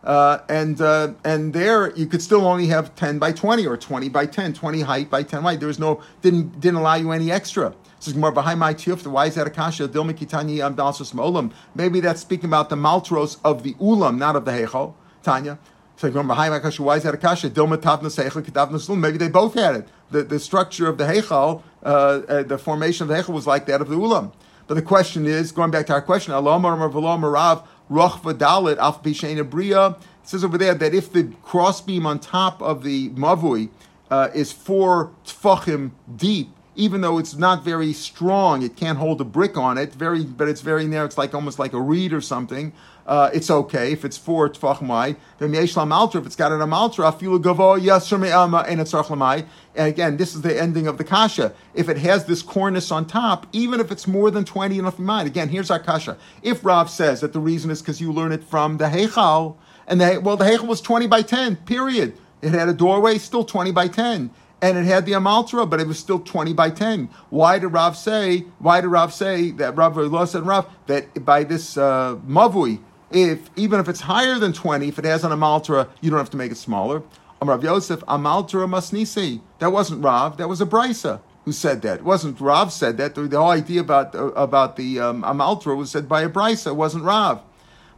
Uh, 0.03 0.39
and 0.49 0.81
uh, 0.81 1.13
and 1.23 1.53
there 1.53 1.95
you 1.95 2.07
could 2.07 2.23
still 2.23 2.47
only 2.47 2.65
have 2.67 2.95
10 2.95 3.19
by 3.19 3.31
20 3.31 3.67
or 3.67 3.77
20 3.77 4.09
by 4.09 4.25
10, 4.25 4.53
20 4.53 4.81
height 4.81 5.11
by 5.11 5.21
10 5.21 5.43
height. 5.43 5.59
There 5.59 5.67
was 5.67 5.77
no 5.77 6.01
didn't 6.23 6.59
didn't 6.59 6.79
allow 6.79 6.95
you 6.95 7.11
any 7.11 7.31
extra. 7.31 7.75
Is 8.07 8.15
more 8.15 8.31
behind 8.31 8.59
my 8.59 8.73
tiyuf. 8.73 9.05
Why 9.05 9.27
is 9.27 9.35
that 9.35 9.45
a 9.45 9.51
kasha? 9.51 9.87
Dilma 9.87 10.13
kitani 10.13 10.57
amdalsus 10.57 11.13
molam. 11.13 11.51
Maybe 11.75 11.99
that's 11.99 12.21
speaking 12.21 12.45
about 12.45 12.69
the 12.69 12.75
maltros 12.75 13.37
of 13.43 13.61
the 13.61 13.75
ulam, 13.75 14.17
not 14.17 14.35
of 14.35 14.45
the 14.45 14.51
heichal. 14.51 14.95
Tanya. 15.21 15.59
So 15.97 16.09
behind 16.09 16.51
my 16.51 16.59
kasha. 16.59 16.81
Why 16.81 16.95
is 16.95 17.03
that 17.03 17.13
a 17.13 17.17
kasha? 17.17 17.51
Dilma 17.51 17.77
tavna 17.77 18.05
seichel 18.05 18.43
kitavna 18.43 18.97
Maybe 18.97 19.19
they 19.19 19.29
both 19.29 19.53
had 19.53 19.75
it. 19.75 19.87
The, 20.09 20.23
the 20.23 20.39
structure 20.39 20.87
of 20.87 20.97
the 20.97 21.03
heichal, 21.03 21.61
uh, 21.83 21.87
uh, 21.87 22.43
the 22.43 22.57
formation 22.57 23.03
of 23.03 23.09
the 23.09 23.13
heichal 23.15 23.35
was 23.35 23.45
like 23.45 23.67
that 23.67 23.81
of 23.81 23.87
the 23.87 23.95
ulam. 23.95 24.33
But 24.65 24.75
the 24.75 24.81
question 24.81 25.25
is, 25.25 25.51
going 25.51 25.69
back 25.69 25.85
to 25.87 25.93
our 25.93 26.01
question, 26.01 26.33
Rav, 26.33 27.67
Roch 27.89 28.21
Vadalit, 28.23 28.77
Alf 28.77 29.03
Bishena 29.03 29.47
Bria. 29.47 29.87
It 29.89 29.97
says 30.23 30.43
over 30.43 30.57
there 30.57 30.73
that 30.73 30.93
if 30.93 31.11
the 31.11 31.25
crossbeam 31.43 32.05
on 32.05 32.19
top 32.19 32.61
of 32.61 32.83
the 32.83 33.09
Mavui 33.09 33.69
uh, 34.09 34.29
is 34.33 34.51
four 34.51 35.11
tfachim 35.25 35.91
deep, 36.15 36.49
even 36.75 37.01
though 37.01 37.17
it's 37.17 37.35
not 37.35 37.63
very 37.63 37.91
strong, 37.91 38.61
it 38.61 38.75
can't 38.75 38.97
hold 38.97 39.19
a 39.19 39.25
brick 39.25 39.57
on 39.57 39.77
it. 39.77 39.93
Very, 39.93 40.23
but 40.23 40.47
it's 40.47 40.61
very 40.61 40.87
narrow. 40.87 41.05
It's 41.05 41.17
like 41.17 41.33
almost 41.33 41.59
like 41.59 41.73
a 41.73 41.81
reed 41.81 42.13
or 42.13 42.21
something. 42.21 42.71
Uh, 43.05 43.29
it's 43.33 43.49
okay 43.49 43.91
if 43.91 44.05
it's 44.05 44.17
four 44.17 44.47
tefachim 44.49 44.87
wide. 44.87 45.17
Then 45.39 45.53
yesh 45.53 45.73
maltra 45.73 46.21
if 46.21 46.25
it's 46.25 46.35
got 46.35 46.51
an 46.51 46.59
amaltra, 46.59 47.11
afilu 47.11 47.41
gavo 47.41 47.79
yasser 47.79 48.19
me'ama 48.19 48.63
and 48.67 48.79
it's 48.79 48.93
And 48.93 49.87
again, 49.87 50.17
this 50.17 50.33
is 50.33 50.43
the 50.43 50.57
ending 50.59 50.87
of 50.87 50.97
the 50.97 51.03
kasha. 51.03 51.53
If 51.73 51.89
it 51.89 51.97
has 51.97 52.25
this 52.25 52.41
cornice 52.41 52.91
on 52.91 53.05
top, 53.05 53.47
even 53.51 53.79
if 53.79 53.91
it's 53.91 54.07
more 54.07 54.31
than 54.31 54.45
twenty 54.45 54.79
enough 54.79 54.97
mind. 54.97 55.27
Again, 55.27 55.49
here's 55.49 55.71
our 55.71 55.79
kasha. 55.79 56.15
If 56.41 56.63
Rav 56.63 56.89
says 56.89 57.21
that 57.21 57.33
the 57.33 57.39
reason 57.39 57.69
is 57.69 57.81
because 57.81 57.99
you 57.99 58.13
learn 58.13 58.31
it 58.31 58.43
from 58.43 58.77
the 58.77 58.85
heichal, 58.85 59.57
and 59.87 59.99
the 59.99 60.21
well, 60.23 60.37
the 60.37 60.45
heichal 60.45 60.67
was 60.67 60.79
twenty 60.79 61.07
by 61.07 61.21
ten. 61.21 61.57
Period. 61.57 62.17
It 62.41 62.53
had 62.53 62.69
a 62.69 62.73
doorway, 62.73 63.17
still 63.17 63.43
twenty 63.43 63.71
by 63.71 63.87
ten 63.87 64.29
and 64.61 64.77
it 64.77 64.85
had 64.85 65.05
the 65.05 65.13
Amaltra, 65.13 65.67
but 65.67 65.79
it 65.79 65.87
was 65.87 65.97
still 65.97 66.19
20 66.19 66.53
by 66.53 66.69
10. 66.69 67.09
Why 67.29 67.57
did 67.57 67.67
Rav 67.67 67.97
say, 67.97 68.45
why 68.59 68.81
did 68.81 68.87
Rav 68.87 69.13
say 69.13 69.51
that 69.51 69.75
Rav 69.75 69.97
Law 69.97 70.25
said 70.25 70.45
Rav 70.45 70.69
that 70.85 71.25
by 71.25 71.43
this 71.43 71.77
uh, 71.77 72.17
Mavui, 72.27 72.79
if 73.11 73.49
even 73.55 73.79
if 73.79 73.89
it's 73.89 74.01
higher 74.01 74.37
than 74.39 74.53
20, 74.53 74.87
if 74.87 74.99
it 74.99 75.05
has 75.05 75.23
an 75.23 75.31
Amaltra, 75.31 75.89
you 75.99 76.09
don't 76.09 76.19
have 76.19 76.29
to 76.29 76.37
make 76.37 76.51
it 76.51 76.57
smaller. 76.57 77.03
Rav 77.41 77.63
Yosef, 77.63 78.01
Amaltra 78.01 78.69
Masnisi. 78.69 79.41
That 79.59 79.71
wasn't 79.71 80.03
Rav, 80.03 80.37
that 80.37 80.47
was 80.47 80.61
a 80.61 80.65
Brisa 80.65 81.21
who 81.43 81.51
said 81.51 81.81
that. 81.81 81.99
It 81.99 82.03
wasn't 82.03 82.39
Rav 82.39 82.71
said 82.71 82.97
that. 82.97 83.15
The, 83.15 83.23
the 83.23 83.39
whole 83.39 83.49
idea 83.49 83.81
about, 83.81 84.13
uh, 84.13 84.27
about 84.33 84.75
the 84.75 84.99
um, 84.99 85.23
Amaltra 85.23 85.75
was 85.75 85.89
said 85.89 86.07
by 86.07 86.21
a 86.21 86.29
Brisa, 86.29 86.67
it 86.67 86.75
wasn't 86.75 87.03
Rav. 87.03 87.41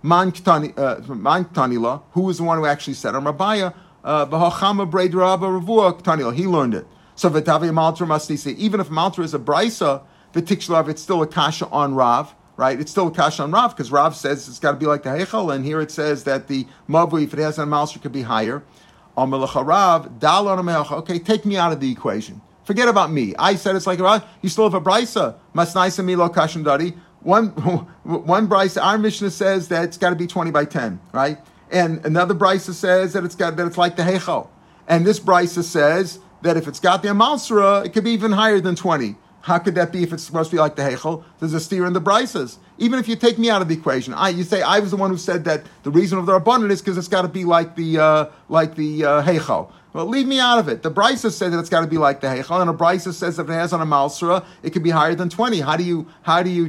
Man 0.01 0.31
Ktanila, 0.31 2.01
who 2.11 2.21
was 2.21 2.37
the 2.37 2.43
one 2.43 2.57
who 2.57 2.65
actually 2.65 2.93
said 2.93 3.15
on 3.15 3.23
Rabbiah, 3.23 3.73
he 6.31 6.47
learned 6.47 6.75
it. 6.75 6.87
So. 7.15 7.29
Even 7.29 8.79
if 8.79 8.89
maltra 8.89 9.23
is 9.23 9.33
a 9.33 9.39
brisa, 9.39 10.01
the 10.33 10.41
tikshalav, 10.41 10.89
it's 10.89 11.01
still 11.01 11.21
a 11.21 11.27
kasha 11.27 11.67
on 11.69 11.95
Rav, 11.95 12.33
right? 12.57 12.79
It's 12.79 12.91
still 12.91 13.07
a 13.07 13.11
kasha 13.11 13.43
on 13.43 13.51
Rav 13.51 13.75
because 13.75 13.91
Rav 13.91 14.15
says 14.15 14.47
it's 14.47 14.59
got 14.59 14.71
to 14.71 14.77
be 14.77 14.85
like 14.85 15.03
the 15.03 15.09
heichal, 15.09 15.53
and 15.53 15.63
here 15.63 15.79
it 15.79 15.91
says 15.91 16.23
that 16.23 16.47
the 16.47 16.67
mavui, 16.89 17.23
if 17.23 17.33
it 17.33 17.39
has 17.39 17.59
a 17.59 17.65
maltra, 17.65 18.01
could 18.01 18.11
be 18.11 18.23
higher. 18.23 18.63
Okay, 19.15 21.19
take 21.19 21.45
me 21.45 21.55
out 21.55 21.71
of 21.71 21.79
the 21.79 21.91
equation. 21.91 22.41
Forget 22.63 22.87
about 22.87 23.11
me. 23.11 23.35
I 23.37 23.55
said 23.55 23.75
it's 23.75 23.85
like. 23.85 23.99
You 24.41 24.49
still 24.49 24.69
have 24.69 24.73
a 24.73 24.81
brisa. 24.81 25.35
Milo. 25.53 26.93
One 27.19 27.47
one 28.03 28.47
brisa. 28.47 28.83
Our 28.83 28.97
Mishnah 28.97 29.29
says 29.29 29.67
that 29.67 29.83
it's 29.83 29.97
got 29.97 30.09
to 30.09 30.15
be 30.15 30.25
twenty 30.25 30.49
by 30.49 30.65
ten, 30.65 30.99
right? 31.11 31.37
And 31.73 32.05
another 32.05 32.35
brisa 32.35 32.73
says 32.73 33.13
that 33.13 33.25
it's 33.25 33.35
got 33.35 33.57
that 33.57 33.65
it's 33.65 33.79
like 33.79 33.95
the 33.95 34.03
heichal. 34.03 34.47
And 34.87 35.05
this 35.05 35.19
brisa 35.19 35.63
says 35.63 36.19
that 36.43 36.55
if 36.55 36.67
it's 36.67 36.79
got 36.79 37.01
the 37.01 37.09
amaltra, 37.09 37.83
it 37.83 37.89
could 37.89 38.03
be 38.03 38.11
even 38.11 38.31
higher 38.31 38.59
than 38.59 38.75
20. 38.75 39.15
How 39.41 39.57
could 39.57 39.75
that 39.75 39.91
be 39.91 40.03
if 40.03 40.13
it's 40.13 40.23
supposed 40.23 40.51
to 40.51 40.55
be 40.55 40.59
like 40.59 40.75
the 40.75 40.83
heichal? 40.83 41.23
There's 41.39 41.53
a 41.53 41.59
steer 41.59 41.85
in 41.85 41.93
the 41.93 41.99
brisas. 41.99 42.57
Even 42.77 42.99
if 42.99 43.09
you 43.09 43.15
take 43.15 43.39
me 43.39 43.49
out 43.49 43.61
of 43.61 43.67
the 43.67 43.73
equation, 43.73 44.13
I, 44.13 44.29
you 44.29 44.43
say 44.43 44.61
I 44.61 44.79
was 44.79 44.91
the 44.91 44.97
one 44.97 45.09
who 45.09 45.17
said 45.17 45.43
that 45.45 45.63
the 45.81 45.89
reason 45.89 46.19
of 46.19 46.27
the 46.27 46.33
abundant 46.33 46.71
is 46.71 46.79
because 46.79 46.97
it's 46.97 47.07
got 47.07 47.23
to 47.23 47.27
be 47.27 47.43
like 47.43 47.75
the 47.75 47.97
uh, 47.97 48.25
like 48.49 48.75
the 48.75 49.03
uh, 49.03 49.23
heichal. 49.23 49.71
Well, 49.93 50.07
leave 50.07 50.25
me 50.25 50.39
out 50.39 50.57
of 50.57 50.67
it. 50.69 50.81
The 50.81 50.89
Brisa 50.89 51.31
says 51.31 51.51
that 51.51 51.59
it's 51.59 51.69
got 51.69 51.81
to 51.81 51.87
be 51.87 51.99
like 51.99 52.19
the 52.19 52.25
Heichal, 52.25 52.61
and 52.61 52.69
a 52.69 52.73
Brisa 52.73 53.13
says 53.13 53.37
that 53.37 53.43
if 53.43 53.49
it 53.49 53.53
has 53.53 53.73
on 53.73 53.81
a 53.81 53.85
Malsura, 53.85 54.43
it 54.63 54.71
could 54.71 54.81
be 54.81 54.89
higher 54.89 55.13
than 55.13 55.29
20. 55.29 55.59
How 55.59 55.77
do 55.77 55.83
you, 55.83 56.07
how 56.23 56.41
do 56.41 56.49
you, 56.49 56.65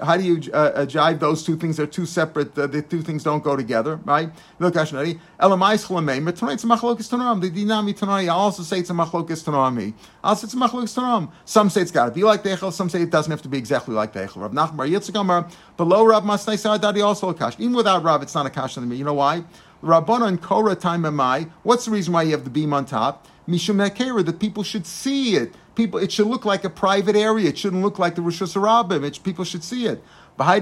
how 0.00 0.16
do 0.16 0.22
you 0.22 0.50
uh, 0.54 0.56
uh, 0.56 0.86
jive 0.86 1.20
those 1.20 1.44
two 1.44 1.58
things? 1.58 1.76
They're 1.76 1.86
two 1.86 2.06
separate, 2.06 2.58
uh, 2.58 2.66
the 2.66 2.80
two 2.80 3.02
things 3.02 3.24
don't 3.24 3.44
go 3.44 3.56
together, 3.56 3.96
right? 4.04 4.30
Look, 4.58 4.72
Ashnari, 4.74 5.20
Elamais 5.38 5.84
Chlamei, 5.86 6.24
but 6.24 6.36
tonight 6.36 6.54
it's 6.54 6.64
a 6.64 6.66
Machlokis 6.66 7.10
Tanam. 7.10 7.42
The 7.42 7.50
Dinami 7.50 7.94
Tanai, 7.94 8.24
I 8.24 8.28
also 8.28 8.62
say 8.62 8.78
it's 8.78 8.88
a 8.88 8.94
Machlokis 8.94 9.44
Tanami. 9.44 9.92
Also, 10.24 10.46
it's 10.46 10.54
a 10.54 10.56
Machlokis 10.56 10.96
Tanam. 10.98 11.30
Some 11.44 11.68
say 11.68 11.82
it's 11.82 11.90
got 11.90 12.06
to 12.06 12.10
be 12.10 12.24
like 12.24 12.42
the 12.42 12.50
Heichal, 12.50 12.72
some 12.72 12.88
say 12.88 13.02
it 13.02 13.10
doesn't 13.10 13.30
have 13.30 13.42
to 13.42 13.48
be 13.50 13.58
exactly 13.58 13.94
like 13.94 14.14
the 14.14 14.20
Heichal. 14.20 14.36
Rav 14.36 14.52
Nachman 14.52 14.76
Bar 14.78 14.86
Yitzchak 14.86 15.52
below 15.76 16.06
Rav 16.06 16.24
Masnai 16.24 16.58
Sa'adadi 16.58 17.04
also 17.04 17.28
a 17.28 17.34
Kash. 17.34 17.54
Even 17.58 17.74
without 17.74 18.02
Rav, 18.02 18.22
it's 18.22 18.34
not 18.34 18.46
a 18.46 18.50
Kash 18.50 18.78
on 18.78 18.88
me. 18.88 18.96
You 18.96 19.04
know 19.04 19.12
why? 19.12 19.44
Rabbanon 19.82 20.40
Korah 20.40 20.76
time 20.76 21.02
Amai. 21.02 21.50
What's 21.64 21.86
the 21.86 21.90
reason 21.90 22.12
why 22.12 22.22
you 22.22 22.30
have 22.30 22.44
the 22.44 22.50
beam 22.50 22.72
on 22.72 22.86
top? 22.86 23.26
Mishum 23.48 23.84
that 24.22 24.38
people 24.38 24.62
should 24.62 24.86
see 24.86 25.34
it. 25.34 25.54
People, 25.74 26.00
it 26.00 26.12
should 26.12 26.26
look 26.26 26.44
like 26.44 26.64
a 26.64 26.70
private 26.70 27.16
area. 27.16 27.48
It 27.48 27.58
shouldn't 27.58 27.82
look 27.82 27.98
like 27.98 28.14
the 28.14 28.22
Rosh 28.22 28.42
Hashanah. 28.42 29.22
People 29.22 29.44
should 29.44 29.64
see 29.64 29.86
it. 29.86 30.02
It's 30.38 30.56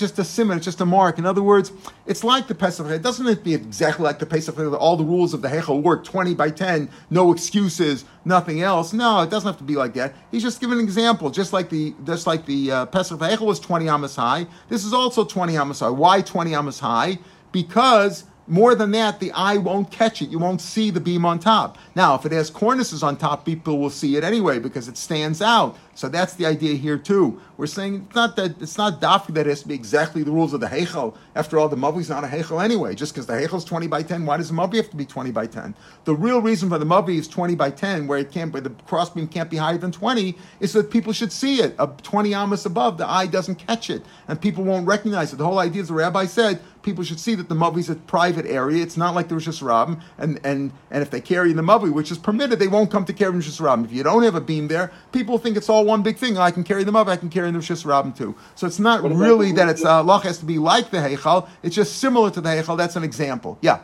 just 0.00 0.18
a 0.18 0.24
simon, 0.24 0.56
it's 0.56 0.64
just 0.64 0.80
a 0.80 0.86
mark. 0.86 1.18
In 1.18 1.26
other 1.26 1.42
words, 1.42 1.70
it's 2.06 2.24
like 2.24 2.48
the 2.48 2.54
Pesach. 2.54 3.02
Doesn't 3.02 3.26
it 3.26 3.44
be 3.44 3.52
exactly 3.54 4.04
like 4.04 4.18
the 4.18 4.26
Pesach. 4.26 4.58
All 4.58 4.96
the 4.96 5.04
rules 5.04 5.34
of 5.34 5.42
the 5.42 5.48
Hechel 5.48 5.82
work 5.82 6.02
20 6.02 6.34
by 6.34 6.50
10, 6.50 6.88
no 7.10 7.30
excuses, 7.30 8.06
nothing 8.24 8.62
else. 8.62 8.94
No, 8.94 9.20
it 9.20 9.28
doesn't 9.28 9.46
have 9.46 9.58
to 9.58 9.64
be 9.64 9.76
like 9.76 9.92
that. 9.94 10.14
He's 10.30 10.42
just 10.42 10.60
giving 10.60 10.78
an 10.78 10.84
example. 10.84 11.30
Just 11.30 11.52
like 11.52 11.68
the 11.68 11.94
just 12.04 12.26
like 12.26 12.46
the 12.46 12.72
uh, 12.72 12.86
Pesach 12.86 13.20
Hechel 13.20 13.46
was 13.46 13.60
20 13.60 13.88
amas 13.88 14.16
high. 14.16 14.46
This 14.68 14.84
is 14.84 14.94
also 14.94 15.24
20 15.24 15.56
amas 15.58 15.80
high. 15.80 15.90
Why 15.90 16.22
20 16.22 16.54
amas 16.54 16.80
high? 16.80 17.18
Because 17.52 18.24
more 18.50 18.74
than 18.74 18.90
that, 18.90 19.20
the 19.20 19.30
eye 19.32 19.56
won't 19.56 19.90
catch 19.90 20.20
it. 20.20 20.28
You 20.28 20.38
won't 20.38 20.60
see 20.60 20.90
the 20.90 21.00
beam 21.00 21.24
on 21.24 21.38
top. 21.38 21.78
Now, 21.94 22.16
if 22.16 22.26
it 22.26 22.32
has 22.32 22.50
cornices 22.50 23.02
on 23.02 23.16
top, 23.16 23.44
people 23.44 23.78
will 23.78 23.90
see 23.90 24.16
it 24.16 24.24
anyway 24.24 24.58
because 24.58 24.88
it 24.88 24.96
stands 24.96 25.40
out. 25.40 25.76
So 26.00 26.08
that's 26.08 26.32
the 26.32 26.46
idea 26.46 26.76
here 26.76 26.96
too. 26.96 27.38
We're 27.58 27.66
saying 27.66 28.06
it's 28.06 28.14
not 28.14 28.34
that 28.36 28.62
it's 28.62 28.78
not 28.78 29.02
dafka 29.02 29.34
that 29.34 29.46
it 29.46 29.50
has 29.50 29.60
to 29.60 29.68
be 29.68 29.74
exactly 29.74 30.22
the 30.22 30.30
rules 30.30 30.54
of 30.54 30.60
the 30.60 30.66
heichel. 30.66 31.14
After 31.34 31.58
all, 31.58 31.68
the 31.68 31.76
mavui's 31.76 32.08
not 32.08 32.24
a 32.24 32.26
heichel 32.26 32.64
anyway. 32.64 32.94
Just 32.94 33.12
because 33.12 33.26
the 33.26 33.34
is 33.36 33.64
twenty 33.64 33.86
by 33.86 34.02
ten, 34.02 34.24
why 34.24 34.38
does 34.38 34.48
the 34.48 34.54
mavui 34.54 34.76
have 34.76 34.88
to 34.88 34.96
be 34.96 35.04
twenty 35.04 35.30
by 35.30 35.46
ten? 35.46 35.74
The 36.04 36.14
real 36.14 36.40
reason 36.40 36.70
for 36.70 36.78
the 36.78 36.86
mavui 36.86 37.18
is 37.18 37.28
twenty 37.28 37.54
by 37.54 37.70
ten, 37.70 38.06
where 38.06 38.18
it 38.18 38.32
can't, 38.32 38.50
where 38.50 38.62
the 38.62 38.70
crossbeam 38.86 39.28
can't 39.28 39.50
be 39.50 39.58
higher 39.58 39.76
than 39.76 39.92
twenty, 39.92 40.38
is 40.60 40.70
so 40.70 40.80
that 40.80 40.90
people 40.90 41.12
should 41.12 41.32
see 41.32 41.60
it. 41.60 41.74
A 41.78 41.86
twenty 42.02 42.32
amas 42.32 42.64
above, 42.64 42.96
the 42.96 43.06
eye 43.06 43.26
doesn't 43.26 43.56
catch 43.56 43.90
it, 43.90 44.02
and 44.26 44.40
people 44.40 44.64
won't 44.64 44.86
recognize 44.86 45.34
it. 45.34 45.36
The 45.36 45.44
whole 45.44 45.58
idea, 45.58 45.82
as 45.82 45.88
the 45.88 45.94
rabbi 45.94 46.24
said, 46.24 46.62
people 46.80 47.04
should 47.04 47.20
see 47.20 47.34
that 47.34 47.50
the 47.50 47.54
mavui 47.54 47.80
is 47.80 47.90
a 47.90 47.94
private 47.94 48.46
area. 48.46 48.82
It's 48.82 48.96
not 48.96 49.14
like 49.14 49.28
the 49.28 49.34
Rosh 49.34 49.48
Hashanah, 49.48 50.00
and 50.16 50.40
and 50.44 50.72
and 50.90 51.02
if 51.02 51.10
they 51.10 51.20
carry 51.20 51.52
the 51.52 51.60
mavui, 51.60 51.92
which 51.92 52.10
is 52.10 52.16
permitted, 52.16 52.58
they 52.58 52.68
won't 52.68 52.90
come 52.90 53.04
to 53.04 53.12
carry 53.12 53.32
Rosh 53.32 53.50
Hashanah. 53.50 53.84
If 53.84 53.92
you 53.92 54.02
don't 54.02 54.22
have 54.22 54.34
a 54.34 54.40
beam 54.40 54.68
there, 54.68 54.90
people 55.12 55.36
think 55.36 55.58
it's 55.58 55.68
all 55.68 55.89
one 55.90 56.02
big 56.02 56.16
thing. 56.16 56.38
I 56.38 56.50
can 56.50 56.64
carry 56.64 56.84
them 56.84 56.96
up. 56.96 57.08
I 57.08 57.16
can 57.16 57.28
carry 57.28 57.50
them 57.50 57.60
Shis 57.60 57.84
Rabin 57.84 58.12
too. 58.12 58.34
So 58.54 58.66
it's 58.66 58.78
not 58.78 59.02
really 59.02 59.52
that 59.52 59.68
it's 59.68 59.84
uh, 59.84 60.02
has 60.20 60.38
to 60.38 60.44
be 60.46 60.58
like 60.58 60.90
the 60.90 60.98
Heichal. 60.98 61.48
It's 61.62 61.76
just 61.76 61.98
similar 61.98 62.30
to 62.30 62.40
the 62.40 62.48
Heichal. 62.48 62.76
That's 62.76 62.96
an 62.96 63.04
example. 63.04 63.58
Yeah. 63.60 63.80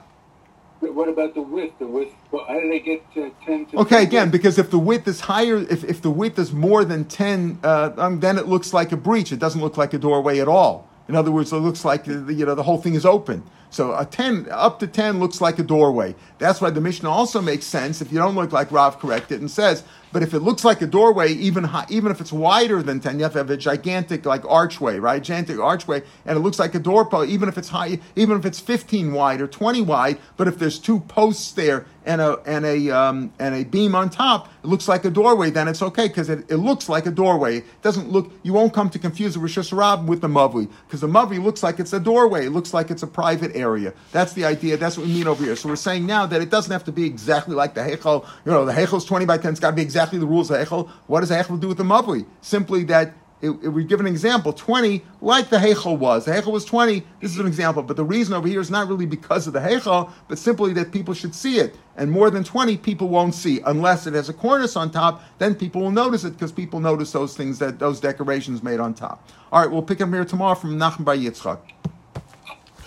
what 0.81 1.09
about 1.09 1.35
the 1.35 1.43
width? 1.43 1.79
The 1.79 1.87
width. 1.87 2.15
How 2.33 2.61
do 2.61 2.69
they 2.69 2.81
get 2.81 3.13
to 3.15 3.31
ten? 3.45 3.67
To 3.67 3.79
okay, 3.81 4.03
again, 4.03 4.31
because 4.31 4.59
if 4.59 4.71
the 4.71 4.79
width 4.79 5.07
is 5.09 5.21
higher, 5.21 5.59
if, 5.59 5.85
if 5.85 6.01
the 6.01 6.11
width 6.11 6.39
is 6.39 6.53
more 6.53 6.85
than 6.85 7.05
ten, 7.05 7.59
uh, 7.63 7.91
um, 7.97 8.21
then 8.21 8.39
it 8.39 8.47
looks 8.47 8.73
like 8.73 8.93
a 8.93 8.97
breach. 8.97 9.33
It 9.33 9.39
doesn't 9.39 9.61
look 9.61 9.77
like 9.77 9.93
a 9.95 9.99
doorway 9.99 10.39
at 10.39 10.49
all. 10.49 10.89
In 11.09 11.15
other 11.15 11.31
words, 11.31 11.53
it 11.53 11.57
looks 11.57 11.85
like 11.85 12.09
uh, 12.09 12.27
you 12.27 12.47
know 12.47 12.55
the 12.55 12.63
whole 12.63 12.79
thing 12.79 12.95
is 12.95 13.07
open. 13.07 13.43
So 13.71 13.97
a 13.97 14.05
10, 14.05 14.49
up 14.51 14.79
to 14.81 14.87
10 14.87 15.19
looks 15.19 15.41
like 15.41 15.59
a 15.59 15.63
doorway. 15.63 16.15
That's 16.39 16.61
why 16.61 16.71
the 16.71 16.81
Mishnah 16.81 17.11
also 17.11 17.41
makes 17.41 17.65
sense 17.65 18.01
if 18.01 18.13
you 18.13 18.19
don't 18.19 18.35
look 18.35 18.53
like 18.53 18.71
Rav 18.71 18.99
corrected 18.99 19.41
and 19.41 19.51
says, 19.51 19.83
but 20.13 20.23
if 20.23 20.33
it 20.33 20.41
looks 20.41 20.65
like 20.65 20.81
a 20.81 20.87
doorway, 20.87 21.33
even 21.33 21.65
high, 21.65 21.85
even 21.91 22.11
if 22.11 22.21
it's 22.23 22.33
wider 22.33 22.83
than 22.83 23.01
10, 23.01 23.19
you 23.19 23.25
have 23.25 23.33
to 23.33 23.39
have 23.39 23.51
a 23.51 23.57
gigantic 23.57 24.25
like 24.25 24.45
archway, 24.47 24.99
right? 24.99 25.23
Gigantic 25.23 25.59
archway, 25.59 26.03
and 26.25 26.39
it 26.39 26.41
looks 26.41 26.59
like 26.59 26.75
a 26.75 26.79
doorpost, 26.79 27.29
even 27.29 27.49
if 27.49 27.59
it's 27.59 27.69
high, 27.69 27.99
even 28.15 28.39
if 28.39 28.47
it's 28.47 28.61
15 28.61 29.13
wide 29.13 29.41
or 29.41 29.47
20 29.47 29.83
wide, 29.83 30.19
but 30.37 30.49
if 30.49 30.59
there's 30.59 30.79
two 30.79 31.01
posts 31.01 31.53
there 31.53 31.85
and 32.07 32.21
a 32.21 32.39
and 32.47 32.65
a 32.65 32.89
um, 32.91 33.33
and 33.39 33.55
a 33.55 33.65
beam 33.65 33.95
on 33.95 34.09
top, 34.09 34.49
it 34.63 34.67
looks 34.67 34.89
like 34.89 35.05
a 35.05 35.11
doorway, 35.11 35.51
then 35.51 35.69
it's 35.69 35.83
okay 35.83 36.09
because 36.09 36.31
it, 36.31 36.51
it 36.51 36.57
looks 36.57 36.89
like 36.89 37.05
a 37.05 37.11
doorway. 37.11 37.59
It 37.59 37.83
doesn't 37.83 38.11
look 38.11 38.33
you 38.43 38.53
won't 38.53 38.73
come 38.73 38.89
to 38.91 38.99
confuse 38.99 39.35
the 39.35 39.41
Rosh 39.41 39.59
Hashanah 39.59 40.07
with 40.07 40.21
the 40.21 40.29
Mavli, 40.29 40.71
because 40.87 41.01
the 41.01 41.09
Mavli 41.09 41.43
looks 41.43 41.63
like 41.63 41.81
it's 41.81 41.93
a 41.93 42.01
doorway, 42.01 42.47
it 42.47 42.51
looks 42.51 42.73
like 42.73 42.91
it's 42.91 43.03
a 43.03 43.09
private 43.09 43.55
area. 43.55 43.66
That's 44.13 44.33
the 44.33 44.45
idea, 44.45 44.77
that's 44.77 44.97
what 44.97 45.07
we 45.07 45.13
mean 45.13 45.27
over 45.27 45.45
here. 45.45 45.57
So 45.57 45.69
we're 45.69 45.77
saying 45.77 46.07
now 46.07 46.27
that 46.27 46.41
it 46.41 46.51
doesn't 46.51 46.73
have 46.73 46.85
to 46.85 46.93
be 46.93 47.05
exactly 47.05 47.55
like 47.55 47.75
the 47.75 47.81
Heichel, 47.81 48.27
you 48.45 48.53
know, 48.53 48.65
the 48.65 48.73
Heichel's 48.73 49.05
20 49.05 49.27
by 49.27 49.39
10, 49.39 49.53
it's 49.53 49.61
got 49.61 49.71
to 49.71 49.77
be 49.77 49.83
exactly 49.83 50.19
the 50.19 50.27
rules 50.27 50.51
of 50.51 50.57
Heichel. 50.59 50.89
What 51.07 51.21
does 51.21 51.31
Heichel 51.31 51.61
do 51.61 51.69
with 51.69 51.79
the 51.79 51.85
Mavli? 51.85 52.27
Simply 52.41 52.85
that 52.85 53.15
it, 53.43 53.51
it, 53.51 53.69
we 53.69 53.85
give 53.85 54.01
an 54.01 54.07
example, 54.07 54.53
20, 54.53 55.03
like 55.21 55.51
the 55.51 55.59
Heichel 55.59 55.99
was. 55.99 56.25
The 56.25 56.33
Heichel 56.33 56.53
was 56.53 56.65
20, 56.65 57.05
this 57.21 57.33
is 57.33 57.39
an 57.39 57.47
example, 57.47 57.83
but 57.83 57.97
the 57.97 58.05
reason 58.05 58.35
over 58.35 58.49
here 58.49 58.61
is 58.61 58.71
not 58.71 58.89
really 58.89 59.05
because 59.05 59.47
of 59.47 59.53
the 59.53 59.61
Heichel, 59.61 60.11
but 60.29 60.39
simply 60.39 60.73
that 60.75 60.91
people 60.91 61.13
should 61.13 61.35
see 61.35 61.59
it. 61.59 61.77
And 61.97 62.11
more 62.11 62.31
than 62.31 62.45
20, 62.45 62.79
people 62.79 63.09
won't 63.09 63.35
see, 63.35 63.61
unless 63.67 64.07
it 64.07 64.15
has 64.15 64.29
a 64.29 64.33
cornice 64.33 64.77
on 64.77 64.91
top, 64.91 65.23
then 65.39 65.55
people 65.55 65.83
will 65.83 65.91
notice 65.91 66.25
it, 66.25 66.33
because 66.33 66.53
people 66.53 66.81
notice 66.81 67.13
those 67.13 67.37
things, 67.37 67.59
that 67.59 67.79
those 67.79 68.01
decorations 68.01 68.63
made 68.63 68.81
on 68.81 68.95
top. 68.95 69.29
All 69.53 69.61
right, 69.61 69.71
we'll 69.71 69.83
pick 69.83 70.01
up 70.01 70.09
here 70.09 70.25
tomorrow 70.25 70.55
from 70.55 70.79
Nachman 70.79 71.05
Bar 71.05 71.17
Yitzchak. 71.17 71.59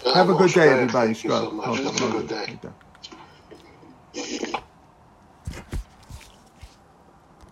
Have 0.06 0.30
a 0.30 0.34
good 0.36 0.54
day, 0.54 0.70
everybody. 0.70 1.14
Have 1.14 2.02
a 2.02 2.12
good 2.12 2.28
day. 2.28 2.60